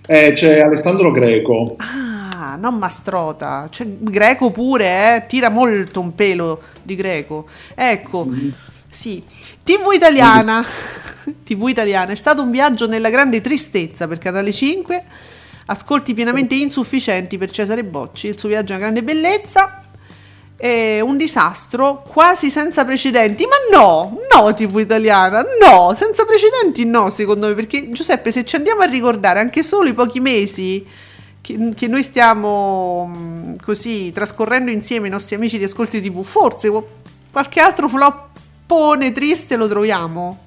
Eh, 0.06 0.32
c'è 0.34 0.60
Alessandro 0.62 1.12
Greco. 1.12 1.76
Ah, 1.80 2.07
non 2.58 2.76
Mastrota. 2.76 3.68
C'è 3.70 3.86
Greco 3.88 4.52
pure, 4.52 5.16
eh. 5.16 5.26
Tira 5.28 5.50
molto 5.50 6.02
un 6.02 6.14
pelo 6.14 6.62
di 6.82 6.96
Greco. 6.96 7.48
Ecco, 7.74 8.28
sì. 8.90 9.24
TV 9.64 9.92
italiana. 9.94 10.66
TV 11.44 11.68
italiana. 11.68 12.12
È 12.12 12.16
stato 12.16 12.42
un 12.42 12.50
viaggio 12.50 12.88
nella 12.88 13.10
grande 13.10 13.42
tristezza 13.42 14.08
per 14.08 14.18
Canale 14.18 14.52
5. 14.52 15.04
Ascolti 15.68 16.14
pienamente 16.14 16.56
insufficienti 16.56 17.38
per 17.38 17.52
Cesare 17.52 17.84
Bocci. 17.84 18.28
Il 18.28 18.40
suo 18.40 18.50
viaggio 18.50 18.72
è 18.72 18.76
una 18.76 18.86
grande 18.86 19.04
bellezza. 19.04 19.84
È 20.56 21.00
un 21.02 21.18
disastro 21.18 22.04
quasi 22.08 22.50
senza 22.50 22.86
precedenti. 22.86 23.46
Ma 23.46 23.78
no, 23.78 24.20
no, 24.34 24.54
TV 24.54 24.80
italiana, 24.80 25.44
no, 25.62 25.94
senza 25.94 26.26
precedenti 26.26 26.86
no, 26.86 27.10
secondo 27.10 27.48
me. 27.48 27.54
Perché 27.54 27.92
Giuseppe, 27.92 28.32
se 28.32 28.46
ci 28.46 28.56
andiamo 28.56 28.82
a 28.82 28.86
ricordare 28.86 29.40
anche 29.40 29.62
solo 29.62 29.90
i 29.90 29.94
pochi 29.94 30.20
mesi 30.20 30.86
che, 31.48 31.58
che 31.76 31.88
noi 31.88 32.04
stiamo 32.04 33.06
mh, 33.06 33.56
così 33.64 34.12
trascorrendo 34.12 34.70
insieme 34.70 35.08
i 35.08 35.12
nostri 35.12 35.36
amici 35.36 35.58
di 35.58 35.64
Ascolti 35.64 36.02
TV, 36.02 36.22
forse 36.22 36.70
qu- 36.70 36.84
qualche 37.32 37.62
altro 37.62 37.88
floppone 37.88 39.14
triste 39.14 39.56
lo 39.56 39.68
troviamo. 39.70 40.38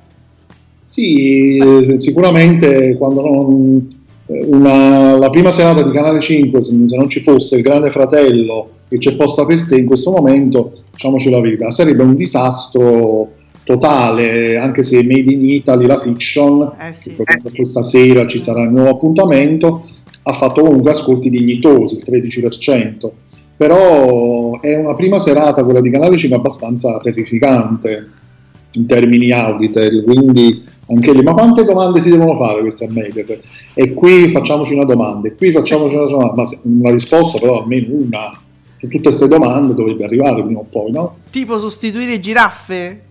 Sì, 0.85 1.57
eh, 1.57 1.97
sicuramente 1.99 2.97
quando 2.99 3.23
non- 3.23 3.89
eh, 4.27 4.45
una- 4.51 5.17
la 5.17 5.31
prima 5.31 5.51
serata 5.53 5.83
di 5.83 5.91
Canale 5.93 6.21
5, 6.21 6.61
se 6.61 6.75
non 6.97 7.09
ci 7.09 7.21
fosse 7.23 7.57
il 7.57 7.63
Grande 7.63 7.91
Fratello 7.91 8.69
che 8.89 8.99
c'è 8.99 9.15
posta 9.17 9.47
per 9.47 9.67
te 9.67 9.77
in 9.77 9.87
questo 9.87 10.11
momento, 10.11 10.83
diciamoci 10.91 11.31
la 11.31 11.41
verità, 11.41 11.71
sarebbe 11.71 12.03
un 12.03 12.17
disastro 12.17 13.31
totale, 13.63 14.59
anche 14.59 14.83
se 14.83 14.97
Made 15.05 15.31
in 15.33 15.49
Italy, 15.49 15.87
la 15.87 15.97
fiction, 15.97 16.73
Eh 16.79 16.93
sì. 16.93 17.15
che 17.15 17.23
penso 17.23 17.51
questa 17.55 17.85
sera 17.85 18.27
ci 18.27 18.41
sarà 18.41 18.63
il 18.65 18.71
nuovo 18.71 18.91
appuntamento, 18.91 19.89
ha 20.23 20.33
fatto 20.33 20.63
comunque 20.63 20.91
ascolti 20.91 21.31
dignitosi, 21.31 21.97
il 21.97 22.05
13%, 22.07 23.11
però 23.57 24.61
è 24.61 24.77
una 24.77 24.95
prima 24.95 25.19
serata, 25.19 25.65
quella 25.65 25.81
di 25.81 25.91
Canale 25.91 26.17
5, 26.17 26.37
abbastanza 26.37 26.99
terrificante 27.01 28.09
in 28.73 28.87
termini 28.87 29.31
auditor, 29.33 30.05
quindi 30.05 30.63
anche 30.89 31.13
lì, 31.13 31.23
ma 31.23 31.35
quante 31.35 31.65
domande 31.65 32.01
si 32.01 32.11
devono 32.11 32.37
fare 32.37 32.61
queste 32.61 32.85
a 32.85 32.89
Mediaset? 32.91 33.43
E 33.75 33.95
qui 33.95 34.29
facciamoci 34.29 34.75
una 34.75 34.85
domanda, 34.85 35.29
e 35.29 35.35
qui 35.35 35.53
facciamoci 35.53 35.95
una 35.95 36.07
domanda, 36.07 36.35
ma 36.35 36.49
una 36.65 36.91
risposta 36.91 37.39
però 37.39 37.63
almeno 37.63 37.95
una 37.95 38.39
su 38.81 38.89
tutte 38.89 39.03
queste 39.03 39.29
domande 39.29 39.75
dovrebbe 39.75 40.05
arrivare 40.05 40.43
prima 40.43 40.61
o 40.61 40.67
poi, 40.71 40.91
no? 40.91 41.17
Tipo 41.31 41.59
sostituire 41.59 42.19
giraffe. 42.19 43.03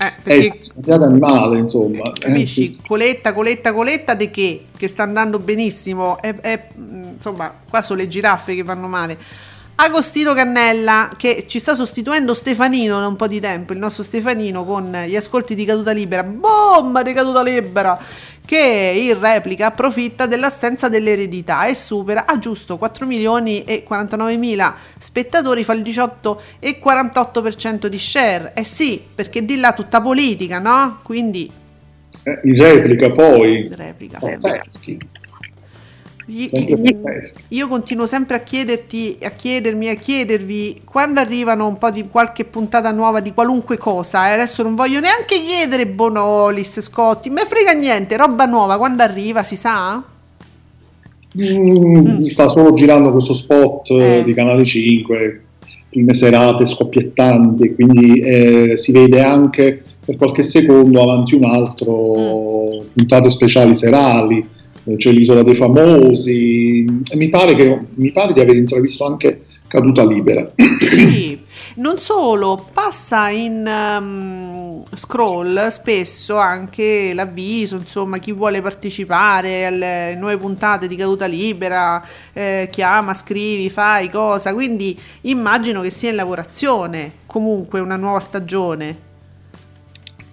Eh, 0.00 0.06
È 0.06 0.12
perché 0.22 0.60
cambiato 0.74 1.04
animale, 1.04 1.58
insomma. 1.58 2.12
eh, 2.12 2.12
capisci? 2.18 2.62
sì. 2.62 2.78
Coletta, 2.86 3.32
coletta, 3.32 3.72
coletta 3.72 4.14
di 4.14 4.30
che? 4.30 4.66
Che 4.76 4.88
sta 4.88 5.02
andando 5.02 5.38
benissimo. 5.40 6.18
È- 6.20 6.34
è, 6.36 6.68
mh, 6.74 7.02
insomma, 7.14 7.52
qua 7.68 7.82
sono 7.82 7.98
le 8.00 8.08
giraffe 8.08 8.54
che 8.54 8.62
vanno 8.62 8.86
male. 8.86 9.18
Agostino 9.80 10.34
Cannella 10.34 11.10
che 11.16 11.44
ci 11.46 11.60
sta 11.60 11.74
sostituendo 11.76 12.34
Stefanino 12.34 12.98
da 12.98 13.06
un 13.06 13.14
po' 13.14 13.28
di 13.28 13.38
tempo, 13.38 13.72
il 13.72 13.78
nostro 13.78 14.02
Stefanino 14.02 14.64
con 14.64 14.90
gli 15.06 15.14
ascolti 15.14 15.54
di 15.54 15.64
caduta 15.64 15.92
libera, 15.92 16.24
bomba 16.24 17.04
di 17.04 17.12
caduta 17.12 17.42
libera, 17.44 17.96
che 18.48 18.92
in 19.12 19.20
replica 19.20 19.66
approfitta 19.66 20.24
dell'assenza 20.24 20.88
dell'eredità 20.88 21.66
e 21.66 21.74
supera 21.74 22.24
a 22.24 22.38
giusto 22.38 22.78
4 22.78 23.04
milioni 23.04 23.62
e 23.64 23.82
49 23.82 24.36
mila 24.38 24.74
spettatori, 24.98 25.64
fa 25.64 25.74
il 25.74 25.82
18 25.82 26.40
e 26.58 26.80
48% 26.82 27.88
di 27.88 27.98
share. 27.98 28.52
Eh 28.54 28.64
sì, 28.64 29.04
perché 29.14 29.44
di 29.44 29.56
là 29.60 29.74
tutta 29.74 30.00
politica, 30.00 30.60
no? 30.60 30.98
Quindi 31.02 31.50
Eh, 32.22 32.40
in 32.44 32.56
replica 32.56 33.10
poi, 33.10 33.68
replica. 33.76 34.18
pazzeschi, 34.18 34.98
Io, 37.48 37.68
continuo 37.68 38.06
sempre 38.06 38.36
a 38.36 38.40
chiederti, 38.40 39.18
a 39.22 39.30
chiedermi, 39.30 39.88
a 39.88 39.94
chiedervi 39.94 40.82
quando 40.84 41.20
arrivano 41.20 41.66
un 41.66 41.78
po' 41.78 41.90
di 41.90 42.06
qualche 42.10 42.44
puntata 42.44 42.90
nuova 42.90 43.20
di 43.20 43.32
qualunque 43.32 43.78
cosa. 43.78 44.28
E 44.28 44.32
adesso 44.32 44.62
non 44.62 44.74
voglio 44.74 45.00
neanche 45.00 45.40
chiedere 45.42 45.86
Bonolis, 45.86 46.80
Scotti, 46.80 47.30
me 47.30 47.44
frega 47.46 47.72
niente, 47.72 48.16
roba 48.16 48.44
nuova 48.44 48.76
quando 48.76 49.02
arriva, 49.02 49.42
si 49.42 49.56
sa? 49.56 50.02
Mm, 51.40 52.26
sta 52.26 52.48
solo 52.48 52.74
girando 52.74 53.12
questo 53.12 53.32
spot 53.32 53.90
eh, 53.90 54.18
Eh. 54.18 54.24
di 54.24 54.34
Canale 54.34 54.64
5, 54.64 55.42
prime 55.88 56.14
serate 56.14 56.66
scoppiettanti, 56.66 57.74
quindi 57.74 58.20
eh, 58.20 58.76
si 58.76 58.92
vede 58.92 59.22
anche 59.22 59.82
per 60.04 60.16
qualche 60.16 60.42
secondo 60.42 61.02
avanti 61.02 61.34
un 61.34 61.44
altro, 61.44 62.84
puntate 62.94 63.28
speciali 63.28 63.74
serali, 63.74 64.38
eh, 64.38 64.57
c'è 64.96 65.10
l'isola 65.10 65.42
dei 65.42 65.54
famosi, 65.54 66.84
e 67.10 67.16
mi 67.16 67.28
pare, 67.28 67.54
che, 67.54 67.80
mi 67.94 68.10
pare 68.12 68.32
di 68.32 68.40
aver 68.40 68.56
intravisto 68.56 69.04
anche 69.04 69.40
Caduta 69.66 70.04
Libera. 70.04 70.50
Sì, 70.88 71.38
non 71.76 71.98
solo, 71.98 72.66
passa 72.72 73.28
in 73.28 73.66
ehm, 73.66 74.82
scroll 74.94 75.66
spesso 75.68 76.36
anche 76.36 77.12
l'avviso, 77.14 77.76
insomma, 77.76 78.18
chi 78.18 78.32
vuole 78.32 78.60
partecipare 78.60 79.66
alle 79.66 80.16
nuove 80.18 80.36
puntate 80.38 80.88
di 80.88 80.96
Caduta 80.96 81.26
Libera, 81.26 82.02
eh, 82.32 82.68
chiama, 82.70 83.14
scrivi, 83.14 83.70
fai 83.70 84.08
cosa, 84.10 84.54
quindi 84.54 84.98
immagino 85.22 85.82
che 85.82 85.90
sia 85.90 86.10
in 86.10 86.16
lavorazione 86.16 87.12
comunque 87.26 87.80
una 87.80 87.96
nuova 87.96 88.20
stagione. 88.20 89.06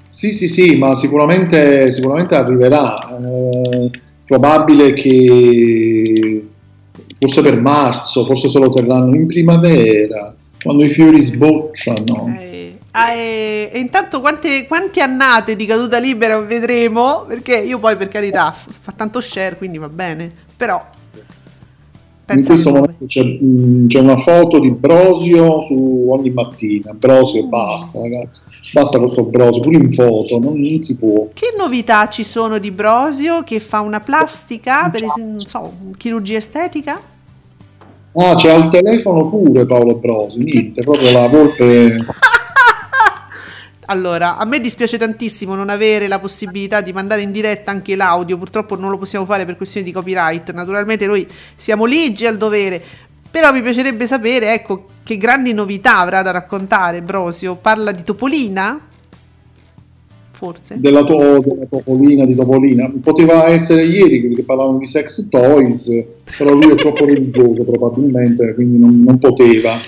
Sì, 0.07 0.31
sì, 0.31 0.47
sì, 0.47 0.77
ma 0.77 0.95
sicuramente, 0.95 1.91
sicuramente 1.91 2.35
arriverà. 2.35 3.19
Eh, 3.19 3.91
probabile 4.25 4.93
che 4.93 6.45
forse 7.17 7.41
per 7.41 7.59
marzo, 7.59 8.25
forse 8.25 8.49
se 8.49 8.59
lo 8.59 8.69
terranno 8.69 9.15
in 9.15 9.27
primavera, 9.27 10.35
quando 10.61 10.83
i 10.83 10.89
fiori 10.89 11.21
sbocciano. 11.21 12.35
Eh, 12.39 12.77
ah, 12.91 13.13
e, 13.13 13.71
intanto 13.75 14.19
quante, 14.19 14.65
quante 14.67 15.01
annate 15.01 15.55
di 15.55 15.65
Caduta 15.65 15.97
Libera 15.97 16.39
vedremo, 16.39 17.25
perché 17.27 17.57
io 17.57 17.79
poi 17.79 17.95
per 17.95 18.07
carità 18.07 18.51
fa 18.51 18.91
tanto 18.91 19.21
share, 19.21 19.57
quindi 19.57 19.77
va 19.77 19.89
bene, 19.89 20.31
però... 20.55 20.93
In 22.27 22.35
pensa 22.35 22.53
questo 22.53 22.71
momento 22.71 23.05
c'è, 23.05 23.23
mh, 23.23 23.87
c'è 23.87 23.99
una 23.99 24.17
foto 24.17 24.59
di 24.59 24.71
Brosio 24.71 25.61
su 25.63 26.07
ogni 26.09 26.31
mattina. 26.31 26.93
Brosio 26.93 27.41
e 27.41 27.43
basta, 27.43 27.99
ragazzi. 27.99 28.41
Basta 28.73 28.99
questo 28.99 29.23
Brosio, 29.23 29.61
pure 29.61 29.77
in 29.77 29.93
foto, 29.93 30.39
non, 30.39 30.59
non 30.59 30.81
si 30.81 30.97
può. 30.97 31.27
Che 31.33 31.53
novità 31.55 32.09
ci 32.09 32.23
sono 32.23 32.57
di 32.57 32.71
Brosio 32.71 33.43
che 33.43 33.59
fa 33.59 33.81
una 33.81 33.99
plastica, 33.99 34.89
per 34.89 35.03
esempio, 35.03 35.31
non 35.31 35.39
so, 35.39 35.71
chirurgia 35.97 36.37
estetica? 36.37 36.99
Ah, 38.17 38.33
c'è 38.35 38.49
al 38.49 38.69
telefono 38.69 39.29
pure 39.29 39.65
Paolo 39.65 39.95
Brosio, 39.95 40.41
niente, 40.41 40.81
proprio 40.81 41.11
la 41.11 41.27
volpe. 41.27 42.05
Allora, 43.87 44.37
a 44.37 44.45
me 44.45 44.59
dispiace 44.59 44.97
tantissimo 44.97 45.53
non 45.53 45.69
avere 45.69 46.07
la 46.07 46.19
possibilità 46.19 46.81
di 46.81 46.91
mandare 46.91 47.21
in 47.21 47.31
diretta 47.31 47.71
anche 47.71 47.95
l'audio, 47.95 48.37
purtroppo 48.37 48.75
non 48.75 48.89
lo 48.89 48.97
possiamo 48.97 49.25
fare 49.25 49.45
per 49.45 49.57
questioni 49.57 49.85
di 49.85 49.91
copyright, 49.91 50.51
naturalmente 50.53 51.05
noi 51.05 51.27
siamo 51.55 51.85
ligi 51.85 52.25
al 52.25 52.37
dovere, 52.37 52.81
però 53.29 53.51
mi 53.51 53.61
piacerebbe 53.61 54.07
sapere, 54.07 54.53
ecco, 54.53 54.85
che 55.03 55.17
grandi 55.17 55.53
novità 55.53 55.99
avrà 55.99 56.21
da 56.21 56.31
raccontare 56.31 57.01
Brosio, 57.01 57.55
parla 57.55 57.91
di 57.91 58.03
Topolina? 58.03 58.79
Forse? 60.31 60.75
della, 60.79 61.03
to- 61.03 61.39
della 61.39 61.65
Topolina 61.69 62.25
di 62.25 62.35
Topolina. 62.35 62.91
Poteva 63.01 63.47
essere 63.47 63.85
ieri 63.85 64.33
che 64.33 64.43
parlavano 64.43 64.79
di 64.79 64.87
sex 64.87 65.29
toys, 65.29 65.89
però 66.37 66.51
lui 66.53 66.71
è 66.71 66.75
troppo 66.75 67.05
religioso 67.05 67.63
probabilmente, 67.63 68.53
quindi 68.53 68.79
non, 68.79 69.01
non 69.01 69.17
poteva. 69.17 69.79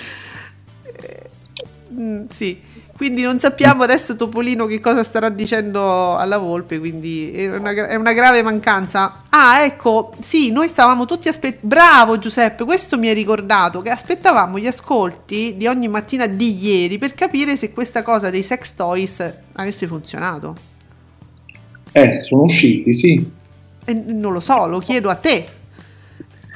Mm, 1.92 2.24
sì, 2.30 2.58
quindi 2.98 3.22
non 3.22 3.38
sappiamo 3.38 3.84
adesso 3.84 4.16
Topolino 4.16 4.66
che 4.66 4.80
cosa 4.80 5.04
starà 5.04 5.28
dicendo 5.28 6.16
alla 6.16 6.36
Volpe, 6.36 6.80
quindi 6.80 7.30
è 7.30 7.54
una, 7.56 7.70
è 7.70 7.94
una 7.94 8.12
grave 8.12 8.42
mancanza. 8.42 9.22
Ah, 9.28 9.62
ecco, 9.62 10.10
sì, 10.20 10.50
noi 10.50 10.66
stavamo 10.66 11.06
tutti 11.06 11.28
aspettando. 11.28 11.68
Bravo 11.68 12.18
Giuseppe, 12.18 12.64
questo 12.64 12.98
mi 12.98 13.06
hai 13.06 13.14
ricordato 13.14 13.82
che 13.82 13.90
aspettavamo 13.90 14.58
gli 14.58 14.66
ascolti 14.66 15.54
di 15.56 15.68
ogni 15.68 15.86
mattina 15.86 16.26
di 16.26 16.58
ieri 16.60 16.98
per 16.98 17.14
capire 17.14 17.56
se 17.56 17.72
questa 17.72 18.02
cosa 18.02 18.30
dei 18.30 18.42
sex 18.42 18.74
toys 18.74 19.32
avesse 19.52 19.86
funzionato. 19.86 20.56
Eh, 21.92 22.22
sono 22.24 22.42
usciti, 22.42 22.92
sì. 22.92 23.30
E 23.84 23.94
non 23.94 24.32
lo 24.32 24.40
so, 24.40 24.66
lo 24.66 24.80
chiedo 24.80 25.08
a 25.08 25.14
te. 25.14 25.46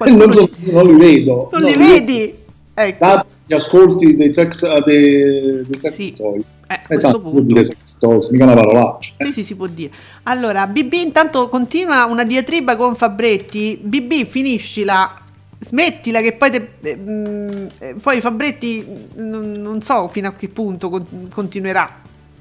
Eh, 0.05 0.11
non, 0.11 0.35
so- 0.35 0.51
non 0.59 0.87
li 0.89 0.97
vedo. 0.97 1.49
non 1.53 1.61
No, 1.63 1.69
li 1.69 1.73
io- 1.75 1.79
vedi? 1.79 2.35
Ecco. 2.75 3.27
Gli 3.53 3.57
ascolti 3.57 4.17
dei 4.17 4.33
sex, 4.33 4.63
eh, 4.63 4.83
dei, 4.83 5.67
dei 5.67 5.79
sex 5.79 5.93
Sì. 5.93 6.15
toys. 6.15 6.41
Eh, 6.41 6.45
a 6.69 6.75
Eh, 6.75 6.81
questo 6.87 7.11
tanto 7.13 7.21
punto. 7.21 7.41
dire 7.43 7.65
sextoys, 7.65 8.29
mica 8.29 8.45
una 8.45 8.55
parolaccia. 8.55 9.13
Sì, 9.19 9.31
sì, 9.33 9.45
si 9.45 9.55
può 9.57 9.67
dire. 9.67 9.91
Allora, 10.23 10.67
BB 10.67 10.93
intanto 10.95 11.49
continua 11.49 12.07
una 12.07 12.25
diatriba 12.25 12.77
con 12.77 12.97
Fabretti. 12.97 13.79
BB, 13.83 14.25
finiscila, 14.25 15.21
smettila 15.59 16.23
che 16.23 16.33
poi, 16.33 16.51
te- 16.51 16.69
eh, 16.81 16.97
mm, 16.97 17.67
poi 18.01 18.23
Fabretti 18.23 18.87
mm, 18.89 19.29
non, 19.29 19.53
non 19.53 19.83
so 19.83 20.09
fino 20.09 20.29
a 20.29 20.33
che 20.33 20.49
punto 20.49 20.89
con- 20.89 21.29
continuerà. 21.31 22.01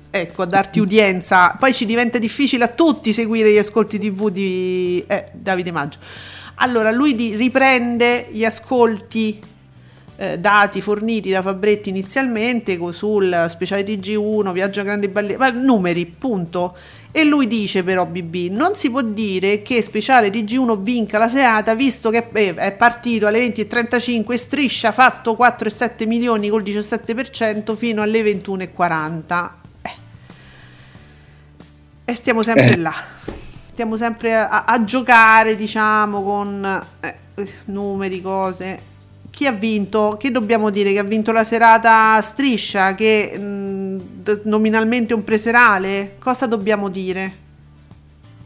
Ecco, 0.10 0.44
a 0.44 0.46
darti 0.46 0.80
udienza. 0.80 1.58
Poi 1.60 1.74
ci 1.74 1.86
diventa 1.86 2.20
difficile 2.20 2.64
a 2.64 2.68
tutti 2.70 3.12
seguire 3.12 3.52
gli 3.52 3.58
ascolti 3.58 4.00
TV 4.00 4.30
di 4.30 5.04
eh, 5.08 5.26
Davide 5.34 5.72
Maggio. 5.72 6.00
Allora, 6.56 6.90
lui 6.90 7.16
di- 7.16 7.36
riprende 7.36 8.28
gli 8.32 8.46
ascolti 8.46 9.40
eh, 10.22 10.38
dati 10.38 10.82
forniti 10.82 11.32
da 11.32 11.42
Fabretti 11.42 11.90
inizialmente 11.90 12.78
sul 12.92 13.48
speciale 13.50 13.84
TG1, 13.84 14.52
Viaggio 14.52 14.82
a 14.82 14.84
grandi 14.84 15.08
balletti, 15.08 15.40
ma 15.40 15.50
numeri, 15.50 16.06
punto. 16.06 16.78
E 17.12 17.24
lui 17.26 17.48
dice 17.48 17.84
però 17.84 18.06
BB, 18.06 18.52
non 18.52 18.76
si 18.76 18.92
può 18.92 19.02
dire 19.02 19.64
che 19.64 19.82
speciale 19.82 20.30
TG1 20.30 20.80
vinca 20.80 21.18
la 21.18 21.28
serata 21.28 21.74
visto 21.74 22.12
che 22.12 22.28
eh, 22.34 22.54
è 22.54 22.72
partito 22.74 23.26
alle 23.26 23.40
20.35 23.48 24.36
striscia, 24.36 24.92
fatto 24.92 25.36
4,7 25.38 26.06
milioni 26.08 26.50
col 26.50 26.62
17% 26.62 27.76
fino 27.76 28.04
alle 28.04 28.22
21.40. 28.22 29.50
Eh. 29.82 29.90
E 32.06 32.14
stiamo 32.14 32.44
sempre 32.44 32.74
Eh. 32.74 32.78
là. 32.78 32.94
Stiamo 33.72 33.98
sempre 33.98 34.36
a, 34.36 34.66
a 34.66 34.84
giocare, 34.84 35.56
diciamo, 35.56 36.22
con 36.22 36.86
eh, 37.00 37.16
numeri, 37.66 38.22
cose. 38.22 38.90
Chi 39.32 39.48
ha 39.48 39.52
vinto? 39.54 40.18
Che 40.20 40.30
dobbiamo 40.30 40.70
dire? 40.70 40.92
Che 40.92 41.00
ha 41.00 41.04
vinto 41.04 41.32
la 41.32 41.44
serata 41.44 42.22
striscia? 42.22 42.94
Che 42.96 43.38
mh, 43.38 44.02
d- 44.24 44.42
nominalmente 44.44 45.14
è 45.14 45.16
un 45.16 45.24
preserale? 45.24 46.16
Cosa 46.20 46.46
dobbiamo 46.46 46.90
dire? 46.90 47.32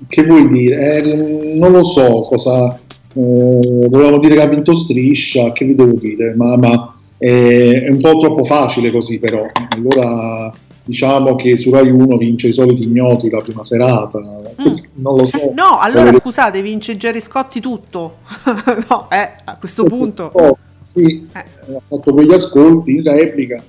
Che 0.08 0.24
vuoi 0.24 0.48
dire? 0.48 0.98
Eh, 1.04 1.56
non 1.58 1.72
lo 1.72 1.84
so 1.84 2.04
cosa. 2.04 2.76
eh, 3.14 3.88
volevamo 3.90 4.20
dire 4.20 4.36
che 4.36 4.42
ha 4.42 4.48
vinto 4.48 4.74
striscia, 4.74 5.52
che 5.52 5.66
vi 5.66 5.76
devo 5.76 5.94
dire? 5.94 6.34
Ma, 6.36 6.56
ma 6.58 6.96
è, 7.18 7.84
è 7.86 7.90
un 7.90 8.00
po' 8.00 8.18
troppo 8.18 8.44
facile 8.46 8.92
così, 8.92 9.20
però. 9.20 9.46
Allora 9.70 10.54
diciamo 10.88 11.36
che 11.36 11.58
su 11.58 11.72
Rai 11.72 11.90
1 11.90 12.16
vince 12.18 12.50
i 12.50 12.54
soliti 12.54 12.84
ignoti 12.84 13.30
la 13.32 13.42
prima 13.42 13.64
serata. 13.64 14.20
Non 14.20 15.16
lo 15.18 15.26
so. 15.26 15.38
Mm. 15.52 15.56
No, 15.56 15.80
allora 15.80 16.02
Volevo- 16.04 16.20
scusate, 16.20 16.62
vince 16.62 16.96
Jerry 16.96 17.20
Scotti 17.20 17.60
tutto. 17.60 18.18
no, 18.88 19.10
eh, 19.10 19.30
a 19.46 19.58
questo 19.58 19.84
punto. 19.86 20.30
Oh, 20.34 20.58
sì, 20.86 21.28
Eh. 21.34 21.74
ha 21.76 21.82
fatto 21.88 22.14
quegli 22.14 22.32
ascolti 22.32 22.96
in 22.96 23.04
replica. 23.04 23.64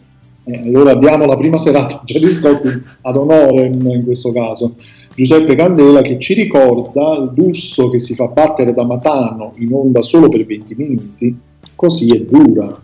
Eh, 0.45 0.59
allora 0.69 0.95
diamo 0.95 1.25
la 1.25 1.37
prima 1.37 1.59
serata 1.59 1.97
a 1.97 2.03
Jerry 2.05 2.31
Scotti 2.31 2.69
ad 3.01 3.17
onore 3.17 3.67
in, 3.67 3.85
in 3.85 4.05
questo 4.05 4.33
caso. 4.33 4.75
Giuseppe 5.15 5.55
Candela 5.55 6.03
che 6.03 6.19
ci 6.19 6.35
ricorda 6.35 7.17
il 7.17 7.33
D'Urso 7.35 7.89
che 7.89 7.99
si 7.99 8.15
fa 8.15 8.27
battere 8.27 8.75
da 8.75 8.85
Matano 8.85 9.55
in 9.57 9.73
onda 9.73 10.03
solo 10.03 10.29
per 10.29 10.45
20 10.45 10.75
minuti, 10.77 11.37
così 11.75 12.15
è 12.15 12.21
dura. 12.21 12.83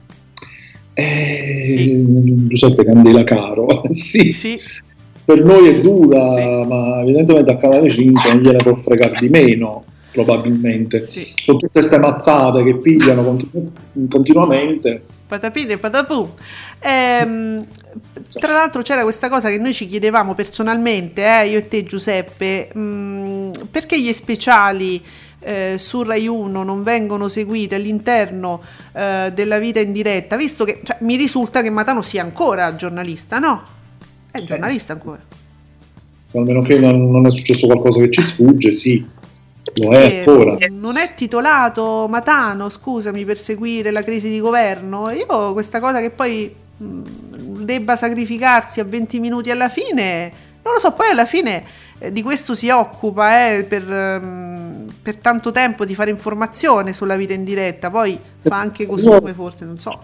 Eh, 0.95 2.05
Giuseppe 2.49 2.85
Candela 2.85 3.22
caro, 3.24 3.83
sì, 3.93 4.33
Sì, 4.33 4.59
per 5.24 5.45
noi 5.45 5.68
è 5.68 5.80
dura, 5.80 6.64
ma 6.66 7.01
evidentemente 7.03 7.53
a 7.53 7.57
Canale 7.57 7.89
5 7.89 8.33
non 8.33 8.43
gliene 8.43 8.57
può 8.62 8.74
fregare 8.74 9.18
di 9.20 9.28
meno, 9.28 9.85
probabilmente 10.12 11.06
sì. 11.06 11.26
con 11.44 11.58
tutte 11.58 11.80
queste 11.80 11.98
mazzate 11.98 12.62
che 12.62 12.76
pigliano 12.76 13.22
continu- 13.24 14.08
continuamente. 14.08 15.04
Patapine 15.26 15.72
e 15.72 15.78
patapù. 15.78 16.28
Ehm, 16.80 17.66
tra 18.32 18.52
l'altro 18.52 18.82
c'era 18.82 19.02
questa 19.02 19.28
cosa 19.28 19.48
che 19.48 19.58
noi 19.58 19.72
ci 19.72 19.88
chiedevamo 19.88 20.34
personalmente, 20.34 21.24
eh, 21.24 21.48
io 21.48 21.58
e 21.58 21.68
te 21.68 21.84
Giuseppe, 21.84 22.68
mh, 22.72 23.68
perché 23.70 24.00
gli 24.00 24.12
speciali 24.12 25.02
eh, 25.40 25.76
su 25.78 26.02
Rai 26.02 26.26
1 26.26 26.62
non 26.62 26.82
vengono 26.82 27.28
seguiti 27.28 27.74
all'interno 27.74 28.62
eh, 28.92 29.30
della 29.34 29.58
vita 29.58 29.80
in 29.80 29.92
diretta, 29.92 30.36
visto 30.36 30.64
che 30.64 30.80
cioè, 30.84 30.98
mi 31.00 31.16
risulta 31.16 31.62
che 31.62 31.70
Matano 31.70 32.02
sia 32.02 32.22
ancora 32.22 32.76
giornalista, 32.76 33.38
no? 33.38 33.62
È 34.30 34.42
giornalista 34.42 34.92
ancora. 34.92 35.20
Se 36.26 36.38
almeno 36.38 36.62
che 36.62 36.78
non, 36.78 37.10
non 37.10 37.26
è 37.26 37.30
successo 37.30 37.66
qualcosa 37.66 38.00
che 38.00 38.10
ci 38.10 38.22
sfugge, 38.22 38.72
sì, 38.72 39.04
lo 39.74 39.92
è 39.92 40.18
ancora. 40.18 40.56
Non 40.70 40.96
è 40.96 41.14
titolato 41.14 42.06
Matano, 42.08 42.68
scusami, 42.68 43.24
per 43.24 43.38
seguire 43.38 43.90
la 43.90 44.02
crisi 44.02 44.28
di 44.28 44.40
governo. 44.40 45.10
Io 45.10 45.52
questa 45.52 45.80
cosa 45.80 46.00
che 46.00 46.10
poi 46.10 46.54
debba 46.76 47.96
sacrificarsi 47.96 48.80
a 48.80 48.84
20 48.84 49.20
minuti 49.20 49.50
alla 49.50 49.68
fine, 49.68 50.30
non 50.62 50.74
lo 50.74 50.80
so, 50.80 50.92
poi 50.92 51.10
alla 51.10 51.26
fine 51.26 51.64
eh, 51.98 52.12
di 52.12 52.22
questo 52.22 52.54
si 52.54 52.68
occupa 52.68 53.52
eh, 53.52 53.64
per, 53.64 53.88
ehm, 53.88 54.86
per 55.00 55.16
tanto 55.16 55.50
tempo 55.50 55.84
di 55.84 55.94
fare 55.94 56.10
informazione 56.10 56.92
sulla 56.92 57.16
vita 57.16 57.32
in 57.32 57.44
diretta, 57.44 57.90
poi 57.90 58.18
fa 58.40 58.58
anche 58.58 58.86
costume 58.86 59.32
forse, 59.32 59.64
non 59.64 59.78
so. 59.78 59.98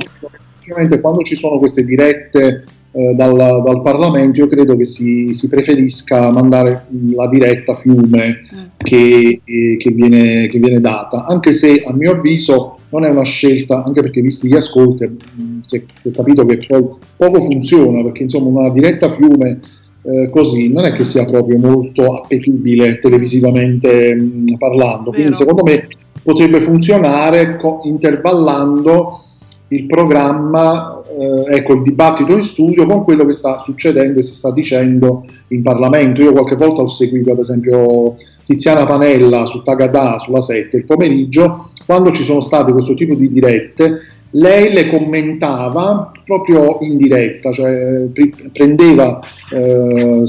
Quando 1.01 1.23
ci 1.23 1.35
sono 1.35 1.59
queste 1.59 1.83
dirette 1.83 2.65
eh, 2.93 3.15
dal, 3.15 3.63
dal 3.65 3.83
Parlamento, 3.83 4.39
io 4.39 4.49
credo 4.49 4.77
che 4.77 4.85
si, 4.85 5.33
si 5.33 5.49
preferisca 5.49 6.31
mandare 6.31 6.87
la 7.15 7.29
diretta 7.29 7.73
a 7.73 7.75
fiume. 7.77 8.48
Che, 8.89 9.41
eh, 9.45 9.77
che 9.77 9.91
viene, 9.91 10.47
che 10.47 10.59
viene 10.59 10.81
data, 10.81 11.27
anche 11.27 11.53
se 11.53 11.83
a 11.85 11.93
mio 11.95 12.13
avviso 12.13 12.79
non 12.91 13.05
è 13.05 13.11
una 13.11 13.23
scelta, 13.23 13.83
anche 13.85 14.01
perché 14.01 14.21
visti 14.21 14.49
gli 14.49 14.55
ascolti, 14.55 15.05
mh, 15.05 15.61
si 15.65 15.77
è 15.77 16.11
capito 16.11 16.47
che 16.47 16.59
poi 16.67 16.85
poco 17.17 17.43
funziona, 17.43 18.03
perché 18.03 18.23
insomma 18.23 18.61
una 18.61 18.71
diretta 18.71 19.07
a 19.07 19.11
fiume 19.11 19.61
eh, 20.03 20.31
così 20.31 20.73
non 20.73 20.85
è 20.85 20.93
che 20.93 21.05
sia 21.05 21.27
proprio 21.27 21.59
molto 21.59 22.15
appetibile 22.15 22.99
televisivamente 22.99 24.15
mh, 24.15 24.57
parlando, 24.57 25.11
quindi 25.11 25.31
Vero. 25.31 25.35
secondo 25.35 25.63
me 25.65 25.87
potrebbe 26.23 26.61
funzionare 26.61 27.57
co- 27.57 27.81
intervallando 27.85 29.25
il 29.69 29.87
programma, 29.87 31.03
eh, 31.07 31.57
ecco 31.57 31.75
il 31.75 31.83
dibattito 31.83 32.33
in 32.33 32.43
studio 32.43 32.87
con 32.87 33.05
quello 33.05 33.27
che 33.27 33.33
sta 33.33 33.61
succedendo 33.63 34.19
e 34.19 34.23
si 34.23 34.35
sta 34.35 34.53
dicendo 34.53 35.25
in 35.49 35.63
Parlamento. 35.63 36.23
Io 36.23 36.33
qualche 36.33 36.57
volta 36.57 36.83
ho 36.83 36.87
seguito 36.87 37.33
ad 37.33 37.39
esempio 37.39 38.17
Tiziana 38.45 38.87
Panella 38.87 39.45
su 39.47 39.63
Tagadà 39.63 40.19
sulla 40.19 40.41
7 40.41 40.77
il 40.77 40.85
pomeriggio, 40.85 41.71
quando 41.85 42.13
ci 42.13 42.23
sono 42.23 42.41
state 42.41 42.73
questo 42.73 42.95
tipo 42.95 43.15
di 43.15 43.29
dirette, 43.29 43.99
lei 44.33 44.73
le 44.73 44.91
commentava 44.91 46.13
proprio 46.25 46.79
in 46.83 46.99
diretta, 46.99 47.51
cioè 47.53 48.09
prendeva 48.53 49.21
eh, 49.51 50.23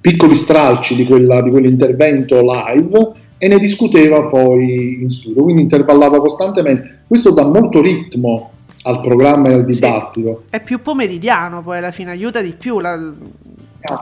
piccoli 0.00 0.34
stralci 0.34 0.96
di, 0.96 1.04
quella- 1.04 1.40
di 1.42 1.50
quell'intervento 1.50 2.40
live 2.40 3.12
e 3.38 3.48
ne 3.48 3.58
discuteva 3.58 4.24
poi 4.26 4.98
in 5.02 5.10
studio, 5.10 5.42
quindi 5.42 5.62
intervallava 5.62 6.18
costantemente. 6.20 7.02
Questo 7.06 7.30
dà 7.30 7.44
molto 7.44 7.80
ritmo 7.80 8.50
al 8.82 9.00
programma 9.00 9.48
e 9.48 9.52
al 9.54 9.64
Sì. 9.66 9.72
dibattito. 9.72 10.42
È 10.50 10.60
più 10.60 10.82
pomeridiano 10.82 11.62
poi 11.62 11.78
alla 11.78 11.92
fine, 11.92 12.10
aiuta 12.10 12.40
di 12.42 12.52
più 12.58 12.80
la, 12.80 12.96
la 12.96 13.12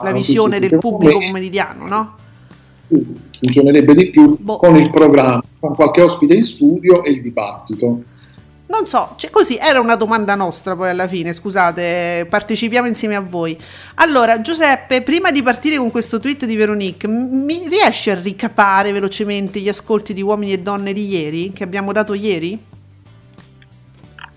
Ah, 0.01 0.11
visione 0.11 0.55
sì, 0.55 0.57
sì, 0.57 0.63
sì, 0.63 0.69
del 0.69 0.79
pubblico 0.79 1.19
me- 1.19 1.25
pomeridiano, 1.27 1.87
no? 1.87 2.15
Funzionerebbe 3.39 3.93
di 3.93 4.09
più 4.09 4.37
Boh. 4.39 4.57
con 4.57 4.75
il 4.77 4.89
programma, 4.89 5.43
con 5.59 5.75
qualche 5.75 6.01
ospite 6.01 6.33
in 6.33 6.41
studio 6.41 7.03
e 7.03 7.11
il 7.11 7.21
dibattito. 7.21 8.01
Non 8.69 8.85
so, 8.85 9.13
cioè 9.17 9.29
così 9.29 9.55
era 9.55 9.79
una 9.79 9.95
domanda 9.95 10.35
nostra 10.35 10.75
poi 10.75 10.89
alla 10.89 11.07
fine, 11.07 11.31
scusate, 11.31 12.27
partecipiamo 12.29 12.85
insieme 12.85 13.15
a 13.15 13.21
voi. 13.21 13.57
Allora, 13.95 14.41
Giuseppe, 14.41 15.01
prima 15.01 15.31
di 15.31 15.41
partire 15.41 15.77
con 15.77 15.89
questo 15.89 16.19
tweet 16.19 16.45
di 16.45 16.55
Veronique, 16.57 17.07
mi 17.07 17.69
riesci 17.69 18.09
a 18.09 18.19
ricapare 18.19 18.91
velocemente 18.91 19.61
gli 19.61 19.69
ascolti 19.69 20.13
di 20.13 20.21
uomini 20.21 20.51
e 20.51 20.59
donne 20.59 20.91
di 20.91 21.07
ieri, 21.07 21.53
che 21.53 21.63
abbiamo 21.63 21.93
dato 21.93 22.13
ieri? 22.13 22.59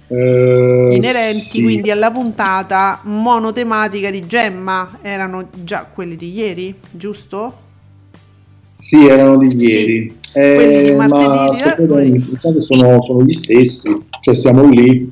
Eh, 0.07 0.95
Inerenti 0.95 1.41
sì. 1.41 1.63
quindi 1.63 1.91
alla 1.91 2.13
puntata 2.13 3.01
monotematica 3.03 4.11
di 4.11 4.27
Gemma, 4.27 4.99
erano 5.03 5.49
già 5.51 5.87
quelli 5.93 6.15
di 6.15 6.33
ieri, 6.33 6.73
giusto? 6.89 7.59
Sì, 8.77 9.07
erano 9.07 9.39
di 9.39 9.57
ieri. 9.57 10.20
Eh, 10.33 10.55
quelli 10.55 10.83
di 10.85 10.95
ma 10.95 11.09
martedì, 11.09 11.59
sto 11.59 12.55
eh, 12.55 12.61
sono, 12.61 13.03
sono 13.03 13.23
gli 13.25 13.33
stessi, 13.33 13.99
cioè 14.21 14.35
siamo 14.35 14.69
lì. 14.69 15.11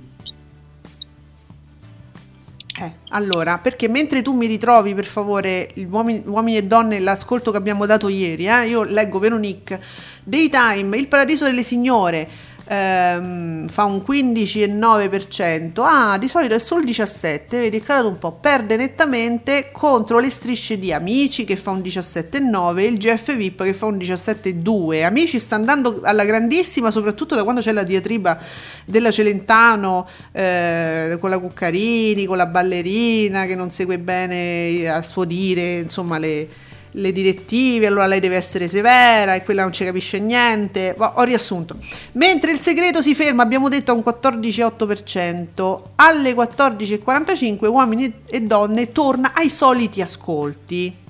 Eh, 2.81 2.93
allora, 3.09 3.59
perché 3.59 3.89
mentre 3.89 4.23
tu 4.23 4.33
mi 4.33 4.47
ritrovi 4.47 4.95
per 4.95 5.07
favore 5.07 5.71
uomini, 5.89 6.23
uomini 6.25 6.59
e 6.59 6.65
donne 6.65 7.01
l'ascolto 7.01 7.51
che 7.51 7.57
abbiamo 7.57 7.85
dato 7.87 8.09
ieri, 8.09 8.47
eh, 8.47 8.69
io 8.69 8.85
leggo 8.85 9.19
Veronique, 9.19 9.81
Daytime, 10.23 10.97
Il 10.97 11.09
Paradiso 11.09 11.45
delle 11.45 11.65
Signore, 11.65 12.29
ehm, 12.69 13.69
fa 13.69 13.85
un 13.85 14.03
15,9%. 14.07 15.83
Ah, 15.83 16.19
di 16.19 16.29
solito 16.29 16.55
è 16.55 16.59
solo 16.59 16.85
17, 16.85 17.59
vedi, 17.59 17.79
è 17.79 17.83
calato 17.83 18.09
un 18.09 18.19
po'. 18.19 18.33
Perde 18.33 18.77
nettamente 18.77 19.71
contro 19.73 20.19
le 20.19 20.31
strisce 20.31 20.79
di 20.79 20.93
Amici 20.93 21.45
che 21.45 21.57
fa 21.57 21.71
un 21.71 21.81
17,9 21.81 22.79
e 22.79 22.85
il 22.85 22.99
GF 22.99 23.35
VIP 23.35 23.63
che 23.65 23.75
fa 23.75 23.87
un 23.87 23.97
17,2. 23.97 25.05
Amici 25.05 25.39
sta 25.39 25.55
andando 25.55 26.01
alla 26.03 26.25
grandissima, 26.25 26.91
soprattutto 26.91 27.35
da 27.35 27.43
quando 27.43 27.61
c'è 27.61 27.73
la 27.73 27.83
diatriba 27.83 28.39
della 28.85 29.11
Celentano 29.11 30.07
eh, 30.33 31.17
con 31.19 31.31
la 31.31 31.39
Cuccarini, 31.39 32.27
con 32.27 32.37
la 32.37 32.47
ballerina 32.47 33.47
che 33.47 33.55
non 33.55 33.71
segue 33.71 33.99
bene 33.99 34.89
a 34.89 35.03
suo 35.03 35.25
dire, 35.25 35.79
insomma, 35.79 36.19
le 36.19 36.67
le 36.99 37.13
direttive, 37.13 37.87
allora 37.87 38.07
lei 38.07 38.21
deve 38.21 38.37
essere 38.37 38.69
severa 38.69 39.35
e 39.35 39.43
quella 39.43 39.63
non 39.63 39.73
ci 39.73 39.85
capisce 39.85 40.19
niente. 40.19 40.95
ho 40.99 41.23
riassunto. 41.23 41.77
Mentre 42.13 42.53
il 42.53 42.61
segreto 42.61 43.03
si 43.03 43.15
ferma, 43.15 43.43
abbiamo 43.43 43.69
detto 43.69 43.93
a 43.93 43.95
un 43.95 44.03
14,8%, 44.05 45.81
alle 45.97 46.35
14,45 46.35 47.67
uomini 47.67 48.13
e 48.27 48.41
donne 48.43 48.93
torna 48.93 49.33
ai 49.35 49.49
soliti 49.49 50.03
ascolti 50.03 51.07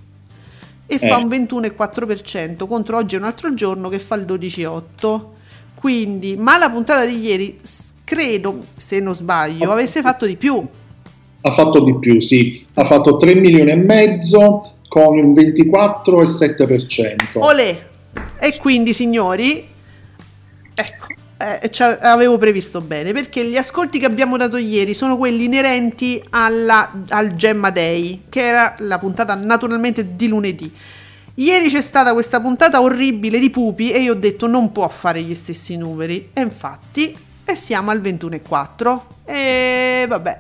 e 0.91 0.95
eh. 0.95 1.07
fa 1.07 1.17
un 1.17 1.27
21,4% 1.27 2.67
contro 2.67 2.97
oggi 2.97 3.17
è 3.17 3.19
un 3.19 3.25
altro 3.25 3.53
giorno 3.55 3.89
che 3.89 3.99
fa 3.99 4.15
il 4.17 4.25
12,8%. 4.25 5.37
Quindi, 5.75 6.35
ma 6.37 6.59
la 6.59 6.71
puntata 6.71 7.05
di 7.05 7.21
ieri, 7.21 7.61
credo, 8.03 8.65
se 8.77 8.99
non 8.99 9.15
sbaglio, 9.15 9.71
avesse 9.71 10.01
fatto 10.01 10.27
di 10.27 10.35
più. 10.35 10.61
Ha 11.41 11.53
fatto 11.53 11.85
di 11.85 11.97
più, 12.01 12.21
sì. 12.21 12.67
Ha 12.75 12.85
fatto 12.85 13.17
3 13.17 13.37
milioni 13.37 13.71
e 13.71 13.77
mezzo 13.77 14.73
con 14.89 15.19
il 15.19 15.27
24,7%. 15.27 17.15
Olè! 17.35 17.87
E 18.39 18.57
quindi, 18.57 18.93
signori, 18.95 19.67
ecco, 20.75 21.07
eh, 21.39 21.71
avevo 22.01 22.37
previsto 22.39 22.81
bene, 22.81 23.13
perché 23.13 23.45
gli 23.45 23.57
ascolti 23.57 23.99
che 23.99 24.07
abbiamo 24.07 24.37
dato 24.37 24.57
ieri 24.57 24.95
sono 24.95 25.17
quelli 25.17 25.45
inerenti 25.45 26.21
alla, 26.31 27.05
al 27.09 27.35
Gemma 27.35 27.71
Day, 27.71 28.23
che 28.29 28.45
era 28.45 28.75
la 28.79 28.99
puntata 28.99 29.35
naturalmente 29.35 30.17
di 30.17 30.27
lunedì. 30.27 30.73
Ieri 31.35 31.69
c'è 31.69 31.81
stata 31.81 32.13
questa 32.13 32.41
puntata 32.41 32.81
orribile 32.81 33.39
di 33.39 33.51
Pupi 33.51 33.93
e 33.93 34.01
io 34.01 34.13
ho 34.13 34.17
detto 34.17 34.49
non 34.49 34.73
può 34.73 34.89
fare 34.89 35.23
gli 35.23 35.37
stessi 35.37 35.77
numeri. 35.77 36.31
E 36.33 36.41
infatti, 36.41 37.17
e 37.45 37.55
siamo 37.55 37.93
al 37.93 38.01
21,4. 38.01 39.01
E 39.25 40.05
vabbè, 40.09 40.39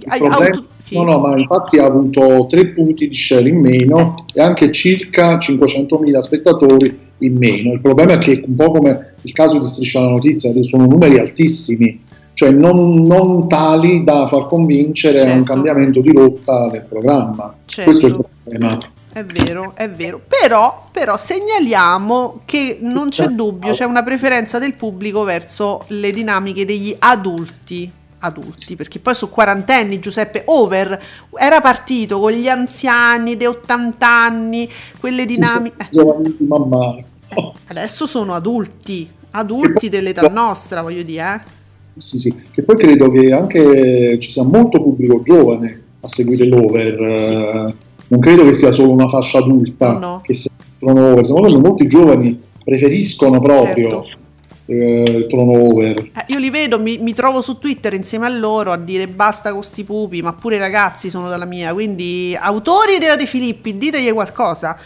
Problema, 0.00 0.64
sì. 0.78 0.96
No, 0.96 1.04
no, 1.04 1.18
ma 1.20 1.38
infatti 1.38 1.78
ha 1.78 1.84
avuto 1.84 2.46
tre 2.48 2.66
punti 2.68 3.06
di 3.08 3.14
share 3.14 3.48
in 3.48 3.60
meno 3.60 4.14
e 4.32 4.42
anche 4.42 4.72
circa 4.72 5.38
500.000 5.38 6.18
spettatori 6.18 6.98
in 7.18 7.36
meno. 7.36 7.72
Il 7.72 7.80
problema 7.80 8.14
è 8.14 8.18
che 8.18 8.42
un 8.44 8.56
po' 8.56 8.72
come 8.72 9.14
il 9.22 9.32
caso 9.32 9.58
di 9.58 9.66
Striscia 9.66 10.00
la 10.00 10.08
Notizia, 10.08 10.52
sono 10.64 10.86
numeri 10.86 11.18
altissimi, 11.18 12.02
cioè 12.34 12.50
non, 12.50 13.02
non 13.02 13.48
tali 13.48 14.02
da 14.02 14.26
far 14.26 14.48
convincere 14.48 15.18
certo. 15.18 15.32
a 15.32 15.36
un 15.36 15.44
cambiamento 15.44 16.00
di 16.00 16.10
rotta 16.10 16.68
del 16.70 16.84
programma. 16.88 17.54
Certo. 17.64 17.90
Questo 17.90 18.06
è 18.06 18.08
il 18.10 18.26
problema. 18.42 18.78
È 19.12 19.24
vero, 19.24 19.74
è 19.76 19.88
vero. 19.88 20.20
Però, 20.26 20.88
però, 20.90 21.16
segnaliamo 21.16 22.40
che 22.44 22.78
non 22.80 23.10
c'è 23.10 23.28
dubbio, 23.28 23.70
c'è 23.70 23.84
una 23.84 24.02
preferenza 24.02 24.58
del 24.58 24.74
pubblico 24.74 25.22
verso 25.22 25.84
le 25.88 26.10
dinamiche 26.10 26.64
degli 26.64 26.94
adulti 26.98 27.88
adulti, 28.24 28.76
perché 28.76 28.98
poi 28.98 29.14
su 29.14 29.30
quarantenni 29.30 30.00
Giuseppe 30.00 30.42
Over 30.46 31.00
era 31.38 31.60
partito 31.60 32.18
con 32.18 32.32
gli 32.32 32.48
anziani 32.48 33.36
dei 33.36 33.46
80 33.46 34.08
anni, 34.08 34.68
quelle 34.98 35.24
dinamiche... 35.24 35.88
Sì, 35.90 35.98
eh. 36.00 37.04
eh, 37.28 37.52
adesso 37.66 38.06
sono 38.06 38.34
adulti, 38.34 39.08
adulti 39.32 39.88
dell'età 39.88 40.28
nostra, 40.28 40.82
voglio 40.82 41.02
dire. 41.02 41.34
Eh. 41.34 41.50
Sì, 41.96 42.18
sì, 42.18 42.34
che 42.50 42.62
poi 42.62 42.76
credo 42.76 43.10
che 43.10 43.32
anche 43.32 44.18
ci 44.18 44.30
sia 44.30 44.42
molto 44.42 44.82
pubblico 44.82 45.22
giovane 45.22 45.82
a 46.00 46.08
seguire 46.08 46.44
l'over, 46.46 47.68
sì. 47.70 47.76
non 48.08 48.20
credo 48.20 48.44
che 48.44 48.52
sia 48.52 48.72
solo 48.72 48.90
una 48.90 49.08
fascia 49.08 49.38
adulta 49.38 49.92
no, 49.92 49.98
no. 49.98 50.20
che 50.22 50.34
seguono 50.34 51.12
over, 51.12 51.24
secondo 51.24 51.54
me 51.54 51.60
molti 51.60 51.86
giovani 51.86 52.38
preferiscono 52.64 53.40
proprio... 53.40 53.88
Certo 53.88 54.22
eh, 54.66 55.26
turnover. 55.28 55.98
Eh, 55.98 56.24
io 56.28 56.38
li 56.38 56.50
vedo, 56.50 56.78
mi, 56.78 56.98
mi, 56.98 57.12
trovo 57.12 57.42
su 57.42 57.58
Twitter 57.58 57.94
insieme 57.94 58.26
a 58.26 58.30
loro 58.30 58.72
a 58.72 58.76
dire 58.76 59.06
basta 59.06 59.52
con 59.52 59.62
sti 59.62 59.84
pupi, 59.84 60.22
ma 60.22 60.32
pure 60.32 60.56
i 60.56 60.58
ragazzi 60.58 61.10
sono 61.10 61.28
dalla 61.28 61.44
mia, 61.44 61.72
quindi 61.72 62.36
autori 62.38 62.98
della 62.98 63.16
De 63.16 63.26
Filippi, 63.26 63.76
ditegli 63.76 64.12
qualcosa 64.12 64.76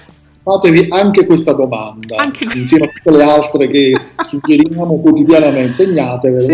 fatevi 0.48 0.86
anche 0.90 1.26
questa 1.26 1.52
domanda 1.52 2.16
anche 2.16 2.46
insieme 2.54 2.86
a 2.86 2.88
tutte 2.88 3.16
le 3.16 3.22
altre 3.22 3.66
che 3.68 3.92
suggeriamo 4.26 5.00
quotidianamente. 5.00 5.72
Segnatevele 5.72 6.42
sì. 6.42 6.52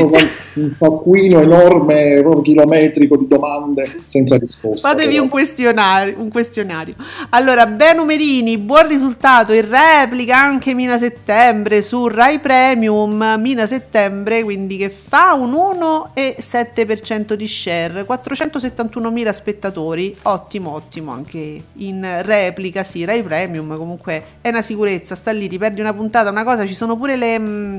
un 0.61 0.77
taccuino 0.79 1.41
enorme 1.41 2.21
proprio 2.21 2.43
chilometrico 2.43 3.17
di 3.17 3.27
domande 3.27 4.03
senza 4.07 4.37
risposta 4.37 4.89
fatevi 4.89 5.19
un 5.19 5.29
questionario, 5.29 6.19
un 6.19 6.31
questionario. 6.31 6.95
Allora 7.31 7.67
Ben 7.67 7.97
Numerini 7.97 8.59
buon 8.59 8.89
risultato. 8.89 9.53
In 9.53 9.69
replica 9.69 10.39
anche 10.39 10.75
Mina 10.75 10.99
Settembre 10.99 11.83
su 11.83 12.07
Rai 12.07 12.39
Premium. 12.39 13.37
Mina 13.39 13.67
Settembre 13.67 14.43
quindi 14.43 14.77
che 14.77 14.91
fa 14.91 15.35
un 15.35 15.53
1,7% 15.53 17.35
di 17.35 17.49
share. 17.49 18.07
471.000 18.07 19.31
spettatori. 19.31 20.17
Ottimo 20.23 20.75
ottimo 20.75 21.13
anche 21.13 21.63
in 21.75 22.21
replica 22.23 22.85
sì 22.85 23.05
Rai 23.05 23.23
Premium 23.23 23.77
comunque 23.85 24.23
è 24.41 24.49
una 24.49 24.63
sicurezza, 24.63 25.15
sta 25.15 25.31
lì, 25.31 25.49
ti 25.49 25.59
perdi 25.59 25.81
una 25.81 25.93
puntata, 25.93 26.31
una 26.31 26.45
cosa, 26.45 26.67
ci 26.67 26.75
sono 26.75 26.97
pure 26.97 27.17
le... 27.17 27.39
Mh, 27.39 27.49
mm, 27.49 27.77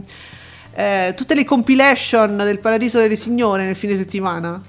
eh, 0.77 1.13
tutte 1.15 1.35
le 1.35 1.45
compilation 1.45 2.35
del 2.35 2.59
Paradiso 2.59 2.99
delle 2.99 3.15
Signore 3.15 3.65
nel 3.65 3.77
fine 3.77 3.95
settimana. 3.95 4.61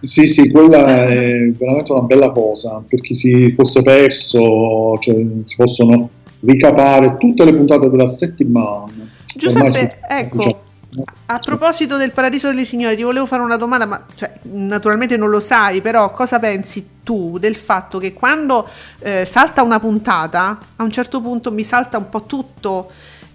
Sì, 0.00 0.26
sì, 0.26 0.50
quella 0.50 1.06
è 1.06 1.46
veramente 1.50 1.92
una 1.92 2.00
bella 2.00 2.30
cosa, 2.30 2.82
per 2.88 3.02
chi 3.02 3.12
si 3.12 3.52
fosse 3.54 3.82
perso, 3.82 4.96
cioè, 4.98 5.22
si 5.42 5.56
possono 5.56 6.08
ricapare 6.40 7.16
tutte 7.18 7.44
le 7.44 7.52
puntate 7.52 7.90
della 7.90 8.06
settimana. 8.06 8.90
Giuseppe, 9.36 9.90
ecco, 10.08 10.62
a 11.26 11.38
proposito 11.38 11.96
del 11.96 12.12
Paradiso 12.12 12.48
delle 12.48 12.64
Signore, 12.64 12.96
ti 12.96 13.02
volevo 13.02 13.26
fare 13.26 13.42
una 13.42 13.56
domanda, 13.56 13.86
ma 13.86 14.04
cioè, 14.16 14.32
naturalmente 14.42 15.16
non 15.16 15.30
lo 15.30 15.40
sai, 15.40 15.80
però 15.80 16.10
cosa 16.10 16.38
pensi 16.40 16.98
tu 17.04 17.38
del 17.38 17.54
fatto 17.54 17.98
che 17.98 18.12
quando 18.12 18.68
eh, 18.98 19.24
salta 19.24 19.62
una 19.62 19.78
puntata, 19.78 20.58
a 20.76 20.82
un 20.82 20.90
certo 20.90 21.20
punto 21.20 21.52
mi 21.52 21.64
salta 21.64 21.98
un 21.98 22.08
po' 22.08 22.24
tutto 22.24 22.90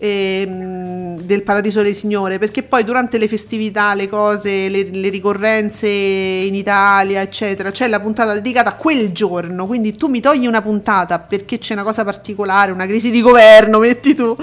ehm, 0.06 1.20
del 1.22 1.44
Paradiso 1.44 1.82
delle 1.82 1.94
Signore, 1.94 2.38
perché 2.38 2.64
poi 2.64 2.84
durante 2.84 3.18
le 3.18 3.28
festività, 3.28 3.94
le 3.94 4.08
cose, 4.08 4.70
le, 4.70 4.90
le, 4.92 5.10
ricorrenze 5.10 5.88
in 5.88 6.56
Italia, 6.56 7.22
eccetera, 7.22 7.72
c'è 7.72 7.88
la 7.88 8.00
puntata 8.00 8.34
dedicata 8.34 8.70
a 8.70 8.76
quel 8.76 9.12
giorno, 9.12 9.66
quindi 9.66 9.96
tu 9.96 10.08
mi 10.08 10.20
togli 10.20 10.48
una 10.48 10.62
puntata 10.62 11.20
perché 11.20 11.58
c'è 11.58 11.74
una 11.74 11.84
cosa 11.84 12.04
particolare, 12.04 12.72
una 12.72 12.86
crisi 12.86 13.12
di 13.12 13.22
governo, 13.22 13.80
metti 13.80 14.14
tu, 14.14 14.36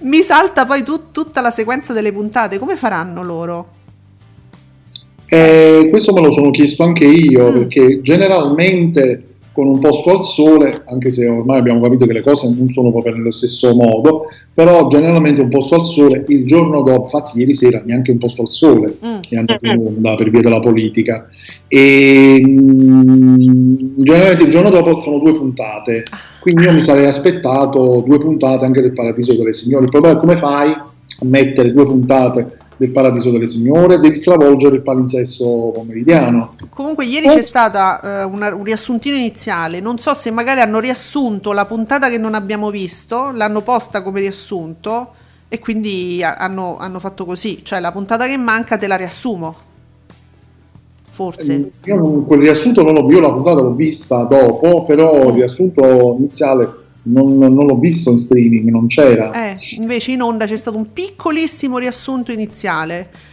mi 0.00 0.22
salta 0.22 0.66
poi 0.66 0.82
tu, 0.82 1.10
tutta 1.12 1.40
la 1.40 1.50
sequenza 1.50 1.92
delle 1.92 2.12
puntate, 2.12 2.58
come 2.58 2.76
faranno 2.76 3.22
loro? 3.22 3.68
Eh, 5.26 5.88
questo 5.90 6.12
me 6.12 6.20
lo 6.20 6.30
sono 6.30 6.50
chiesto 6.50 6.82
anche 6.82 7.04
io, 7.04 7.50
mm. 7.50 7.54
perché 7.54 8.00
generalmente 8.02 9.33
con 9.54 9.68
un 9.68 9.78
posto 9.78 10.10
al 10.10 10.24
sole, 10.24 10.82
anche 10.86 11.12
se 11.12 11.28
ormai 11.28 11.60
abbiamo 11.60 11.80
capito 11.80 12.06
che 12.06 12.12
le 12.12 12.22
cose 12.22 12.52
non 12.52 12.70
sono 12.70 12.90
proprio 12.90 13.14
nello 13.14 13.30
stesso 13.30 13.72
modo, 13.72 14.24
però 14.52 14.88
generalmente 14.88 15.42
un 15.42 15.48
posto 15.48 15.76
al 15.76 15.82
sole 15.82 16.24
il 16.26 16.44
giorno 16.44 16.82
dopo, 16.82 17.04
infatti 17.04 17.38
ieri 17.38 17.54
sera 17.54 17.80
neanche 17.84 18.10
un 18.10 18.18
posto 18.18 18.42
al 18.42 18.48
sole 18.48 18.96
mm. 19.04 19.18
è 19.30 19.36
andato 19.36 19.64
in 19.64 19.78
onda 19.78 20.16
per 20.16 20.30
via 20.30 20.42
della 20.42 20.58
politica. 20.58 21.28
E 21.68 22.42
mm, 22.44 23.76
generalmente 23.98 24.42
il 24.42 24.50
giorno 24.50 24.70
dopo 24.70 24.98
sono 24.98 25.20
due 25.20 25.34
puntate, 25.34 26.02
quindi 26.40 26.64
io 26.64 26.72
mi 26.72 26.80
sarei 26.80 27.06
aspettato 27.06 28.02
due 28.04 28.18
puntate 28.18 28.64
anche 28.64 28.80
del 28.80 28.92
Paradiso 28.92 29.36
delle 29.36 29.52
Signore, 29.52 29.84
il 29.84 29.90
problema 29.90 30.16
è 30.16 30.20
come 30.20 30.36
fai 30.36 30.70
a 30.70 30.92
mettere 31.26 31.72
due 31.72 31.84
puntate 31.84 32.58
del 32.76 32.90
Paradiso 32.90 33.30
delle 33.30 33.46
Signore, 33.46 33.98
devi 33.98 34.16
stravolgere 34.16 34.76
il 34.76 34.82
palinsesto 34.82 35.72
pomeridiano. 35.74 36.54
Comunque 36.70 37.04
ieri 37.04 37.28
c'è 37.28 37.42
stato 37.42 37.78
uh, 38.06 38.28
un 38.28 38.62
riassuntino 38.62 39.16
iniziale, 39.16 39.80
non 39.80 39.98
so 39.98 40.14
se 40.14 40.30
magari 40.30 40.60
hanno 40.60 40.80
riassunto 40.80 41.52
la 41.52 41.64
puntata 41.66 42.08
che 42.08 42.18
non 42.18 42.34
abbiamo 42.34 42.70
visto, 42.70 43.30
l'hanno 43.32 43.60
posta 43.60 44.02
come 44.02 44.20
riassunto 44.20 45.12
e 45.48 45.58
quindi 45.58 46.22
hanno, 46.22 46.76
hanno 46.78 46.98
fatto 46.98 47.24
così, 47.24 47.60
cioè 47.62 47.80
la 47.80 47.92
puntata 47.92 48.26
che 48.26 48.36
manca 48.36 48.76
te 48.76 48.86
la 48.86 48.96
riassumo. 48.96 49.54
Forse. 51.10 51.70
Eh, 51.84 51.90
io 51.90 52.22
quel 52.22 52.40
riassunto 52.40 52.82
non 52.82 52.94
l'ho, 52.94 53.08
io 53.08 53.20
la 53.20 53.32
puntata 53.32 53.62
l'ho 53.62 53.74
vista 53.74 54.24
dopo, 54.24 54.82
però 54.82 55.28
il 55.28 55.34
riassunto 55.34 56.16
iniziale 56.18 56.82
non, 57.04 57.38
non, 57.38 57.66
l'ho 57.66 57.78
visto 57.78 58.10
in 58.10 58.18
streaming, 58.18 58.68
non 58.70 58.86
c'era. 58.86 59.32
Eh, 59.32 59.58
invece 59.76 60.12
in 60.12 60.22
onda 60.22 60.46
c'è 60.46 60.56
stato 60.56 60.76
un 60.76 60.92
piccolissimo 60.92 61.78
riassunto 61.78 62.32
iniziale. 62.32 63.32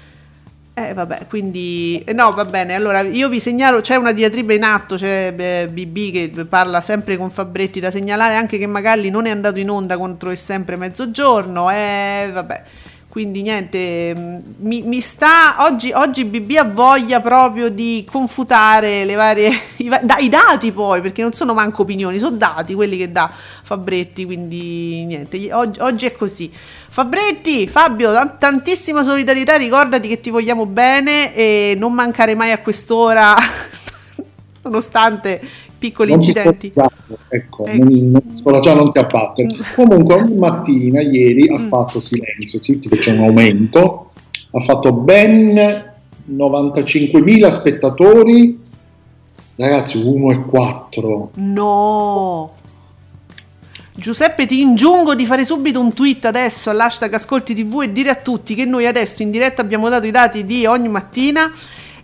Eh, 0.74 0.94
vabbè, 0.94 1.28
quindi 1.28 2.02
eh, 2.06 2.14
no, 2.14 2.32
va 2.32 2.46
bene. 2.46 2.74
Allora 2.74 3.02
io 3.02 3.30
vi 3.30 3.40
segnalo: 3.40 3.82
c'è 3.82 3.96
una 3.96 4.12
diatriba 4.12 4.54
in 4.54 4.64
atto. 4.64 4.96
C'è 4.96 5.68
BB 5.70 6.12
che 6.12 6.46
parla 6.46 6.82
sempre 6.82 7.18
con 7.18 7.30
Fabretti 7.30 7.80
da 7.80 7.92
segnalare 7.92 8.36
anche 8.36 8.58
che 8.58 8.68
Magalli 8.68 9.10
non 9.10 9.26
è 9.26 9.30
andato 9.30 9.60
in 9.60 9.70
onda 9.70 9.98
contro 9.98 10.30
è 10.30 10.36
sempre 10.36 10.76
mezzogiorno. 10.76 11.70
Eh, 11.70 12.30
vabbè. 12.32 12.64
Quindi 13.12 13.42
niente, 13.42 14.16
mm, 14.16 14.38
mi, 14.60 14.84
mi 14.84 15.02
sta 15.02 15.66
oggi, 15.66 15.92
oggi 15.92 16.24
BB 16.24 16.52
ha 16.52 16.64
voglia 16.64 17.20
proprio 17.20 17.68
di 17.68 18.08
confutare 18.10 19.04
le 19.04 19.16
varie 19.16 19.52
i, 19.76 19.92
da, 20.02 20.16
i, 20.16 20.30
dati 20.30 20.72
poi, 20.72 21.02
perché 21.02 21.22
non 21.22 21.34
sono 21.34 21.54
manco 21.54 21.82
opinioni, 21.82 22.20
sono 22.20 22.38
dati 22.38 22.74
quelli 22.74 22.96
che 22.96 23.12
dà 23.12 23.30
Fabretti, 23.64 24.24
quindi 24.24 25.04
niente, 25.04 25.52
oggi, 25.52 25.82
oggi 25.82 26.06
è 26.06 26.14
così. 26.14 26.50
Fabretti, 26.90 27.68
Fabio, 27.68 28.14
t- 28.14 28.38
tantissima 28.38 29.04
solidarietà, 29.04 29.58
ricordati 29.58 30.08
che 30.08 30.22
ti 30.22 30.30
vogliamo 30.30 30.66
bene 30.66 31.36
e 31.36 31.76
non 31.78 31.92
mancare 31.92 32.34
mai 32.34 32.54
a 32.54 32.60
quest'ora, 32.60 33.36
nonostante 34.64 35.42
piccoli 35.82 36.12
non 36.12 36.20
incidenti. 36.20 36.70
Ti 36.70 36.80
ecco, 36.80 37.18
ecco. 37.28 37.66
Non, 37.66 38.12
non, 38.12 38.76
non 38.76 38.92
ti 38.92 39.00
abbattere. 39.00 39.48
Mm. 39.48 39.60
Comunque 39.76 40.14
ogni 40.14 40.36
mattina, 40.36 41.02
ieri, 41.02 41.50
mm. 41.50 41.56
ha 41.56 41.68
fatto 41.68 42.02
silenzio, 42.02 42.62
zitti 42.62 42.88
che 42.88 42.98
c'è 42.98 43.14
un 43.14 43.24
aumento, 43.24 44.12
ha 44.52 44.60
fatto 44.60 44.94
ben 44.94 45.56
95.000 46.30 47.50
spettatori, 47.50 48.60
ragazzi 49.56 49.98
1 49.98 50.32
e 50.32 50.42
4. 50.46 51.32
No! 51.34 52.52
Giuseppe 53.94 54.46
ti 54.46 54.62
ingiungo 54.62 55.16
di 55.16 55.26
fare 55.26 55.44
subito 55.44 55.80
un 55.80 55.94
tweet 55.94 56.26
adesso 56.26 56.70
all'hashtag 56.70 57.14
Ascolti 57.14 57.56
TV 57.56 57.82
e 57.82 57.92
dire 57.92 58.12
a 58.12 58.16
tutti 58.16 58.54
che 58.56 58.66
noi 58.66 58.86
adesso 58.86 59.24
in 59.24 59.32
diretta 59.32 59.62
abbiamo 59.62 59.90
dato 59.90 60.06
i 60.06 60.12
dati 60.12 60.46
di 60.46 60.66
ogni 60.66 60.88
mattina 60.88 61.52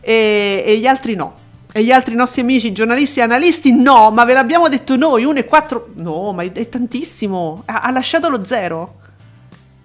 e, 0.02 0.64
e 0.66 0.78
gli 0.80 0.88
altri 0.88 1.16
no. 1.16 1.46
E 1.78 1.84
gli 1.84 1.92
altri 1.92 2.16
nostri 2.16 2.42
amici, 2.42 2.72
giornalisti 2.72 3.20
e 3.20 3.22
analisti, 3.22 3.72
no, 3.72 4.10
ma 4.10 4.26
ve 4.26 4.34
l'abbiamo 4.34 4.68
detto 4.68 4.96
noi, 4.96 5.24
1 5.26 5.38
e 5.38 5.46
4, 5.46 5.90
no, 5.98 6.32
ma 6.34 6.42
è, 6.42 6.70
tantissimo, 6.70 7.62
ha, 7.66 7.82
ha, 7.82 7.92
lasciato 7.92 8.30
lo 8.30 8.44
zero. 8.44 8.96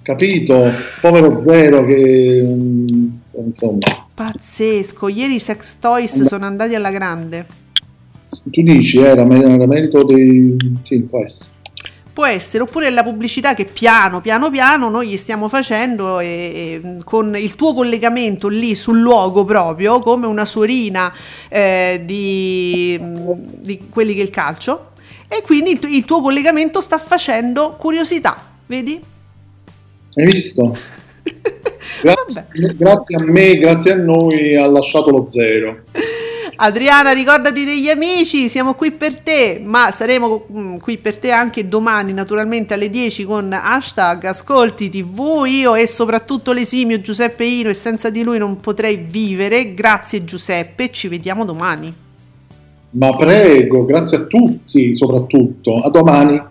Capito, 0.00 0.72
povero 1.02 1.42
zero 1.42 1.84
che, 1.84 2.44
mm, 2.46 3.08
insomma... 3.44 4.06
Pazzesco, 4.14 5.06
ieri 5.08 5.34
i 5.34 5.38
sex 5.38 5.76
toys 5.80 6.16
And... 6.20 6.28
sono 6.28 6.46
andati 6.46 6.74
alla 6.74 6.90
grande. 6.90 7.46
Tu 8.50 8.62
dici, 8.62 8.98
era 8.98 9.26
merito 9.26 10.02
dei... 10.04 10.56
sì, 10.80 10.98
può 11.00 11.22
essere 11.22 11.51
può 12.12 12.26
essere, 12.26 12.64
oppure 12.64 12.90
la 12.90 13.02
pubblicità 13.02 13.54
che 13.54 13.64
piano 13.64 14.20
piano 14.20 14.50
piano 14.50 14.88
noi 14.88 15.08
gli 15.08 15.16
stiamo 15.16 15.48
facendo 15.48 16.20
e, 16.20 16.26
e, 16.26 16.96
con 17.04 17.36
il 17.36 17.54
tuo 17.54 17.74
collegamento 17.74 18.48
lì 18.48 18.74
sul 18.74 19.00
luogo 19.00 19.44
proprio, 19.44 20.00
come 20.00 20.26
una 20.26 20.44
suorina 20.44 21.12
eh, 21.48 22.02
di, 22.04 22.98
di, 23.00 23.86
quelli 23.88 24.14
che 24.14 24.20
è 24.20 24.24
il 24.24 24.30
calcio, 24.30 24.90
e 25.28 25.42
quindi 25.42 25.72
il, 25.72 25.80
il 25.88 26.04
tuo 26.04 26.20
collegamento 26.20 26.80
sta 26.80 26.98
facendo 26.98 27.76
curiosità, 27.78 28.36
vedi? 28.66 29.02
Hai 30.14 30.26
visto? 30.26 30.76
grazie, 32.02 32.46
grazie 32.76 33.16
a 33.16 33.20
me, 33.20 33.56
grazie 33.56 33.92
a 33.92 33.96
noi 33.96 34.54
ha 34.56 34.68
lasciato 34.68 35.10
lo 35.10 35.26
zero. 35.30 35.84
Adriana, 36.56 37.12
ricordati 37.12 37.64
degli 37.64 37.88
amici, 37.88 38.48
siamo 38.48 38.74
qui 38.74 38.92
per 38.92 39.20
te, 39.20 39.60
ma 39.64 39.90
saremo 39.90 40.46
mm, 40.52 40.76
qui 40.76 40.98
per 40.98 41.16
te 41.16 41.30
anche 41.30 41.66
domani, 41.66 42.12
naturalmente 42.12 42.74
alle 42.74 42.90
10 42.90 43.24
con 43.24 43.52
hashtag 43.52 44.24
Ascolti 44.24 44.88
TV, 44.88 45.44
io 45.46 45.74
e 45.74 45.86
soprattutto 45.86 46.52
l'esimio 46.52 47.00
Giuseppe 47.00 47.44
Ino 47.44 47.70
e 47.70 47.74
senza 47.74 48.10
di 48.10 48.22
lui 48.22 48.38
non 48.38 48.60
potrei 48.60 49.06
vivere. 49.08 49.74
Grazie 49.74 50.24
Giuseppe, 50.24 50.90
ci 50.92 51.08
vediamo 51.08 51.44
domani. 51.44 51.92
Ma 52.90 53.16
prego, 53.16 53.86
grazie 53.86 54.18
a 54.18 54.24
tutti 54.24 54.94
soprattutto. 54.94 55.80
A 55.80 55.88
domani. 55.88 56.50